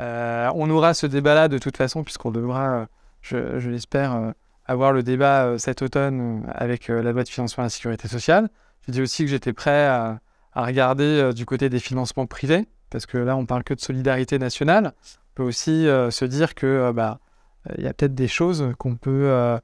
Euh, 0.00 0.50
on 0.54 0.70
aura 0.70 0.94
ce 0.94 1.06
débat-là 1.06 1.48
de 1.48 1.58
toute 1.58 1.76
façon, 1.76 2.02
puisqu'on 2.02 2.30
devra, 2.30 2.86
euh, 3.32 3.58
je, 3.60 3.68
l'espère, 3.70 4.14
euh, 4.14 4.32
avoir 4.66 4.92
le 4.92 5.02
débat 5.02 5.58
cet 5.58 5.82
automne 5.82 6.44
avec 6.54 6.88
la 6.88 7.12
loi 7.12 7.24
de 7.24 7.28
financement 7.28 7.62
de 7.62 7.66
la 7.66 7.70
sécurité 7.70 8.08
sociale. 8.08 8.48
J'ai 8.86 8.92
dit 8.92 9.02
aussi 9.02 9.24
que 9.24 9.30
j'étais 9.30 9.52
prêt 9.52 9.86
à, 9.86 10.20
à 10.52 10.64
regarder 10.64 11.32
du 11.34 11.46
côté 11.46 11.68
des 11.68 11.80
financements 11.80 12.26
privés, 12.26 12.66
parce 12.90 13.06
que 13.06 13.18
là, 13.18 13.36
on 13.36 13.44
parle 13.44 13.64
que 13.64 13.74
de 13.74 13.80
solidarité 13.80 14.38
nationale. 14.38 14.92
On 15.04 15.34
peut 15.34 15.42
aussi 15.42 15.84
se 15.84 16.24
dire 16.24 16.54
que 16.54 16.92
bah, 16.92 17.18
y 17.76 17.86
a 17.86 17.92
peut-être 17.92 18.14
des 18.14 18.28
choses 18.28 18.72
qu'on 18.78 18.96
peut 18.96 19.24
euh, 19.26 19.58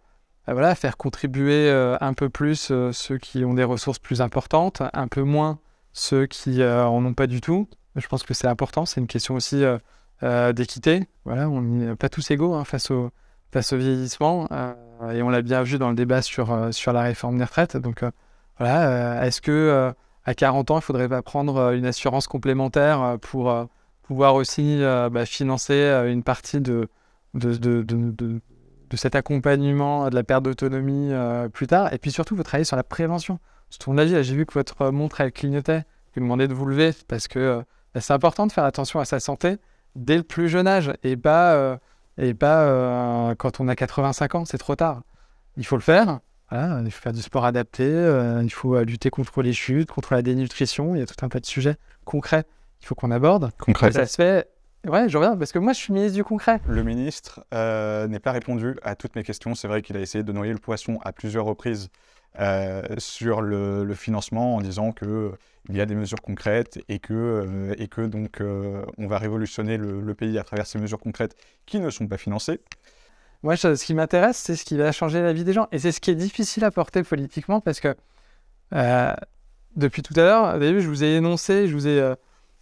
voilà, 0.46 0.74
faire 0.74 0.96
contribuer 0.96 1.70
un 2.00 2.12
peu 2.12 2.28
plus 2.28 2.72
ceux 2.92 3.18
qui 3.18 3.44
ont 3.44 3.54
des 3.54 3.64
ressources 3.64 4.00
plus 4.00 4.20
importantes, 4.20 4.82
un 4.92 5.08
peu 5.08 5.22
moins 5.22 5.60
ceux 5.92 6.26
qui 6.26 6.62
en 6.64 7.04
ont 7.04 7.14
pas 7.14 7.28
du 7.28 7.40
tout. 7.40 7.68
Je 7.94 8.06
pense 8.08 8.24
que 8.24 8.34
c'est 8.34 8.48
important, 8.48 8.84
c'est 8.84 9.00
une 9.00 9.06
question 9.06 9.36
aussi 9.36 9.64
euh, 10.24 10.52
d'équité. 10.52 11.06
Voilà, 11.24 11.48
on 11.48 11.62
n'est 11.62 11.94
pas 11.94 12.08
tous 12.08 12.28
égaux 12.32 12.54
hein, 12.54 12.64
face, 12.64 12.90
au, 12.90 13.12
vieillissement, 13.72 14.48
euh, 14.50 14.74
et 15.12 15.22
on 15.22 15.28
l'a 15.28 15.42
bien 15.42 15.62
vu 15.62 15.78
dans 15.78 15.90
le 15.90 15.94
débat 15.94 16.22
sur, 16.22 16.52
euh, 16.52 16.70
la 16.86 17.02
réforme 17.02 17.38
des 17.38 17.44
retraites. 17.44 17.76
Donc 17.76 18.02
voilà, 18.58 19.24
est-ce 19.24 19.40
que 19.40 19.92
à 20.24 20.34
40 20.34 20.72
ans, 20.72 20.78
il 20.78 20.82
faudrait 20.82 21.08
pas 21.08 21.22
prendre 21.22 21.72
une 21.72 21.86
assurance 21.86 22.26
complémentaire 22.26 23.18
pour 23.20 23.68
pouvoir 24.02 24.34
aussi 24.34 24.80
bah, 24.82 25.24
financer 25.24 25.80
une 26.08 26.24
partie 26.24 26.60
de, 26.60 26.88
cet 28.94 29.14
accompagnement 29.14 30.10
de 30.10 30.14
la 30.16 30.24
perte 30.24 30.42
d'autonomie 30.42 31.12
plus 31.52 31.68
tard? 31.68 31.92
Et 31.92 31.98
puis 31.98 32.10
surtout, 32.10 32.34
vous 32.34 32.42
travaillez 32.42 32.64
sur 32.64 32.76
la 32.76 32.82
prévention. 32.82 33.38
Sur 33.70 33.78
ton 33.84 33.98
avis, 33.98 34.24
j'ai 34.24 34.34
vu 34.34 34.46
que 34.46 34.54
votre 34.54 34.90
montre, 34.90 35.20
elle 35.20 35.30
clignotait. 35.30 35.84
Je 36.14 36.20
vous 36.20 36.26
demandais 36.26 36.48
de 36.48 36.54
vous 36.54 36.66
lever 36.66 36.90
parce 37.06 37.28
que 37.28 37.62
bah, 37.94 38.00
c'est 38.00 38.12
important 38.12 38.48
de 38.48 38.52
faire 38.52 38.64
attention 38.64 38.98
à 38.98 39.04
sa 39.04 39.20
santé 39.20 39.58
dès 39.96 40.16
le 40.16 40.22
plus 40.22 40.48
jeune 40.48 40.66
âge 40.66 40.92
et 41.02 41.16
pas, 41.16 41.54
euh, 41.54 41.76
et 42.16 42.34
pas 42.34 42.62
euh, 42.62 43.34
quand 43.34 43.60
on 43.60 43.68
a 43.68 43.76
85 43.76 44.34
ans, 44.34 44.44
c'est 44.44 44.58
trop 44.58 44.76
tard. 44.76 45.02
Il 45.56 45.66
faut 45.66 45.76
le 45.76 45.82
faire. 45.82 46.20
Voilà, 46.50 46.80
il 46.82 46.90
faut 46.90 47.02
faire 47.02 47.12
du 47.12 47.20
sport 47.20 47.44
adapté, 47.44 47.84
euh, 47.84 48.42
il 48.42 48.50
faut 48.50 48.80
lutter 48.82 49.10
contre 49.10 49.42
les 49.42 49.52
chutes, 49.52 49.90
contre 49.90 50.14
la 50.14 50.22
dénutrition. 50.22 50.94
Il 50.94 51.00
y 51.00 51.02
a 51.02 51.06
tout 51.06 51.22
un 51.22 51.28
tas 51.28 51.40
de 51.40 51.46
sujets 51.46 51.76
concrets 52.06 52.44
qu'il 52.78 52.88
faut 52.88 52.94
qu'on 52.94 53.10
aborde. 53.10 53.50
Concret. 53.58 53.88
Et 53.88 53.92
ça 53.92 54.06
se 54.06 54.16
fait. 54.16 54.48
Ouais, 54.86 55.08
je 55.08 55.18
reviens 55.18 55.36
parce 55.36 55.52
que 55.52 55.58
moi, 55.58 55.72
je 55.72 55.78
suis 55.78 55.92
ministre 55.92 56.14
du 56.14 56.24
concret. 56.24 56.60
Le 56.66 56.82
ministre 56.82 57.44
euh, 57.52 58.06
n'est 58.06 58.20
pas 58.20 58.32
répondu 58.32 58.76
à 58.82 58.94
toutes 58.94 59.16
mes 59.16 59.24
questions. 59.24 59.54
C'est 59.54 59.68
vrai 59.68 59.82
qu'il 59.82 59.96
a 59.96 60.00
essayé 60.00 60.22
de 60.22 60.32
noyer 60.32 60.52
le 60.52 60.58
poisson 60.58 60.98
à 61.04 61.12
plusieurs 61.12 61.44
reprises 61.44 61.88
euh, 62.40 62.82
sur 62.98 63.40
le, 63.40 63.92
financement 63.94 64.56
en 64.56 64.60
disant 64.60 64.92
que 64.92 65.32
il 65.68 65.76
y 65.76 65.80
a 65.80 65.86
des 65.86 65.94
mesures 65.94 66.22
concrètes 66.22 66.78
et 66.88 66.98
que, 66.98 67.12
euh, 67.12 67.74
et 67.78 67.88
que 67.88 68.00
donc 68.00 68.40
euh, 68.40 68.84
on 68.96 69.06
va 69.06 69.18
révolutionner 69.18 69.76
le, 69.76 70.14
pays 70.14 70.38
à 70.38 70.44
travers 70.44 70.66
ces 70.66 70.78
mesures 70.78 70.98
concrètes 70.98 71.36
qui 71.66 71.78
ne 71.78 71.90
sont 71.90 72.06
pas 72.06 72.16
financées. 72.16 72.60
Moi, 73.42 73.56
ce 73.56 73.84
qui 73.84 73.94
m'intéresse, 73.94 74.36
c'est 74.36 74.56
ce 74.56 74.64
qui 74.64 74.76
va 74.76 74.90
changer 74.92 75.22
la 75.22 75.32
vie 75.32 75.44
des 75.44 75.52
gens. 75.52 75.68
Et 75.70 75.78
c'est 75.78 75.92
ce 75.92 76.00
qui 76.00 76.10
est 76.10 76.16
difficile 76.16 76.64
à 76.64 76.70
porter 76.70 77.02
politiquement 77.02 77.60
parce 77.60 77.80
que 77.80 77.94
euh, 78.74 79.12
depuis 79.76 80.02
tout 80.02 80.14
à 80.16 80.22
l'heure, 80.22 80.56
au 80.56 80.58
début, 80.58 80.80
je 80.80 80.88
vous 80.88 81.04
ai 81.04 81.14
énoncé, 81.14 81.68
je 81.68 81.74
vous 81.74 81.86
ai 81.86 82.00
euh, 82.00 82.14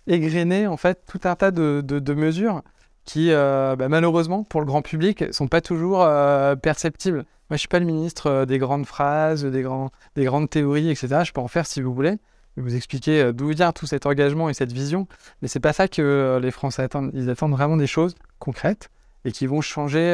égrené 0.07 0.67
en 0.67 0.77
fait 0.77 1.01
tout 1.07 1.21
un 1.25 1.35
tas 1.35 1.51
de, 1.51 2.15
mesures 2.15 2.63
qui, 3.05 3.31
euh, 3.33 3.77
bah, 3.77 3.89
malheureusement, 3.89 4.45
pour 4.45 4.61
le 4.61 4.67
grand 4.67 4.83
public, 4.83 5.33
sont 5.33 5.49
pas 5.49 5.61
toujours 5.61 6.03
euh, 6.03 6.57
perceptibles. 6.57 7.25
Moi, 7.49 7.57
je 7.57 7.61
suis 7.61 7.69
pas 7.69 7.79
le 7.79 7.87
ministre 7.87 8.27
euh, 8.27 8.45
des 8.45 8.59
grandes 8.59 8.87
phrases, 8.87 9.45
des, 9.45 9.63
grandes 9.63 10.51
théories, 10.51 10.91
etc. 10.91 11.21
Je 11.25 11.33
peux 11.33 11.41
en 11.41 11.47
faire 11.49 11.65
si 11.67 11.81
vous 11.81 11.95
voulez. 11.95 12.19
Vous 12.57 12.75
expliquer 12.75 13.21
euh, 13.23 13.33
d'où 13.33 13.49
vient 13.49 13.71
tout 13.71 13.87
cet 13.87 14.05
engagement 14.07 14.49
et 14.49 14.55
cette 14.55 14.73
vision. 14.73 15.07
Mais 15.43 15.49
c'est 15.49 15.61
pas 15.61 15.73
ça 15.73 15.87
que 15.87 16.03
euh, 16.03 16.41
les 16.41 16.51
Français 16.51 16.83
attendent. 16.83 17.13
Ils 17.15 17.31
attendent 17.31 17.53
vraiment 17.53 17.77
des 17.77 17.87
choses 17.87 18.17
concrètes 18.41 18.91
et 19.25 19.31
qui 19.31 19.47
vont 19.47 19.61
changer 19.61 20.13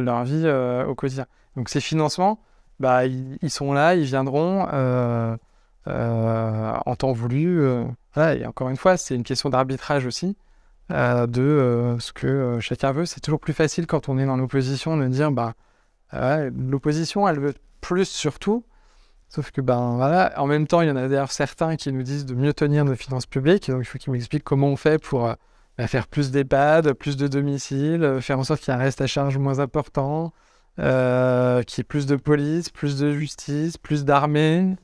leur 0.00 0.24
vie 0.24 0.48
au 0.88 0.96
quotidien. 0.96 1.26
Donc 1.54 1.68
ces 1.68 1.80
financements, 1.80 2.40
bah, 2.80 3.06
ils, 3.06 3.50
sont 3.50 3.72
là, 3.72 3.94
ils 3.94 4.02
viendront 4.02 4.66
en 5.86 6.96
temps 6.96 7.12
voulu. 7.12 7.64
Et 8.16 8.46
encore 8.46 8.68
une 8.68 8.76
fois, 8.76 8.96
c'est 8.96 9.14
une 9.14 9.22
question 9.22 9.48
d'arbitrage 9.48 10.06
aussi, 10.06 10.36
de 10.90 11.96
ce 12.00 12.12
que 12.12 12.58
chacun 12.58 12.90
veut. 12.90 13.06
C'est 13.06 13.20
toujours 13.20 13.38
plus 13.38 13.52
facile 13.52 13.86
quand 13.86 14.08
on 14.08 14.18
est 14.18 14.26
dans 14.26 14.36
l'opposition 14.36 14.96
de 14.96 15.06
dire, 15.06 15.30
bah, 15.30 15.54
ouais, 16.12 16.50
l'opposition, 16.50 17.26
elle 17.28 17.40
veut 17.40 17.54
plus 17.80 18.08
surtout. 18.08 18.64
Sauf 19.28 19.50
que, 19.50 19.60
ben 19.60 19.96
voilà, 19.96 20.32
en 20.36 20.46
même 20.46 20.66
temps, 20.66 20.80
il 20.80 20.88
y 20.88 20.90
en 20.90 20.96
a 20.96 21.08
d'ailleurs 21.08 21.32
certains 21.32 21.76
qui 21.76 21.92
nous 21.92 22.02
disent 22.02 22.26
de 22.26 22.34
mieux 22.34 22.52
tenir 22.52 22.84
nos 22.84 22.94
finances 22.94 23.26
publiques. 23.26 23.70
Donc 23.70 23.80
il 23.82 23.84
faut 23.84 23.98
qu'ils 23.98 24.12
m'expliquent 24.12 24.44
comment 24.44 24.68
on 24.68 24.76
fait 24.76 25.02
pour... 25.02 25.26
euh, 25.26 25.34
bah, 25.78 25.86
faire 25.86 26.06
plus 26.06 26.30
d'EHPAD, 26.30 26.94
plus 26.94 27.16
de 27.18 27.28
domiciles, 27.28 28.02
euh, 28.02 28.20
faire 28.22 28.38
en 28.38 28.44
sorte 28.44 28.60
qu'il 28.60 28.72
y 28.72 28.76
ait 28.76 28.80
un 28.80 28.82
reste 28.82 29.02
à 29.02 29.06
charge 29.06 29.36
moins 29.36 29.58
important, 29.58 30.32
euh, 30.78 31.62
qu'il 31.62 31.78
y 31.78 31.80
ait 31.82 31.84
plus 31.84 32.06
de 32.06 32.16
police, 32.16 32.70
plus 32.70 32.98
de 32.98 33.12
justice, 33.12 33.76
plus 33.76 34.04
d'armée, 34.06 34.76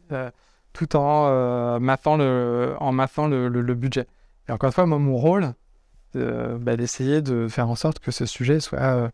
tout 0.74 0.96
en 0.96 1.80
maffant 1.80 2.16
le, 2.16 2.74
en 2.78 2.92
maffant 2.92 3.26
le, 3.26 3.74
budget. 3.74 4.06
Et 4.48 4.52
encore 4.52 4.68
une 4.68 4.72
fois, 4.72 4.86
moi, 4.86 4.98
mon 4.98 5.16
rôle, 5.16 5.54
bah, 6.14 6.76
d'essayer 6.76 7.22
de 7.22 7.48
faire 7.48 7.68
en 7.70 7.74
sorte 7.74 7.98
que 7.98 8.10
ce 8.10 8.26
sujet 8.26 8.60
soit 8.60 9.10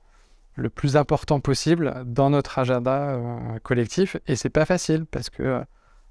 le 0.58 0.70
plus 0.70 0.96
important 0.96 1.40
possible 1.40 2.02
dans 2.04 2.30
notre 2.30 2.58
agenda 2.58 3.10
euh, 3.10 3.58
collectif. 3.62 4.16
Et 4.26 4.36
c'est 4.36 4.50
pas 4.50 4.64
facile 4.64 5.06
parce 5.06 5.30
que 5.30 5.42
euh, 5.42 5.60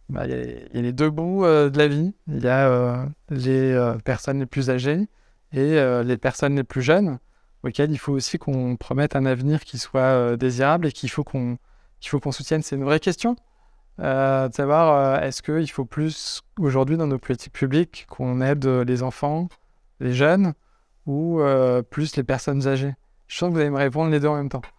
bah, 0.09 0.25
y, 0.25 0.67
les 0.73 0.93
deux 0.93 1.09
bouts 1.09 1.45
euh, 1.45 1.69
de 1.69 1.77
la 1.77 1.87
vie. 1.87 2.13
Il 2.27 2.43
y 2.43 2.47
a 2.47 2.69
euh, 2.69 3.05
les 3.29 3.77
personnes 4.03 4.39
les 4.39 4.45
plus 4.45 4.69
âgées 4.69 5.07
et 5.53 5.79
les 6.03 6.17
personnes 6.17 6.57
les 6.57 6.65
plus 6.65 6.81
jeunes 6.81 7.19
auxquelles 7.63 7.91
il 7.91 7.97
faut 7.97 8.11
aussi 8.11 8.37
qu'on 8.37 8.75
promette 8.75 9.15
un 9.15 9.25
avenir 9.25 9.63
qui 9.63 9.77
soit 9.77 10.35
désirable 10.35 10.87
et 10.87 10.91
qu'il 10.91 11.09
faut 11.09 11.23
qu'on 11.23 11.57
qu'il 11.99 12.09
faut 12.09 12.19
qu'on 12.19 12.33
soutienne. 12.33 12.61
C'est 12.61 12.75
une 12.75 12.83
vraie 12.83 12.99
question 12.99 13.37
de 13.97 14.49
savoir 14.51 15.23
est-ce 15.23 15.41
qu'il 15.41 15.71
faut 15.71 15.85
plus 15.85 16.43
aujourd'hui 16.59 16.97
dans 16.97 17.07
nos 17.07 17.17
politiques 17.17 17.53
publiques 17.53 18.07
qu'on 18.09 18.41
aide 18.41 18.65
les 18.65 19.03
enfants, 19.03 19.47
les 20.01 20.13
jeunes 20.13 20.53
ou 21.05 21.39
plus 21.89 22.17
les 22.17 22.23
personnes 22.23 22.67
âgées? 22.67 22.93
Je 23.27 23.37
sens 23.37 23.49
que 23.49 23.53
vous 23.55 23.59
allez 23.59 23.69
me 23.69 23.77
répondre 23.77 24.09
les 24.11 24.19
deux 24.19 24.27
en 24.27 24.35
même 24.37 24.49
temps. 24.49 24.61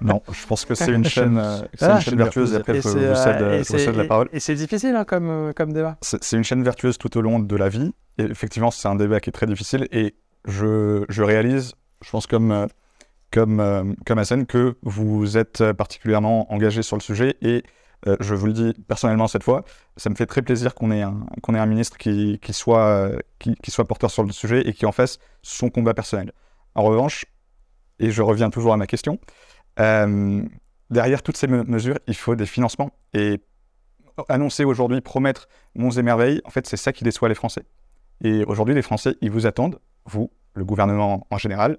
Non, 0.00 0.22
je 0.32 0.46
pense 0.46 0.64
que 0.64 0.74
c'est 0.74 0.92
une 0.92 1.04
chaîne, 1.04 1.36
euh, 1.36 1.58
c'est 1.74 1.84
Ah, 1.84 1.96
une 1.96 2.00
chaîne 2.00 2.16
vertueuse. 2.16 2.54
Et 2.54 2.56
après, 2.56 2.72
Et 2.72 2.76
je 2.80 2.88
c'est, 2.88 3.06
vous 3.08 3.14
cède, 3.14 3.42
euh, 3.42 3.52
et 3.52 3.58
je 3.58 3.58
vous 3.58 3.64
c'est- 3.64 3.84
cède 3.84 3.96
la 3.96 4.04
parole. 4.06 4.30
et 4.32 4.40
c'est 4.40 4.54
difficile 4.54 4.96
hein, 4.96 5.04
comme, 5.04 5.28
euh, 5.28 5.52
comme 5.54 5.74
débat. 5.74 5.98
C'est 6.00 6.32
une 6.36 6.42
chaîne 6.44 6.62
vertueuse 6.62 6.96
tout 6.96 7.14
au 7.18 7.20
long 7.20 7.38
de 7.38 7.56
la 7.56 7.68
vie. 7.68 7.92
Et 8.16 8.22
effectivement, 8.22 8.70
c'est 8.70 8.88
un 8.88 8.94
débat 8.94 9.20
qui 9.20 9.28
est 9.28 9.32
très 9.32 9.44
difficile. 9.46 9.86
Et 9.92 10.14
je, 10.46 11.04
je 11.10 11.22
réalise, 11.22 11.74
je 12.02 12.10
pense 12.10 12.26
comme, 12.26 12.66
comme, 13.30 13.94
comme 14.06 14.18
Hassan 14.18 14.46
que 14.46 14.76
vous 14.82 15.36
êtes 15.36 15.72
particulièrement 15.72 16.50
engagé 16.52 16.80
sur 16.82 16.96
le 16.96 17.02
sujet 17.02 17.36
et 17.42 17.62
euh, 18.06 18.16
je 18.20 18.34
vous 18.34 18.46
le 18.46 18.52
dis 18.54 18.72
personnellement 18.88 19.26
cette 19.28 19.42
fois, 19.42 19.64
ça 19.98 20.08
me 20.10 20.14
fait 20.14 20.26
très 20.26 20.40
plaisir 20.42 20.74
qu'on 20.74 20.90
ait, 20.92 21.02
un, 21.02 21.26
qu'on 21.42 21.54
ait 21.54 21.58
un 21.58 21.66
ministre 21.66 21.98
qui, 21.98 22.38
qui 22.40 22.52
soit, 22.54 23.10
qui, 23.38 23.54
qui 23.56 23.70
soit 23.70 23.84
porteur 23.86 24.10
sur 24.10 24.22
le 24.22 24.32
sujet 24.32 24.66
et 24.66 24.72
qui 24.72 24.86
en 24.86 24.92
fasse 24.92 25.18
son 25.42 25.68
combat 25.68 25.92
personnel. 25.94 26.32
En 26.74 26.82
revanche, 26.84 27.24
et 27.98 28.10
je 28.10 28.22
reviens 28.22 28.50
toujours 28.50 28.72
à 28.72 28.76
ma 28.76 28.86
question, 28.86 29.18
euh, 29.80 30.42
derrière 30.90 31.22
toutes 31.22 31.36
ces 31.36 31.46
me- 31.46 31.64
mesures, 31.64 31.98
il 32.06 32.16
faut 32.16 32.34
des 32.34 32.46
financements. 32.46 32.90
Et 33.12 33.40
annoncer 34.28 34.64
aujourd'hui, 34.64 35.00
promettre 35.00 35.48
monts 35.74 35.90
et 35.90 36.02
merveilles, 36.02 36.40
en 36.44 36.50
fait, 36.50 36.66
c'est 36.66 36.76
ça 36.76 36.92
qui 36.92 37.04
déçoit 37.04 37.28
les 37.28 37.34
Français. 37.34 37.64
Et 38.22 38.44
aujourd'hui, 38.44 38.74
les 38.74 38.82
Français, 38.82 39.16
ils 39.20 39.30
vous 39.30 39.46
attendent, 39.46 39.80
vous, 40.06 40.30
le 40.54 40.64
gouvernement 40.64 41.26
en 41.30 41.38
général, 41.38 41.76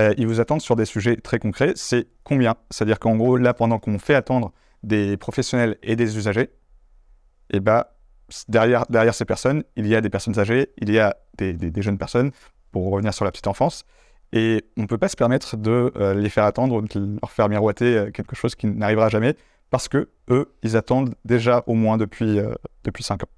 euh, 0.00 0.14
ils 0.16 0.26
vous 0.26 0.40
attendent 0.40 0.60
sur 0.60 0.76
des 0.76 0.84
sujets 0.84 1.16
très 1.16 1.38
concrets. 1.38 1.72
C'est 1.74 2.06
combien? 2.22 2.54
C'est-à-dire 2.70 2.98
qu'en 2.98 3.16
gros, 3.16 3.36
là, 3.36 3.52
pendant 3.52 3.78
qu'on 3.78 3.98
fait 3.98 4.14
attendre 4.14 4.52
des 4.82 5.16
professionnels 5.16 5.76
et 5.82 5.96
des 5.96 6.16
usagers, 6.16 6.50
et 7.50 7.60
ben, 7.60 7.84
derrière, 8.48 9.14
ces 9.14 9.24
personnes, 9.24 9.64
il 9.76 9.86
y 9.86 9.94
a 9.94 10.00
des 10.00 10.08
personnes 10.08 10.38
âgées, 10.38 10.70
il 10.78 10.90
y 10.90 10.98
a 10.98 11.16
des 11.36 11.82
jeunes 11.82 11.98
personnes, 11.98 12.30
pour 12.70 12.90
revenir 12.90 13.12
sur 13.12 13.24
la 13.24 13.30
petite 13.30 13.48
enfance, 13.48 13.84
et 14.32 14.64
on 14.76 14.82
ne 14.82 14.86
peut 14.86 14.98
pas 14.98 15.08
se 15.08 15.16
permettre 15.16 15.56
de 15.56 15.92
euh, 15.96 16.14
les 16.14 16.30
faire 16.30 16.44
attendre, 16.44 16.82
de 16.82 17.18
leur 17.20 17.30
faire 17.30 17.48
miroiter 17.48 17.96
euh, 17.96 18.10
quelque 18.10 18.34
chose 18.34 18.54
qui 18.54 18.66
n'arrivera 18.66 19.08
jamais, 19.08 19.36
parce 19.70 19.88
que 19.88 20.08
eux, 20.30 20.52
ils 20.62 20.76
attendent 20.76 21.14
déjà 21.24 21.62
au 21.66 21.74
moins 21.74 21.98
depuis, 21.98 22.38
euh, 22.38 22.54
depuis 22.84 23.04
5 23.04 23.24
ans. 23.24 23.28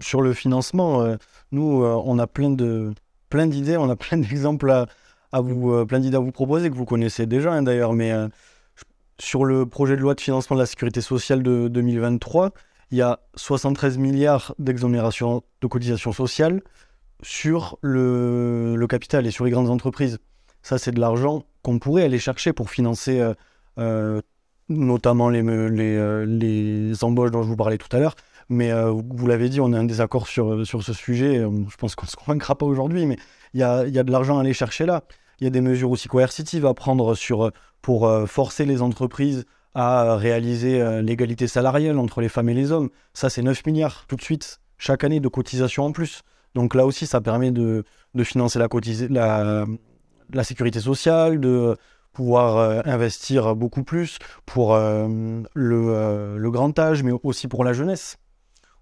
Sur 0.00 0.20
le 0.20 0.34
financement, 0.34 1.16
nous, 1.52 1.82
on 1.82 2.18
a 2.18 2.26
plein 2.26 2.50
de 2.50 2.92
plein 3.30 3.46
d'idées, 3.46 3.78
on 3.78 3.88
a 3.88 3.96
plein 3.96 4.18
d'exemples 4.18 4.70
à, 5.32 5.40
vous, 5.40 5.86
plein 5.86 6.00
d'idées 6.00 6.16
à 6.16 6.20
vous 6.20 6.32
proposer 6.32 6.68
que 6.68 6.74
vous 6.74 6.84
connaissez 6.84 7.24
déjà 7.24 7.52
hein, 7.52 7.62
d'ailleurs. 7.62 7.94
Mais 7.94 8.12
sur 9.18 9.46
le 9.46 9.64
projet 9.64 9.96
de 9.96 10.02
loi 10.02 10.14
de 10.14 10.20
financement 10.20 10.54
de 10.54 10.60
la 10.60 10.66
sécurité 10.66 11.00
sociale 11.00 11.42
de 11.42 11.68
2023, 11.68 12.50
il 12.90 12.98
y 12.98 13.02
a 13.02 13.20
73 13.36 13.96
milliards 13.96 14.54
d'exonération 14.58 15.42
de 15.62 15.66
cotisations 15.66 16.12
sociales 16.12 16.60
sur 17.22 17.78
le, 17.82 18.86
capital 18.88 19.26
et 19.26 19.30
sur 19.30 19.44
les 19.44 19.50
grandes 19.50 19.70
entreprises. 19.70 20.18
Ça, 20.62 20.78
c'est 20.78 20.92
de 20.92 21.00
l'argent 21.00 21.44
qu'on 21.62 21.78
pourrait 21.78 22.04
aller 22.04 22.18
chercher 22.18 22.52
pour 22.52 22.70
financer 22.70 23.20
euh, 23.20 23.34
euh, 23.78 24.20
notamment 24.68 25.28
les, 25.28 25.42
euh, 25.44 26.24
les 26.26 27.04
embauches 27.04 27.30
dont 27.30 27.42
je 27.42 27.48
vous 27.48 27.56
parlais 27.56 27.78
tout 27.78 27.94
à 27.96 28.00
l'heure. 28.00 28.14
Mais 28.50 28.72
vous 28.72 29.26
l'avez 29.26 29.50
dit, 29.50 29.60
on 29.60 29.74
a 29.74 29.78
un 29.78 29.84
désaccord 29.84 30.26
sur, 30.26 30.66
sur 30.66 30.82
ce 30.82 30.94
sujet. 30.94 31.36
Je 31.36 31.76
pense 31.76 31.94
qu'on 31.94 32.06
ne 32.06 32.10
se 32.10 32.16
convaincra 32.16 32.56
pas 32.56 32.64
aujourd'hui, 32.64 33.04
mais 33.04 33.18
il 33.52 33.60
y 33.60 33.62
a, 33.62 33.86
y 33.86 33.98
a 33.98 34.02
de 34.02 34.10
l'argent 34.10 34.38
à 34.38 34.40
aller 34.40 34.54
chercher 34.54 34.86
là. 34.86 35.04
Il 35.38 35.44
y 35.44 35.46
a 35.46 35.50
des 35.50 35.60
mesures 35.60 35.90
aussi 35.90 36.08
coercitives 36.08 36.64
à 36.64 36.72
prendre 36.72 37.14
sur, 37.14 37.52
pour 37.82 38.10
forcer 38.26 38.64
les 38.64 38.80
entreprises 38.80 39.44
à 39.74 40.16
réaliser 40.16 41.02
l'égalité 41.02 41.46
salariale 41.46 41.98
entre 41.98 42.22
les 42.22 42.30
femmes 42.30 42.48
et 42.48 42.54
les 42.54 42.72
hommes. 42.72 42.88
Ça, 43.12 43.28
c'est 43.28 43.42
9 43.42 43.66
milliards 43.66 44.06
tout 44.08 44.16
de 44.16 44.22
suite, 44.22 44.60
chaque 44.78 45.04
année 45.04 45.20
de 45.20 45.28
cotisation 45.28 45.84
en 45.84 45.92
plus. 45.92 46.22
Donc 46.54 46.74
là 46.74 46.86
aussi, 46.86 47.06
ça 47.06 47.20
permet 47.20 47.50
de, 47.50 47.84
financer 48.24 48.58
la, 48.58 48.68
la, 49.10 49.66
la 50.32 50.44
sécurité 50.44 50.80
sociale, 50.80 51.40
de 51.40 51.76
pouvoir 52.12 52.56
euh, 52.56 52.80
investir 52.84 53.54
beaucoup 53.54 53.84
plus 53.84 54.18
pour 54.44 54.74
euh, 54.74 55.06
le, 55.54 55.88
euh, 55.88 56.36
le 56.36 56.50
grand 56.50 56.76
âge, 56.78 57.02
mais 57.02 57.12
aussi 57.22 57.46
pour 57.48 57.64
la 57.64 57.72
jeunesse. 57.72 58.18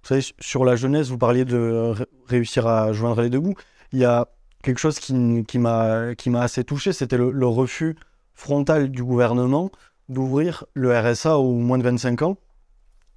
Vous 0.03 0.09
savez, 0.09 0.25
sur 0.41 0.65
la 0.65 0.77
jeunesse, 0.77 1.09
vous 1.09 1.19
parliez 1.19 1.45
de 1.45 1.93
ré- 1.93 2.07
réussir 2.29 2.67
à 2.67 2.93
joindre 2.93 3.21
les 3.23 3.29
deux 3.29 3.41
bouts. 3.41 3.55
Il 3.93 3.99
y 3.99 4.05
a 4.05 4.29
quelque 4.63 4.79
chose 4.79 4.99
qui, 4.99 5.13
m'a 5.59 6.15
assez 6.41 6.65
touché, 6.65 6.93
c'était 6.93 7.19
le, 7.19 7.47
refus 7.47 7.97
frontal 8.35 8.91
du 8.91 9.03
gouvernement 9.05 9.71
d'ouvrir 10.09 10.65
le 10.75 10.97
RSA 10.99 11.39
aux 11.39 11.55
moins 11.59 11.79
de 11.79 11.83
25 11.83 12.23
ans. 12.23 12.37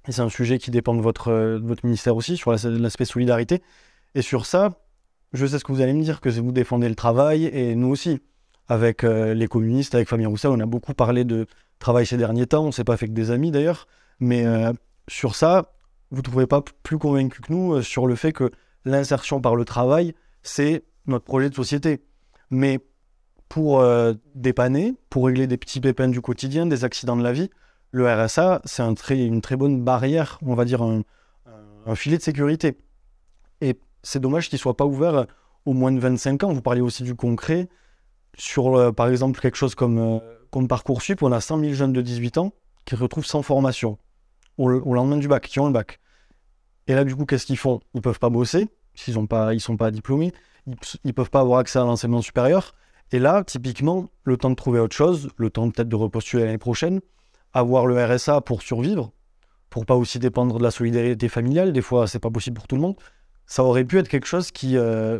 Et 0.08 0.12
c'est 0.12 0.22
un 0.22 0.28
sujet 0.28 0.58
qui 0.58 0.70
dépend 0.70 0.94
de 0.94 1.00
votre, 1.00 1.30
ministère 1.84 2.16
aussi, 2.16 2.36
sur 2.36 2.50
la- 2.52 2.58
l'aspect 2.70 3.04
solidarité. 3.04 3.62
Et 4.14 4.22
sur 4.22 4.46
ça, 4.46 4.70
je 5.32 5.46
sais 5.46 5.58
ce 5.58 5.64
que 5.64 5.72
vous 5.72 5.80
allez 5.80 5.92
me 5.92 6.02
dire, 6.02 6.20
que 6.20 6.28
vous 6.28 6.52
défendez 6.52 6.88
le 6.88 6.94
travail, 6.94 7.44
et 7.46 7.74
nous 7.74 7.88
aussi. 7.88 8.20
Avec 8.68 9.02
euh, 9.02 9.34
les 9.34 9.48
communistes, 9.48 9.96
avec 9.96 10.08
Fabien 10.08 10.28
Roussel, 10.28 10.52
on 10.52 10.60
a 10.60 10.66
beaucoup 10.66 10.94
parlé 10.94 11.24
de 11.24 11.48
travail 11.80 12.06
ces 12.06 12.16
derniers 12.16 12.46
temps, 12.46 12.62
on 12.62 12.66
ne 12.68 12.70
s'est 12.72 12.84
pas 12.84 12.96
fait 12.96 13.08
que 13.08 13.12
des 13.12 13.32
amis 13.32 13.50
d'ailleurs. 13.50 13.88
Mais 14.20 14.46
euh, 14.46 14.72
sur 15.08 15.34
ça, 15.34 15.72
vous 16.12 16.18
ne 16.18 16.22
trouvez 16.22 16.46
pas 16.46 16.62
plus 16.84 16.96
convaincu 16.96 17.40
que 17.42 17.52
nous 17.52 17.74
euh, 17.74 17.82
sur 17.82 18.06
le 18.06 18.14
fait 18.14 18.32
que 18.32 18.52
l'insertion 18.84 19.40
par 19.40 19.56
le 19.56 19.64
travail, 19.64 20.14
c'est 20.44 20.84
notre 21.06 21.24
projet 21.24 21.50
de 21.50 21.54
société. 21.56 22.00
Mais 22.50 22.78
pour 23.48 23.84
dépanner, 24.36 24.94
pour 25.08 25.26
régler 25.26 25.48
des 25.48 25.56
petits 25.56 25.80
pépins 25.80 26.06
du 26.06 26.20
quotidien, 26.20 26.66
des 26.66 26.84
accidents 26.84 27.16
de 27.16 27.24
la 27.24 27.32
vie, 27.32 27.50
le 27.90 28.08
RSA, 28.08 28.62
c'est 28.64 28.84
une 29.10 29.40
très 29.40 29.56
bonne 29.56 29.82
barrière, 29.82 30.38
on 30.46 30.54
va 30.54 30.64
dire 30.64 30.82
un- 30.82 31.02
un 31.86 31.94
filet 31.96 32.16
de 32.18 32.22
sécurité. 32.22 32.78
Et 33.60 33.76
c'est 34.02 34.20
dommage 34.20 34.48
qu'il 34.48 34.56
ne 34.56 34.60
soit 34.60 34.76
pas 34.76 34.86
ouvert 34.86 35.26
aux 35.66 35.72
moins 35.72 35.92
de 35.92 36.00
25 36.00 36.44
ans. 36.44 36.52
Vous 36.52 36.62
parliez 36.62 36.80
aussi 36.80 37.02
du 37.02 37.14
concret. 37.14 37.68
Sur, 38.36 38.76
euh, 38.76 38.92
par 38.92 39.08
exemple, 39.08 39.40
quelque 39.40 39.56
chose 39.56 39.74
comme, 39.74 39.98
euh, 39.98 40.18
comme 40.50 40.68
Parcoursup, 40.68 41.22
on 41.22 41.32
a 41.32 41.40
100 41.40 41.60
000 41.60 41.72
jeunes 41.74 41.92
de 41.92 42.00
18 42.00 42.38
ans 42.38 42.52
qui 42.84 42.96
se 42.96 43.02
retrouvent 43.02 43.26
sans 43.26 43.42
formation 43.42 43.98
au, 44.56 44.70
au 44.70 44.94
lendemain 44.94 45.16
du 45.16 45.28
bac, 45.28 45.46
qui 45.46 45.60
ont 45.60 45.66
le 45.66 45.72
bac. 45.72 46.00
Et 46.86 46.94
là, 46.94 47.04
du 47.04 47.14
coup, 47.14 47.26
qu'est-ce 47.26 47.46
qu'ils 47.46 47.58
font? 47.58 47.80
Ils 47.94 48.00
peuvent 48.00 48.18
pas 48.18 48.30
bosser, 48.30 48.68
s'ils 48.94 49.14
ne 49.14 49.58
sont 49.58 49.76
pas 49.76 49.90
diplômés, 49.90 50.32
ils, 50.66 50.76
ne 51.04 51.12
peuvent 51.12 51.30
pas 51.30 51.40
avoir 51.40 51.60
accès 51.60 51.78
à 51.78 51.82
l'enseignement 51.82 52.22
supérieur. 52.22 52.74
Et 53.12 53.18
là, 53.18 53.44
typiquement, 53.44 54.08
le 54.24 54.36
temps 54.36 54.50
de 54.50 54.54
trouver 54.54 54.80
autre 54.80 54.96
chose, 54.96 55.30
le 55.36 55.50
temps 55.50 55.70
peut-être 55.70 55.88
de 55.88 55.96
repostuler 55.96 56.44
l'année 56.44 56.58
prochaine, 56.58 57.00
avoir 57.52 57.86
le 57.86 58.02
RSA 58.04 58.40
pour 58.40 58.62
survivre, 58.62 59.12
pour 59.68 59.86
pas 59.86 59.96
aussi 59.96 60.18
dépendre 60.18 60.58
de 60.58 60.62
la 60.62 60.70
solidarité 60.70 61.28
familiale, 61.28 61.72
des 61.72 61.82
fois, 61.82 62.06
c'est 62.06 62.18
pas 62.18 62.30
possible 62.30 62.56
pour 62.56 62.66
tout 62.66 62.76
le 62.76 62.82
monde. 62.82 62.96
Ça 63.50 63.64
aurait 63.64 63.82
pu 63.82 63.98
être 63.98 64.08
quelque 64.08 64.28
chose 64.28 64.52
qui, 64.52 64.76
euh, 64.76 65.18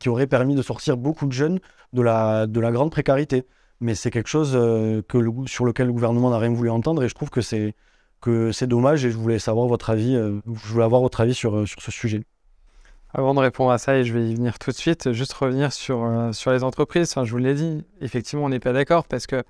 qui 0.00 0.08
aurait 0.08 0.26
permis 0.26 0.56
de 0.56 0.62
sortir 0.62 0.96
beaucoup 0.96 1.26
de 1.26 1.32
jeunes 1.32 1.60
de 1.92 2.02
la, 2.02 2.48
de 2.48 2.58
la 2.58 2.72
grande 2.72 2.90
précarité. 2.90 3.46
Mais 3.80 3.94
c'est 3.94 4.10
quelque 4.10 4.28
chose 4.28 4.54
euh, 4.56 5.00
sur 5.46 5.64
lequel 5.64 5.86
le 5.86 5.92
gouvernement 5.92 6.30
n'a 6.30 6.38
rien 6.38 6.52
voulu 6.52 6.70
entendre 6.70 7.04
et 7.04 7.08
je 7.08 7.14
trouve 7.14 7.30
que 7.30 7.40
c'est 7.40 8.66
dommage 8.66 9.04
et 9.04 9.12
je 9.12 9.16
voulais 9.16 9.38
savoir 9.38 9.68
votre 9.68 9.90
avis, 9.90 10.16
euh, 10.16 10.40
je 10.44 10.72
voulais 10.72 10.84
avoir 10.84 11.02
votre 11.02 11.20
avis 11.20 11.34
sur, 11.34 11.68
ce 11.68 11.90
sujet. 11.92 12.24
Avant 13.14 13.32
de 13.32 13.38
répondre 13.38 13.70
à 13.70 13.78
ça, 13.78 13.96
et 13.96 14.02
je 14.02 14.12
vais 14.12 14.28
y 14.28 14.34
venir 14.34 14.58
tout 14.58 14.72
de 14.72 14.76
suite, 14.76 15.12
juste 15.12 15.32
revenir 15.34 15.72
sur, 15.72 16.04
les 16.50 16.64
entreprises. 16.64 17.12
Enfin, 17.12 17.24
je 17.24 17.30
vous 17.30 17.38
l'ai 17.38 17.54
dit, 17.54 17.84
effectivement, 18.00 18.46
on 18.46 18.48
n'est 18.48 18.58
pas 18.58 18.72
d'accord 18.72 19.04
parce 19.04 19.28
que 19.28 19.44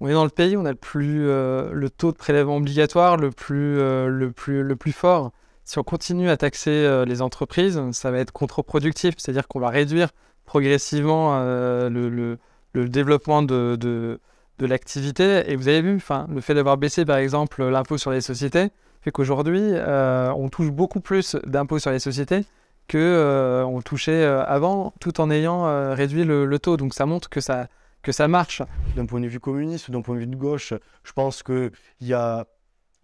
on 0.00 0.08
est 0.08 0.14
dans 0.14 0.24
le 0.24 0.30
pays, 0.30 0.56
on 0.56 0.64
a 0.64 0.70
le 0.70 0.74
plus 0.74 1.26
le 1.26 1.88
taux 1.94 2.12
de 2.12 2.16
prélèvement 2.16 2.56
obligatoire 2.56 3.18
le 3.18 3.30
plus 3.30 4.92
fort. 4.92 5.32
Si 5.64 5.78
on 5.78 5.82
continue 5.82 6.28
à 6.28 6.36
taxer 6.36 6.70
euh, 6.70 7.04
les 7.04 7.22
entreprises, 7.22 7.80
ça 7.92 8.10
va 8.10 8.18
être 8.18 8.32
contre-productif, 8.32 9.14
c'est-à-dire 9.18 9.48
qu'on 9.48 9.60
va 9.60 9.70
réduire 9.70 10.10
progressivement 10.44 11.38
euh, 11.38 11.88
le, 11.90 12.88
développement 12.88 13.42
de, 13.42 14.20
l'activité. 14.60 15.50
Et 15.50 15.56
vous 15.56 15.68
avez 15.68 15.82
vu, 15.82 15.98
le 16.28 16.40
fait 16.40 16.54
d'avoir 16.54 16.76
baissé 16.76 17.04
par 17.04 17.16
exemple 17.16 17.64
l'impôt 17.64 17.98
sur 17.98 18.10
les 18.10 18.20
sociétés 18.20 18.70
fait 19.02 19.10
qu'aujourd'hui, 19.10 19.60
euh, 19.62 20.32
on 20.34 20.48
touche 20.48 20.70
beaucoup 20.70 21.00
plus 21.00 21.36
d'impôts 21.44 21.78
sur 21.78 21.90
les 21.90 21.98
sociétés 21.98 22.44
que 22.88 22.96
euh, 22.96 23.64
on 23.64 23.82
touchait 23.82 24.24
avant, 24.24 24.94
tout 24.98 25.20
en 25.20 25.30
ayant 25.30 25.94
réduit 25.94 26.24
le, 26.24 26.58
taux. 26.58 26.76
Donc 26.76 26.94
ça 26.94 27.04
montre 27.04 27.28
que 27.28 27.40
ça, 27.40 27.68
que 28.02 28.12
ça 28.12 28.28
marche. 28.28 28.62
D'un 28.96 29.04
point 29.04 29.20
de 29.20 29.26
vue 29.26 29.40
communiste 29.40 29.90
d'un 29.90 30.00
point 30.00 30.14
de 30.14 30.20
vue 30.20 30.26
de 30.26 30.36
gauche, 30.36 30.72
je 31.02 31.12
pense 31.12 31.42
qu'il 31.42 31.70
y 32.00 32.14
a 32.14 32.46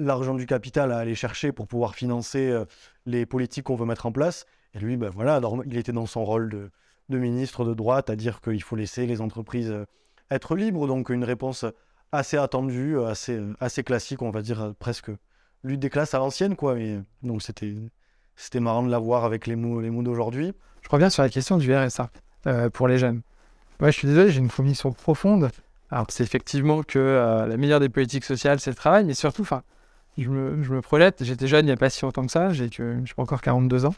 l'argent 0.01 0.35
du 0.35 0.47
capital 0.47 0.93
à 0.93 0.99
aller 0.99 1.15
chercher 1.15 1.53
pour 1.53 1.69
pouvoir 1.69 1.95
financer 1.95 2.49
euh, 2.49 2.65
les 3.07 3.27
politiques 3.27 3.65
qu'on 3.65 3.77
veut 3.77 3.87
mettre 3.87 4.07
en 4.07 4.13
place. 4.13 4.47
Et 4.75 4.79
lui, 4.79 4.97
ben 4.97 5.11
voilà, 5.11 5.41
il 5.67 5.77
était 5.77 5.93
dans 5.93 6.07
son 6.07 6.25
rôle 6.25 6.49
de, 6.49 6.71
ministre 7.19 7.65
de 7.65 7.75
droite 7.75 8.09
à 8.09 8.17
dire 8.17 8.41
qu'il 8.41 8.63
faut 8.63 8.77
laisser 8.77 9.07
les 9.07 9.21
entreprises 9.21 9.71
euh, 9.71 9.85
être 10.31 10.57
libres. 10.57 10.87
Donc 10.87 11.11
une 11.11 11.25
réponse 11.25 11.65
assez 12.13 12.37
attendue, 12.37 12.97
euh, 12.97 13.13
assez, 13.61 13.85
classique, 13.85 14.23
on 14.23 14.31
va 14.31 14.43
dire 14.43 14.75
presque 14.79 15.11
lutte 15.63 15.81
des 15.81 15.91
classes 15.91 16.15
à 16.15 16.19
l'ancienne, 16.19 16.57
donc 17.23 17.43
c'était, 17.43 17.75
c'était 18.35 18.61
marrant 18.61 18.83
de 18.83 18.91
la 18.91 18.99
voir 18.99 19.27
avec 19.27 19.47
les 19.47 19.57
mots, 19.57 19.81
les 19.83 19.91
mots 19.91 20.03
d'aujourd'hui. 20.03 20.55
Je 20.81 20.89
reviens 20.89 21.11
sur 21.11 21.23
la 21.23 21.29
question 21.29 21.59
du 21.59 21.75
RSA 21.75 22.11
pour 22.73 22.89
les 22.89 22.97
jeunes. 22.97 23.21
Moi, 23.79 23.91
je 23.91 23.99
suis 23.99 24.09
désolé, 24.09 24.31
j'ai 24.31 24.39
une 24.39 24.49
conviction 24.49 24.91
profonde. 24.93 25.51
Alors, 25.91 26.07
c'est 26.09 26.25
effectivement 26.25 26.83
que 26.83 27.45
la 27.47 27.57
meilleure 27.59 27.81
des 27.81 27.91
politiques 27.91 28.25
sociales, 28.25 28.59
c'est 28.59 28.71
le 28.71 28.77
travail, 28.77 29.05
mais 29.05 29.13
surtout, 29.13 29.43
enfin, 29.43 29.63
je 30.19 30.29
me, 30.31 30.63
je 30.63 30.75
projette. 30.81 31.25
J'étais 31.25 31.47
jeune 31.47 31.65
il 31.65 31.69
n'y 31.69 31.73
a 31.73 31.77
pas 31.77 31.91
si 31.91 32.03
longtemps 32.03 32.25
que 32.25 32.33
ça, 32.33 32.53
j'ai 32.53 32.69
je 32.71 33.15
pas 33.15 33.23
encore 33.23 33.41
42 33.41 33.87
ans. 33.87 33.95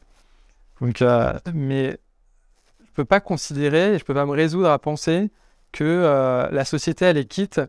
Donc, 0.83 1.01
euh, 1.01 1.33
mais 1.55 1.97
je 2.85 2.91
peux 2.95 3.05
pas 3.05 3.21
considérer, 3.21 3.99
je 3.99 4.05
peux 4.05 4.15
pas 4.15 4.27
me 4.27 4.33
résoudre 4.33 4.69
à 4.69 4.79
penser 4.79 5.31
que 5.71 5.85
euh, 5.85 6.49
la 6.51 6.65
société, 6.65 7.05
elle 7.05 7.17
est 7.17 7.25
quitte 7.25 7.61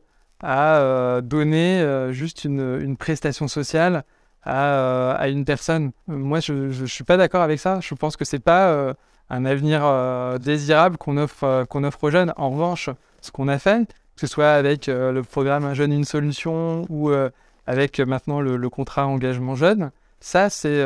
à 0.41 0.77
euh, 0.79 1.21
donner 1.21 1.85
juste 2.11 2.43
une, 2.43 2.97
prestation 2.97 3.47
sociale 3.47 4.03
à, 4.43 5.27
une 5.29 5.45
personne. 5.45 5.91
Moi, 6.07 6.39
je 6.39 6.53
ne 6.53 6.85
suis 6.87 7.03
pas 7.03 7.17
d'accord 7.17 7.43
avec 7.43 7.59
ça. 7.59 7.79
Je 7.81 7.93
pense 7.93 8.17
que 8.17 8.25
c'est 8.25 8.39
pas 8.39 8.95
un 9.29 9.45
avenir 9.45 10.39
désirable 10.39 10.97
qu'on 10.97 11.17
offre, 11.17 11.65
qu'on 11.69 11.83
offre 11.83 12.03
aux 12.03 12.09
jeunes. 12.09 12.33
En 12.35 12.49
revanche, 12.49 12.89
ce 13.21 13.31
qu'on 13.31 13.47
a 13.47 13.59
fait, 13.59 13.87
que 14.15 14.21
ce 14.21 14.27
soit 14.27 14.51
avec 14.51 14.87
le 14.87 15.21
programme 15.21 15.63
Un 15.63 15.75
jeune, 15.75 15.93
une 15.93 16.03
solution 16.03 16.85
ou 16.89 17.09
avec 17.67 17.99
maintenant 17.99 18.41
le, 18.41 18.69
contrat 18.69 19.07
engagement 19.07 19.55
jeune. 19.55 19.91
Ça, 20.19 20.49
c'est 20.49 20.83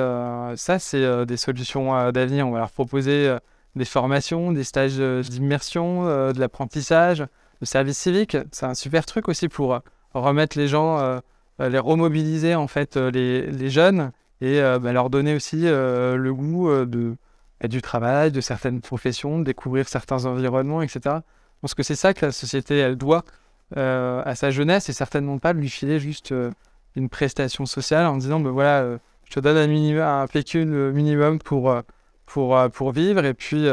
ça, 0.55 0.79
c'est 0.79 1.25
des 1.25 1.37
solutions 1.37 2.11
d'avenir. 2.11 2.47
On 2.47 2.51
va 2.51 2.59
leur 2.59 2.71
proposer 2.71 3.35
des 3.75 3.85
formations, 3.85 4.51
des 4.51 4.63
stages 4.63 4.97
d'immersion, 4.97 6.05
de 6.05 6.39
l'apprentissage, 6.39 7.25
le 7.61 7.65
service 7.65 7.97
civique. 7.97 8.37
C'est 8.51 8.65
un 8.65 8.73
super 8.73 9.05
truc 9.05 9.27
aussi 9.29 9.47
pour 9.47 9.79
remettre 10.13 10.57
les 10.57 10.67
gens, 10.67 11.19
les 11.59 11.79
remobiliser 11.79 12.55
en 12.55 12.67
fait 12.67 12.97
les, 12.97 13.45
les 13.51 13.69
jeunes 13.69 14.11
et 14.41 14.59
bah, 14.59 14.91
leur 14.91 15.09
donner 15.09 15.35
aussi 15.35 15.61
le 15.61 16.31
goût 16.31 16.69
de 16.85 17.15
du 17.65 17.81
travail, 17.81 18.31
de 18.31 18.41
certaines 18.41 18.81
professions, 18.81 19.39
de 19.39 19.43
découvrir 19.43 19.89
certains 19.89 20.25
environnements, 20.25 20.81
etc. 20.83 20.99
Je 21.05 21.61
pense 21.61 21.73
que 21.73 21.81
c'est 21.81 21.95
ça 21.95 22.13
que 22.13 22.27
la 22.27 22.31
société, 22.31 22.77
elle 22.77 22.97
doit 22.97 23.25
euh, 23.75 24.21
à 24.25 24.35
sa 24.35 24.51
jeunesse 24.51 24.89
et 24.89 24.93
certainement 24.93 25.39
pas 25.39 25.53
lui 25.53 25.69
filer 25.69 25.99
juste 25.99 26.31
euh, 26.31 26.51
une 26.97 27.09
prestation 27.09 27.65
sociale 27.65 28.05
en 28.05 28.17
disant, 28.17 28.39
ben 28.39 28.49
voilà, 28.49 28.81
euh, 28.81 28.97
je 29.25 29.33
te 29.33 29.39
donne 29.39 29.57
un, 29.57 29.67
minimum, 29.67 30.27
pécule 30.31 30.91
minimum 30.91 31.39
pour, 31.39 31.73
pour, 32.25 32.57
pour 32.71 32.91
vivre 32.91 33.23
et 33.25 33.33
puis 33.33 33.67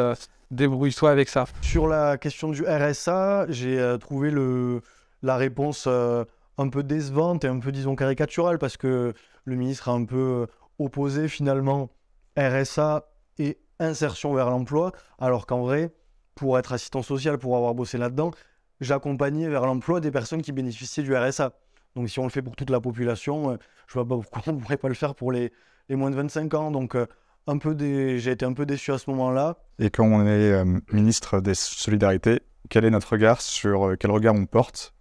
débrouille-toi 0.51 1.11
avec 1.11 1.29
ça. 1.29 1.47
Sur 1.63 1.87
la 1.87 2.19
question 2.19 2.51
du 2.51 2.65
RSA, 2.67 3.47
j'ai 3.49 3.97
trouvé 4.01 4.31
le, 4.31 4.81
la 5.23 5.37
réponse 5.37 5.87
un 5.87 6.69
peu 6.69 6.83
décevante 6.83 7.45
et 7.45 7.49
un 7.49 7.61
peu, 7.61 7.71
disons, 7.71 7.95
caricaturale 7.95 8.59
parce 8.59 8.77
que 8.77 9.15
le 9.45 9.55
ministre 9.55 9.89
a 9.89 9.93
un 9.93 10.05
peu 10.05 10.47
opposé 10.81 11.29
finalement 11.29 11.91
RSA 12.37 13.05
et 13.39 13.59
insertion 13.79 14.35
vers 14.35 14.51
l'emploi, 14.51 14.93
alors 15.19 15.47
qu'en 15.47 15.63
vrai, 15.63 15.93
pour 16.35 16.59
être 16.59 16.73
assistant 16.73 17.03
social, 17.03 17.39
pour 17.39 17.57
avoir 17.57 17.75
bossé 17.75 17.99
là-dedans, 17.99 18.33
j'accompagnais 18.81 19.49
vers 19.49 19.67
l'emploi 19.67 20.01
des 20.01 20.11
personnes 20.11 20.43
qui 20.43 20.53
bénéficiaient 20.53 21.03
du 21.03 21.15
RSA. 21.17 21.53
Donc 21.97 22.09
si 22.09 22.19
on 22.19 22.25
le 22.25 22.31
fait 22.31 22.43
pour 22.43 22.57
toute 22.57 22.71
la 22.71 22.81
population, 22.81 23.53
euh, 23.53 23.57
je 23.87 23.95
vois 23.95 24.07
pas 24.07 24.17
pourquoi 24.17 24.43
on 24.47 24.53
ne 24.53 24.61
pourrait 24.61 24.77
pas 24.77 24.89
le 24.89 24.95
faire 24.95 25.15
pour 25.15 25.33
les, 25.33 25.53
les 25.89 25.97
moins 25.97 26.11
de 26.11 26.17
25 26.17 26.55
ans. 26.55 26.71
Donc 26.71 26.97
euh, 26.97 27.07
un 27.47 27.59
peu 27.59 27.77
j'ai 27.79 28.31
été 28.31 28.45
un 28.45 28.53
peu 28.53 28.67
déçu 28.67 28.93
à 28.93 28.99
ce 28.99 29.11
moment-là. 29.11 29.59
Et 29.79 29.91
quand 29.91 30.05
on 30.05 30.27
est 30.27 30.53
euh, 30.53 30.65
ministre 30.93 31.41
des 31.41 31.55
Solidarités, 31.55 32.41
quel 32.69 32.85
est 32.85 32.91
notre 32.91 33.13
regard 33.13 33.41
sur 33.41 33.95
quel 33.99 34.11
regard 34.11 34.35
on 34.35 34.47
porte 34.47 34.95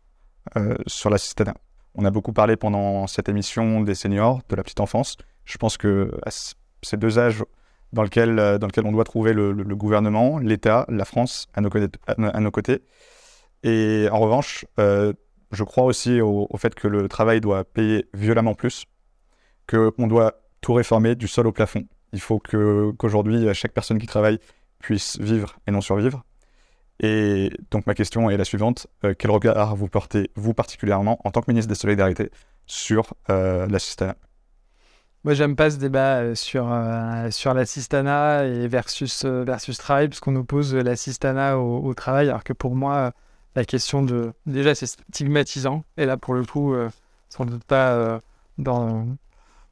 sur 0.87 1.09
l'assistanat 1.09 1.55
On 1.95 2.03
a 2.03 2.11
beaucoup 2.11 2.33
parlé 2.33 2.57
pendant 2.57 3.07
cette 3.07 3.29
émission 3.29 3.79
des 3.79 3.95
seniors, 3.95 4.41
de 4.49 4.55
la 4.57 4.63
petite 4.63 4.81
enfance. 4.81 5.15
Je 5.45 5.57
pense 5.57 5.77
que 5.77 6.11
ces 6.81 6.97
deux 6.97 7.17
âges 7.17 7.43
dans 7.93 8.03
lequel, 8.03 8.39
euh, 8.39 8.57
dans 8.57 8.67
lequel 8.67 8.85
on 8.85 8.91
doit 8.91 9.03
trouver 9.03 9.33
le, 9.33 9.53
gouvernement, 9.75 10.39
l'État, 10.39 10.85
la 10.89 11.05
France 11.05 11.47
à 11.53 11.61
nos, 11.61 11.69
côtés, 11.69 11.87
à 12.07 12.39
nos, 12.39 12.51
côtés. 12.51 12.81
Et 13.61 14.07
en 14.11 14.19
revanche, 14.19 14.65
je 15.53 15.63
crois 15.63 15.85
aussi 15.85 16.21
au, 16.21 16.47
fait 16.57 16.75
que 16.75 16.87
le 16.87 17.07
travail 17.07 17.41
doit 17.41 17.63
payer 17.63 18.05
violemment 18.13 18.55
plus, 18.55 18.85
qu'on 19.69 20.07
doit 20.07 20.35
tout 20.61 20.73
réformer 20.73 21.15
du 21.15 21.27
sol 21.27 21.47
au 21.47 21.51
plafond. 21.51 21.85
Il 22.11 22.19
faut 22.19 22.39
qu'aujourd'hui, 22.39 23.53
chaque 23.53 23.73
personne 23.73 23.97
qui 23.97 24.07
travaille 24.07 24.39
puisse 24.79 25.19
vivre 25.19 25.57
et 25.67 25.71
non 25.71 25.81
survivre. 25.81 26.23
Et 26.99 27.49
donc 27.71 27.87
ma 27.87 27.95
question 27.95 28.29
est 28.29 28.37
la 28.37 28.45
suivante. 28.45 28.87
Euh, 29.03 29.13
quel 29.17 29.31
regard 29.31 29.75
vous 29.75 29.87
portez, 29.87 30.29
vous 30.35 30.53
particulièrement, 30.53 31.19
en 31.23 31.31
tant 31.31 31.41
que 31.41 31.49
ministre 31.49 31.69
des 31.69 31.75
Solidarités, 31.75 32.29
sur 32.67 33.15
euh, 33.29 33.65
l'assistanat? 33.67 34.15
Moi, 35.23 35.35
j'aime 35.35 35.55
pas 35.55 35.71
ce 35.71 35.77
débat 35.77 36.17
euh, 36.17 36.35
sur, 36.35 36.69
euh, 36.69 37.29
l'assistanat 37.53 38.45
et 38.45 38.67
versus, 38.67 39.23
euh, 39.23 39.45
versus 39.45 39.77
travail, 39.77 40.09
parce 40.09 40.19
qu'on 40.19 40.35
oppose 40.35 40.75
l'assistanat 40.75 41.57
au, 41.57 41.93
travail, 41.93 42.27
alors 42.27 42.43
que 42.43 42.51
pour 42.51 42.75
moi, 42.75 43.13
la 43.55 43.65
question 43.65 44.03
de. 44.03 44.33
Déjà, 44.45 44.75
c'est 44.75 44.87
stigmatisant, 44.87 45.83
et 45.97 46.05
là, 46.05 46.17
pour 46.17 46.33
le 46.33 46.45
coup, 46.45 46.75
sans 47.29 47.45
doute 47.45 47.63
pas 47.63 48.21
dans. 48.57 49.07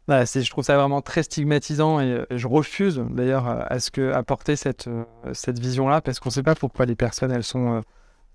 je 0.08 0.50
trouve 0.50 0.64
ça 0.64 0.78
vraiment 0.78 1.02
très 1.02 1.24
stigmatisant 1.24 2.00
et 2.00 2.26
je 2.30 2.48
refuse 2.48 3.04
d'ailleurs 3.10 3.48
à 3.48 3.80
ce 3.80 3.92
que 3.92 4.12
apporter 4.12 4.56
cette, 4.56 4.90
cette 5.34 5.60
vision-là 5.60 6.02
parce 6.02 6.20
qu'on 6.20 6.30
ne 6.30 6.34
sait 6.34 6.44
pas 6.44 6.56
pourquoi 6.56 6.86
les 6.86 6.96
personnes 6.96 7.32
elles 7.32 7.44
sont 7.44 7.82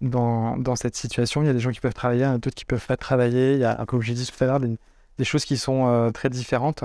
dans, 0.01 0.57
dans, 0.57 0.77
cette 0.77 0.97
situation. 0.97 1.43
Il 1.43 1.47
y 1.47 1.51
a 1.51 1.53
des 1.53 1.61
gens 1.61 1.71
qui 1.71 1.81
peuvent 1.81 1.95
travailler, 1.95 2.27
d'autres 2.39 2.55
qui 2.55 2.65
peuvent 2.65 2.87
pas 2.87 2.97
travailler. 2.97 3.55
Il 3.55 3.61
y 3.61 3.65
a, 3.65 3.85
comme 3.87 4.03
j'ai 4.03 4.15
dit 4.15 4.27
tout 4.27 4.45
à 4.45 4.47
l'heure, 4.47 4.61
des, 4.61 5.25
choses 5.25 5.45
qui 5.45 5.57
sont 5.57 6.11
très 6.13 6.29
différentes. 6.31 6.85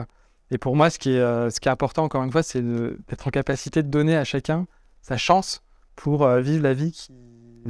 Et 0.51 0.57
pour 0.57 0.75
moi, 0.75 0.89
ce 0.89 0.99
qui 0.99 1.13
est, 1.13 1.19
euh, 1.19 1.49
ce 1.49 1.59
qui 1.59 1.69
est 1.69 1.71
important, 1.71 2.03
encore 2.03 2.23
une 2.23 2.31
fois, 2.31 2.43
c'est 2.43 2.61
d'être 2.61 3.27
en 3.27 3.31
capacité 3.31 3.81
de 3.81 3.87
donner 3.87 4.17
à 4.17 4.25
chacun 4.25 4.67
sa 5.01 5.17
chance 5.17 5.63
pour 5.95 6.23
euh, 6.23 6.41
vivre 6.41 6.61
la 6.61 6.73
vie 6.73 6.91
qu'il 6.91 7.15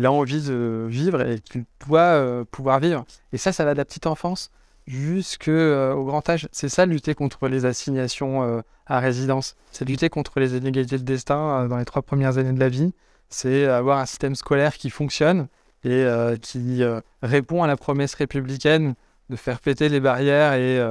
a 0.04 0.12
envie 0.12 0.42
de 0.42 0.86
vivre 0.90 1.22
et 1.22 1.40
qu'il 1.40 1.66
doit 1.88 2.00
euh, 2.00 2.44
pouvoir 2.50 2.80
vivre. 2.80 3.06
Et 3.34 3.38
ça, 3.38 3.52
ça 3.52 3.66
va 3.66 3.74
de 3.74 3.78
la 3.78 3.86
petite 3.86 4.08
enfance 4.08 4.52
jusqu'au 4.88 6.06
grand 6.06 6.28
âge. 6.28 6.48
C'est 6.52 6.70
ça, 6.70 6.86
lutter 6.86 7.14
contre 7.14 7.48
les 7.48 7.66
assignations 7.66 8.64
à 8.88 9.00
résidence. 9.00 9.56
C'est 9.72 9.88
lutter 9.88 10.10
contre 10.10 10.40
les 10.40 10.58
inégalités 10.58 10.98
de 10.98 11.04
destin 11.04 11.68
dans 11.68 11.78
les 11.78 11.86
trois 11.86 12.02
premières 12.02 12.40
années 12.40 12.52
de 12.52 12.60
la 12.60 12.68
vie. 12.68 12.92
C'est 13.30 13.66
avoir 13.66 14.00
un 14.00 14.06
système 14.06 14.36
scolaire 14.36 14.74
qui 14.74 14.90
fonctionne 14.90 15.48
et 15.84 16.06
qui 16.42 16.82
répond 17.22 17.62
à 17.62 17.68
la 17.68 17.78
promesse 17.78 18.16
républicaine 18.16 18.96
de 19.30 19.36
faire 19.36 19.60
péter 19.62 19.88
les 19.88 20.00
barrières 20.00 20.54
et 20.54 20.82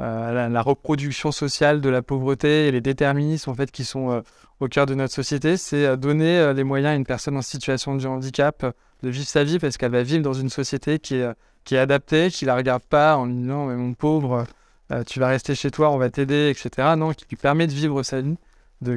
euh, 0.00 0.48
la, 0.48 0.62
reproduction 0.62 1.32
sociale 1.32 1.80
de 1.80 1.88
la 1.88 2.02
pauvreté 2.02 2.68
et 2.68 2.70
les 2.70 2.80
déterminismes 2.80 3.50
en 3.50 3.54
fait 3.54 3.72
qui 3.72 3.84
sont 3.84 4.12
euh, 4.12 4.20
au 4.60 4.68
cœur 4.68 4.86
de 4.86 4.94
notre 4.94 5.12
société, 5.12 5.56
c'est 5.56 5.86
euh, 5.86 5.96
donner 5.96 6.52
les 6.54 6.62
moyens 6.62 6.92
à 6.92 6.94
une 6.94 7.04
personne 7.04 7.36
en 7.36 7.42
situation 7.42 7.96
de 7.96 8.06
handicap 8.06 8.64
de 9.02 9.08
vivre 9.08 9.26
sa 9.26 9.42
vie 9.42 9.58
parce 9.58 9.76
qu'elle 9.76 9.90
va 9.90 10.02
vivre 10.02 10.22
dans 10.22 10.34
une 10.34 10.50
société 10.50 11.00
qui 11.00 11.16
est, 11.16 11.28
qui 11.64 11.74
est 11.74 11.78
adaptée, 11.78 12.30
qui 12.30 12.44
la 12.44 12.54
regarde 12.54 12.82
pas 12.84 13.16
en 13.16 13.26
lui 13.26 13.34
disant 13.34 13.66
mais 13.66 13.76
mon 13.76 13.94
pauvre, 13.94 14.44
tu 15.06 15.20
vas 15.20 15.28
rester 15.28 15.54
chez 15.54 15.70
toi, 15.70 15.90
on 15.90 15.98
va 15.98 16.10
t'aider, 16.10 16.50
etc. 16.50 16.94
Non, 16.96 17.12
qui 17.12 17.26
lui 17.28 17.36
permet 17.36 17.66
de 17.66 17.72
vivre 17.72 18.02
sa 18.02 18.20
vie, 18.20 18.36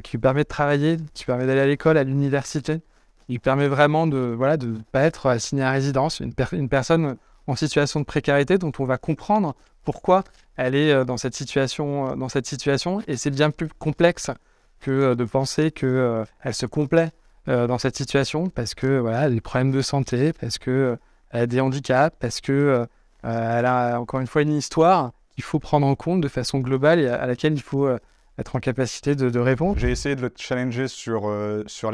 qui 0.04 0.12
lui 0.12 0.18
permet 0.20 0.44
de 0.44 0.48
travailler, 0.48 0.98
qui 1.14 1.24
lui 1.24 1.28
permet 1.28 1.46
d'aller 1.46 1.60
à 1.62 1.68
l'école, 1.68 1.98
à 1.98 2.04
l'université, 2.04 2.80
lui 3.28 3.40
permet 3.40 3.68
vraiment 3.68 4.08
de 4.08 4.34
voilà 4.38 4.58
de 4.58 4.76
pas 4.92 5.02
être 5.02 5.28
assigné 5.28 5.64
à 5.64 5.72
résidence, 5.72 6.20
une, 6.20 6.34
une 6.52 6.70
personne 6.70 7.18
en 7.48 7.56
situation 7.56 8.00
de 8.00 8.06
précarité 8.06 8.58
dont 8.58 8.72
on 8.80 8.86
va 8.86 8.98
comprendre 8.98 9.56
pourquoi 9.84 10.24
elle 10.58 10.76
est 10.76 10.92
euh, 10.92 11.04
dans 11.04 11.18
cette 11.18 11.36
situation, 11.36 12.12
euh, 12.12 12.16
dans 12.16 12.30
cette 12.30 12.46
situation 12.46 13.02
et 13.08 13.18
c'est 13.18 13.32
bien 13.32 13.52
plus 13.52 13.68
complexe 13.68 14.32
que 14.80 14.92
euh, 14.92 15.16
de 15.16 15.24
penser 15.24 15.72
qu'elle 15.72 16.26
elle 16.42 16.54
se 16.54 16.66
complaît 16.66 17.12
dans 17.48 17.80
cette 17.80 17.98
situation 17.98 18.50
parce 18.50 18.76
que 18.76 19.00
voilà, 19.00 19.22
a 19.22 19.30
des 19.30 19.42
problèmes 19.42 19.72
de 19.72 19.82
santé, 19.82 20.32
parce 20.32 20.60
que 20.60 20.96
elle 21.32 21.42
a 21.42 21.48
des 21.48 21.60
handicaps, 21.60 22.16
parce 22.20 22.40
que 22.40 22.86
elle 23.24 23.66
a 23.66 24.00
encore 24.00 24.20
une 24.20 24.28
fois 24.28 24.44
une 24.44 24.54
histoire 24.54 25.12
qu'il 25.34 25.44
faut 25.44 25.58
prendre 25.58 25.88
en 25.88 25.96
compte 25.96 26.22
de 26.22 26.28
façon 26.28 26.60
globale 26.60 27.00
et 27.00 27.08
à, 27.08 27.26
laquelle 27.26 27.54
il 27.54 27.62
faut 27.62 27.90
être 28.38 28.56
en 28.56 28.60
capacité 28.60 29.16
de, 29.16 29.40
répondre. 29.40 29.80
J'ai 29.80 29.90
essayé 29.90 30.16
de 30.16 30.22
le 30.22 30.32
challenger 30.36 30.88
sur, 30.88 31.24
sur 31.66 31.92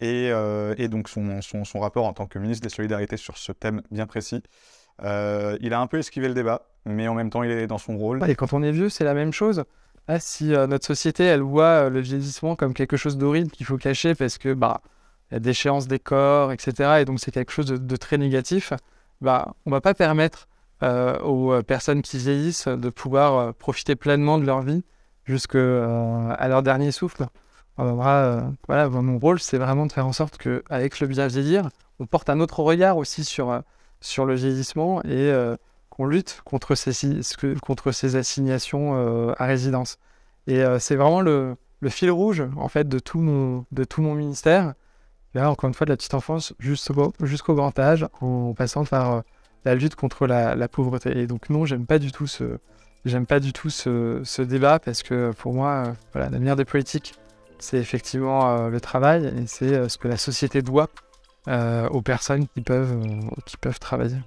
et, 0.00 0.26
et, 0.76 0.88
donc 0.88 1.08
son, 1.08 1.40
son, 1.40 1.64
son, 1.64 1.80
rapport 1.80 2.04
en 2.04 2.12
tant 2.12 2.26
que 2.26 2.38
ministre 2.38 2.62
des 2.62 2.68
Solidarités 2.68 3.16
sur 3.16 3.38
ce 3.38 3.52
thème 3.52 3.80
bien 3.90 4.06
précis. 4.06 4.42
Euh, 5.04 5.56
il 5.60 5.72
a 5.74 5.80
un 5.80 5.86
peu 5.86 5.98
esquivé 5.98 6.28
le 6.28 6.34
débat, 6.34 6.62
mais 6.84 7.08
en 7.08 7.14
même 7.14 7.30
temps, 7.30 7.42
il 7.42 7.50
est 7.50 7.66
dans 7.66 7.78
son 7.78 7.96
rôle. 7.96 8.28
Et 8.28 8.34
quand 8.34 8.52
on 8.52 8.62
est 8.62 8.72
vieux, 8.72 8.88
c'est 8.88 9.04
la 9.04 9.14
même 9.14 9.32
chose. 9.32 9.64
Ah, 10.08 10.20
si 10.20 10.54
euh, 10.54 10.66
notre 10.66 10.86
société, 10.86 11.24
elle 11.24 11.42
voit 11.42 11.64
euh, 11.64 11.90
le 11.90 12.00
vieillissement 12.00 12.56
comme 12.56 12.72
quelque 12.72 12.96
chose 12.96 13.18
d'horrible 13.18 13.50
qu'il 13.50 13.66
faut 13.66 13.76
cacher 13.76 14.14
parce 14.14 14.38
que 14.38 14.54
bah, 14.54 14.80
y 15.30 15.36
a 15.36 15.38
déchéance 15.38 15.86
des 15.86 15.98
corps, 15.98 16.50
etc. 16.52 17.00
Et 17.00 17.04
donc 17.04 17.20
c'est 17.20 17.30
quelque 17.30 17.52
chose 17.52 17.66
de, 17.66 17.96
très 17.96 18.16
négatif. 18.16 18.72
Bah, 19.20 19.54
on 19.66 19.70
va 19.70 19.80
pas 19.80 19.94
permettre 19.94 20.48
aux 21.24 21.60
personnes 21.66 22.02
qui 22.02 22.18
vieillissent 22.18 22.68
de 22.68 22.88
pouvoir 22.88 23.52
profiter 23.54 23.96
pleinement 23.96 24.38
de 24.38 24.44
leur 24.44 24.62
vie 24.62 24.84
jusqu'à 25.24 25.58
leur 25.58 26.62
dernier 26.62 26.92
souffle. 26.92 27.26
voilà, 27.76 28.52
mon 28.88 29.18
rôle, 29.18 29.40
c'est 29.40 29.58
vraiment 29.58 29.86
de 29.86 29.92
faire 29.92 30.06
en 30.06 30.12
sorte 30.12 30.38
qu'avec 30.38 31.00
le 31.00 31.08
bien 31.08 31.26
vieillir, 31.26 31.68
on 31.98 32.06
porte 32.06 32.30
un 32.30 32.38
autre 32.38 32.60
regard 32.60 32.96
aussi 32.96 33.24
sur 33.24 33.60
sur 34.00 34.26
le 34.26 34.34
vieillissement 34.34 35.02
et 35.02 35.08
euh, 35.30 35.56
qu'on 35.90 36.06
lutte 36.06 36.40
contre 36.44 36.74
ces, 36.74 37.20
contre 37.62 37.92
ces 37.92 38.16
assignations 38.16 38.94
euh, 38.94 39.32
à 39.38 39.46
résidence. 39.46 39.98
Et 40.46 40.62
euh, 40.62 40.78
c'est 40.78 40.96
vraiment 40.96 41.20
le, 41.20 41.56
fil 41.88 42.10
rouge 42.10 42.42
en 42.56 42.68
fait 42.68 42.88
de 42.88 42.98
tout 42.98 43.20
mon, 43.20 43.64
de 43.72 43.84
tout 43.84 44.02
mon 44.02 44.14
ministère. 44.14 44.74
Là, 45.34 45.50
encore 45.50 45.68
une 45.68 45.74
fois, 45.74 45.84
de 45.84 45.90
la 45.90 45.96
petite 45.96 46.14
enfance 46.14 46.54
jusqu'au 46.58 47.12
jusqu'au 47.22 47.54
grand 47.54 47.78
âge, 47.78 48.06
en 48.20 48.54
passant 48.54 48.84
par 48.84 49.22
la 49.64 49.74
lutte 49.74 49.94
contre 49.94 50.26
la, 50.26 50.54
la, 50.54 50.68
pauvreté. 50.68 51.18
Et 51.18 51.26
donc 51.26 51.50
non, 51.50 51.66
j'aime 51.66 51.84
pas 51.84 51.98
du 51.98 52.12
tout 52.12 52.26
ce, 52.26 52.58
j'aime 53.04 53.26
pas 53.26 53.38
du 53.38 53.52
tout 53.52 53.68
ce, 53.68 54.22
ce, 54.24 54.40
débat 54.40 54.78
parce 54.78 55.02
que 55.02 55.32
pour 55.32 55.52
moi, 55.52 55.94
voilà, 56.12 56.30
l'avenir 56.30 56.56
des 56.56 56.64
politiques, 56.64 57.14
c'est 57.58 57.76
effectivement 57.76 58.68
le 58.68 58.80
travail 58.80 59.26
et 59.26 59.46
c'est 59.46 59.88
ce 59.88 59.98
que 59.98 60.08
la 60.08 60.16
société 60.16 60.62
doit 60.62 60.88
euh, 61.48 61.88
aux 61.88 62.02
personnes 62.02 62.46
qui 62.54 62.60
peuvent, 62.60 62.92
euh, 62.92 63.40
qui 63.46 63.56
peuvent 63.56 63.78
travailler. 63.78 64.18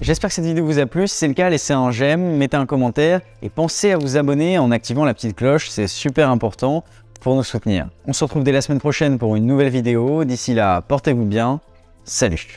J'espère 0.00 0.30
que 0.30 0.34
cette 0.34 0.44
vidéo 0.44 0.64
vous 0.64 0.78
a 0.78 0.86
plu. 0.86 1.06
Si 1.06 1.16
c'est 1.16 1.28
le 1.28 1.34
cas, 1.34 1.50
laissez 1.50 1.74
un 1.74 1.90
j'aime, 1.90 2.36
mettez 2.36 2.56
un 2.56 2.66
commentaire 2.66 3.20
et 3.42 3.50
pensez 3.50 3.92
à 3.92 3.98
vous 3.98 4.16
abonner 4.16 4.58
en 4.58 4.70
activant 4.70 5.04
la 5.04 5.14
petite 5.14 5.36
cloche. 5.36 5.68
C'est 5.68 5.86
super 5.86 6.30
important 6.30 6.84
pour 7.20 7.36
nous 7.36 7.42
soutenir. 7.42 7.88
On 8.06 8.12
se 8.12 8.24
retrouve 8.24 8.42
dès 8.42 8.52
la 8.52 8.62
semaine 8.62 8.80
prochaine 8.80 9.18
pour 9.18 9.36
une 9.36 9.46
nouvelle 9.46 9.68
vidéo. 9.68 10.24
D'ici 10.24 10.54
là, 10.54 10.80
portez-vous 10.80 11.26
bien. 11.26 11.60
Salut 12.04 12.56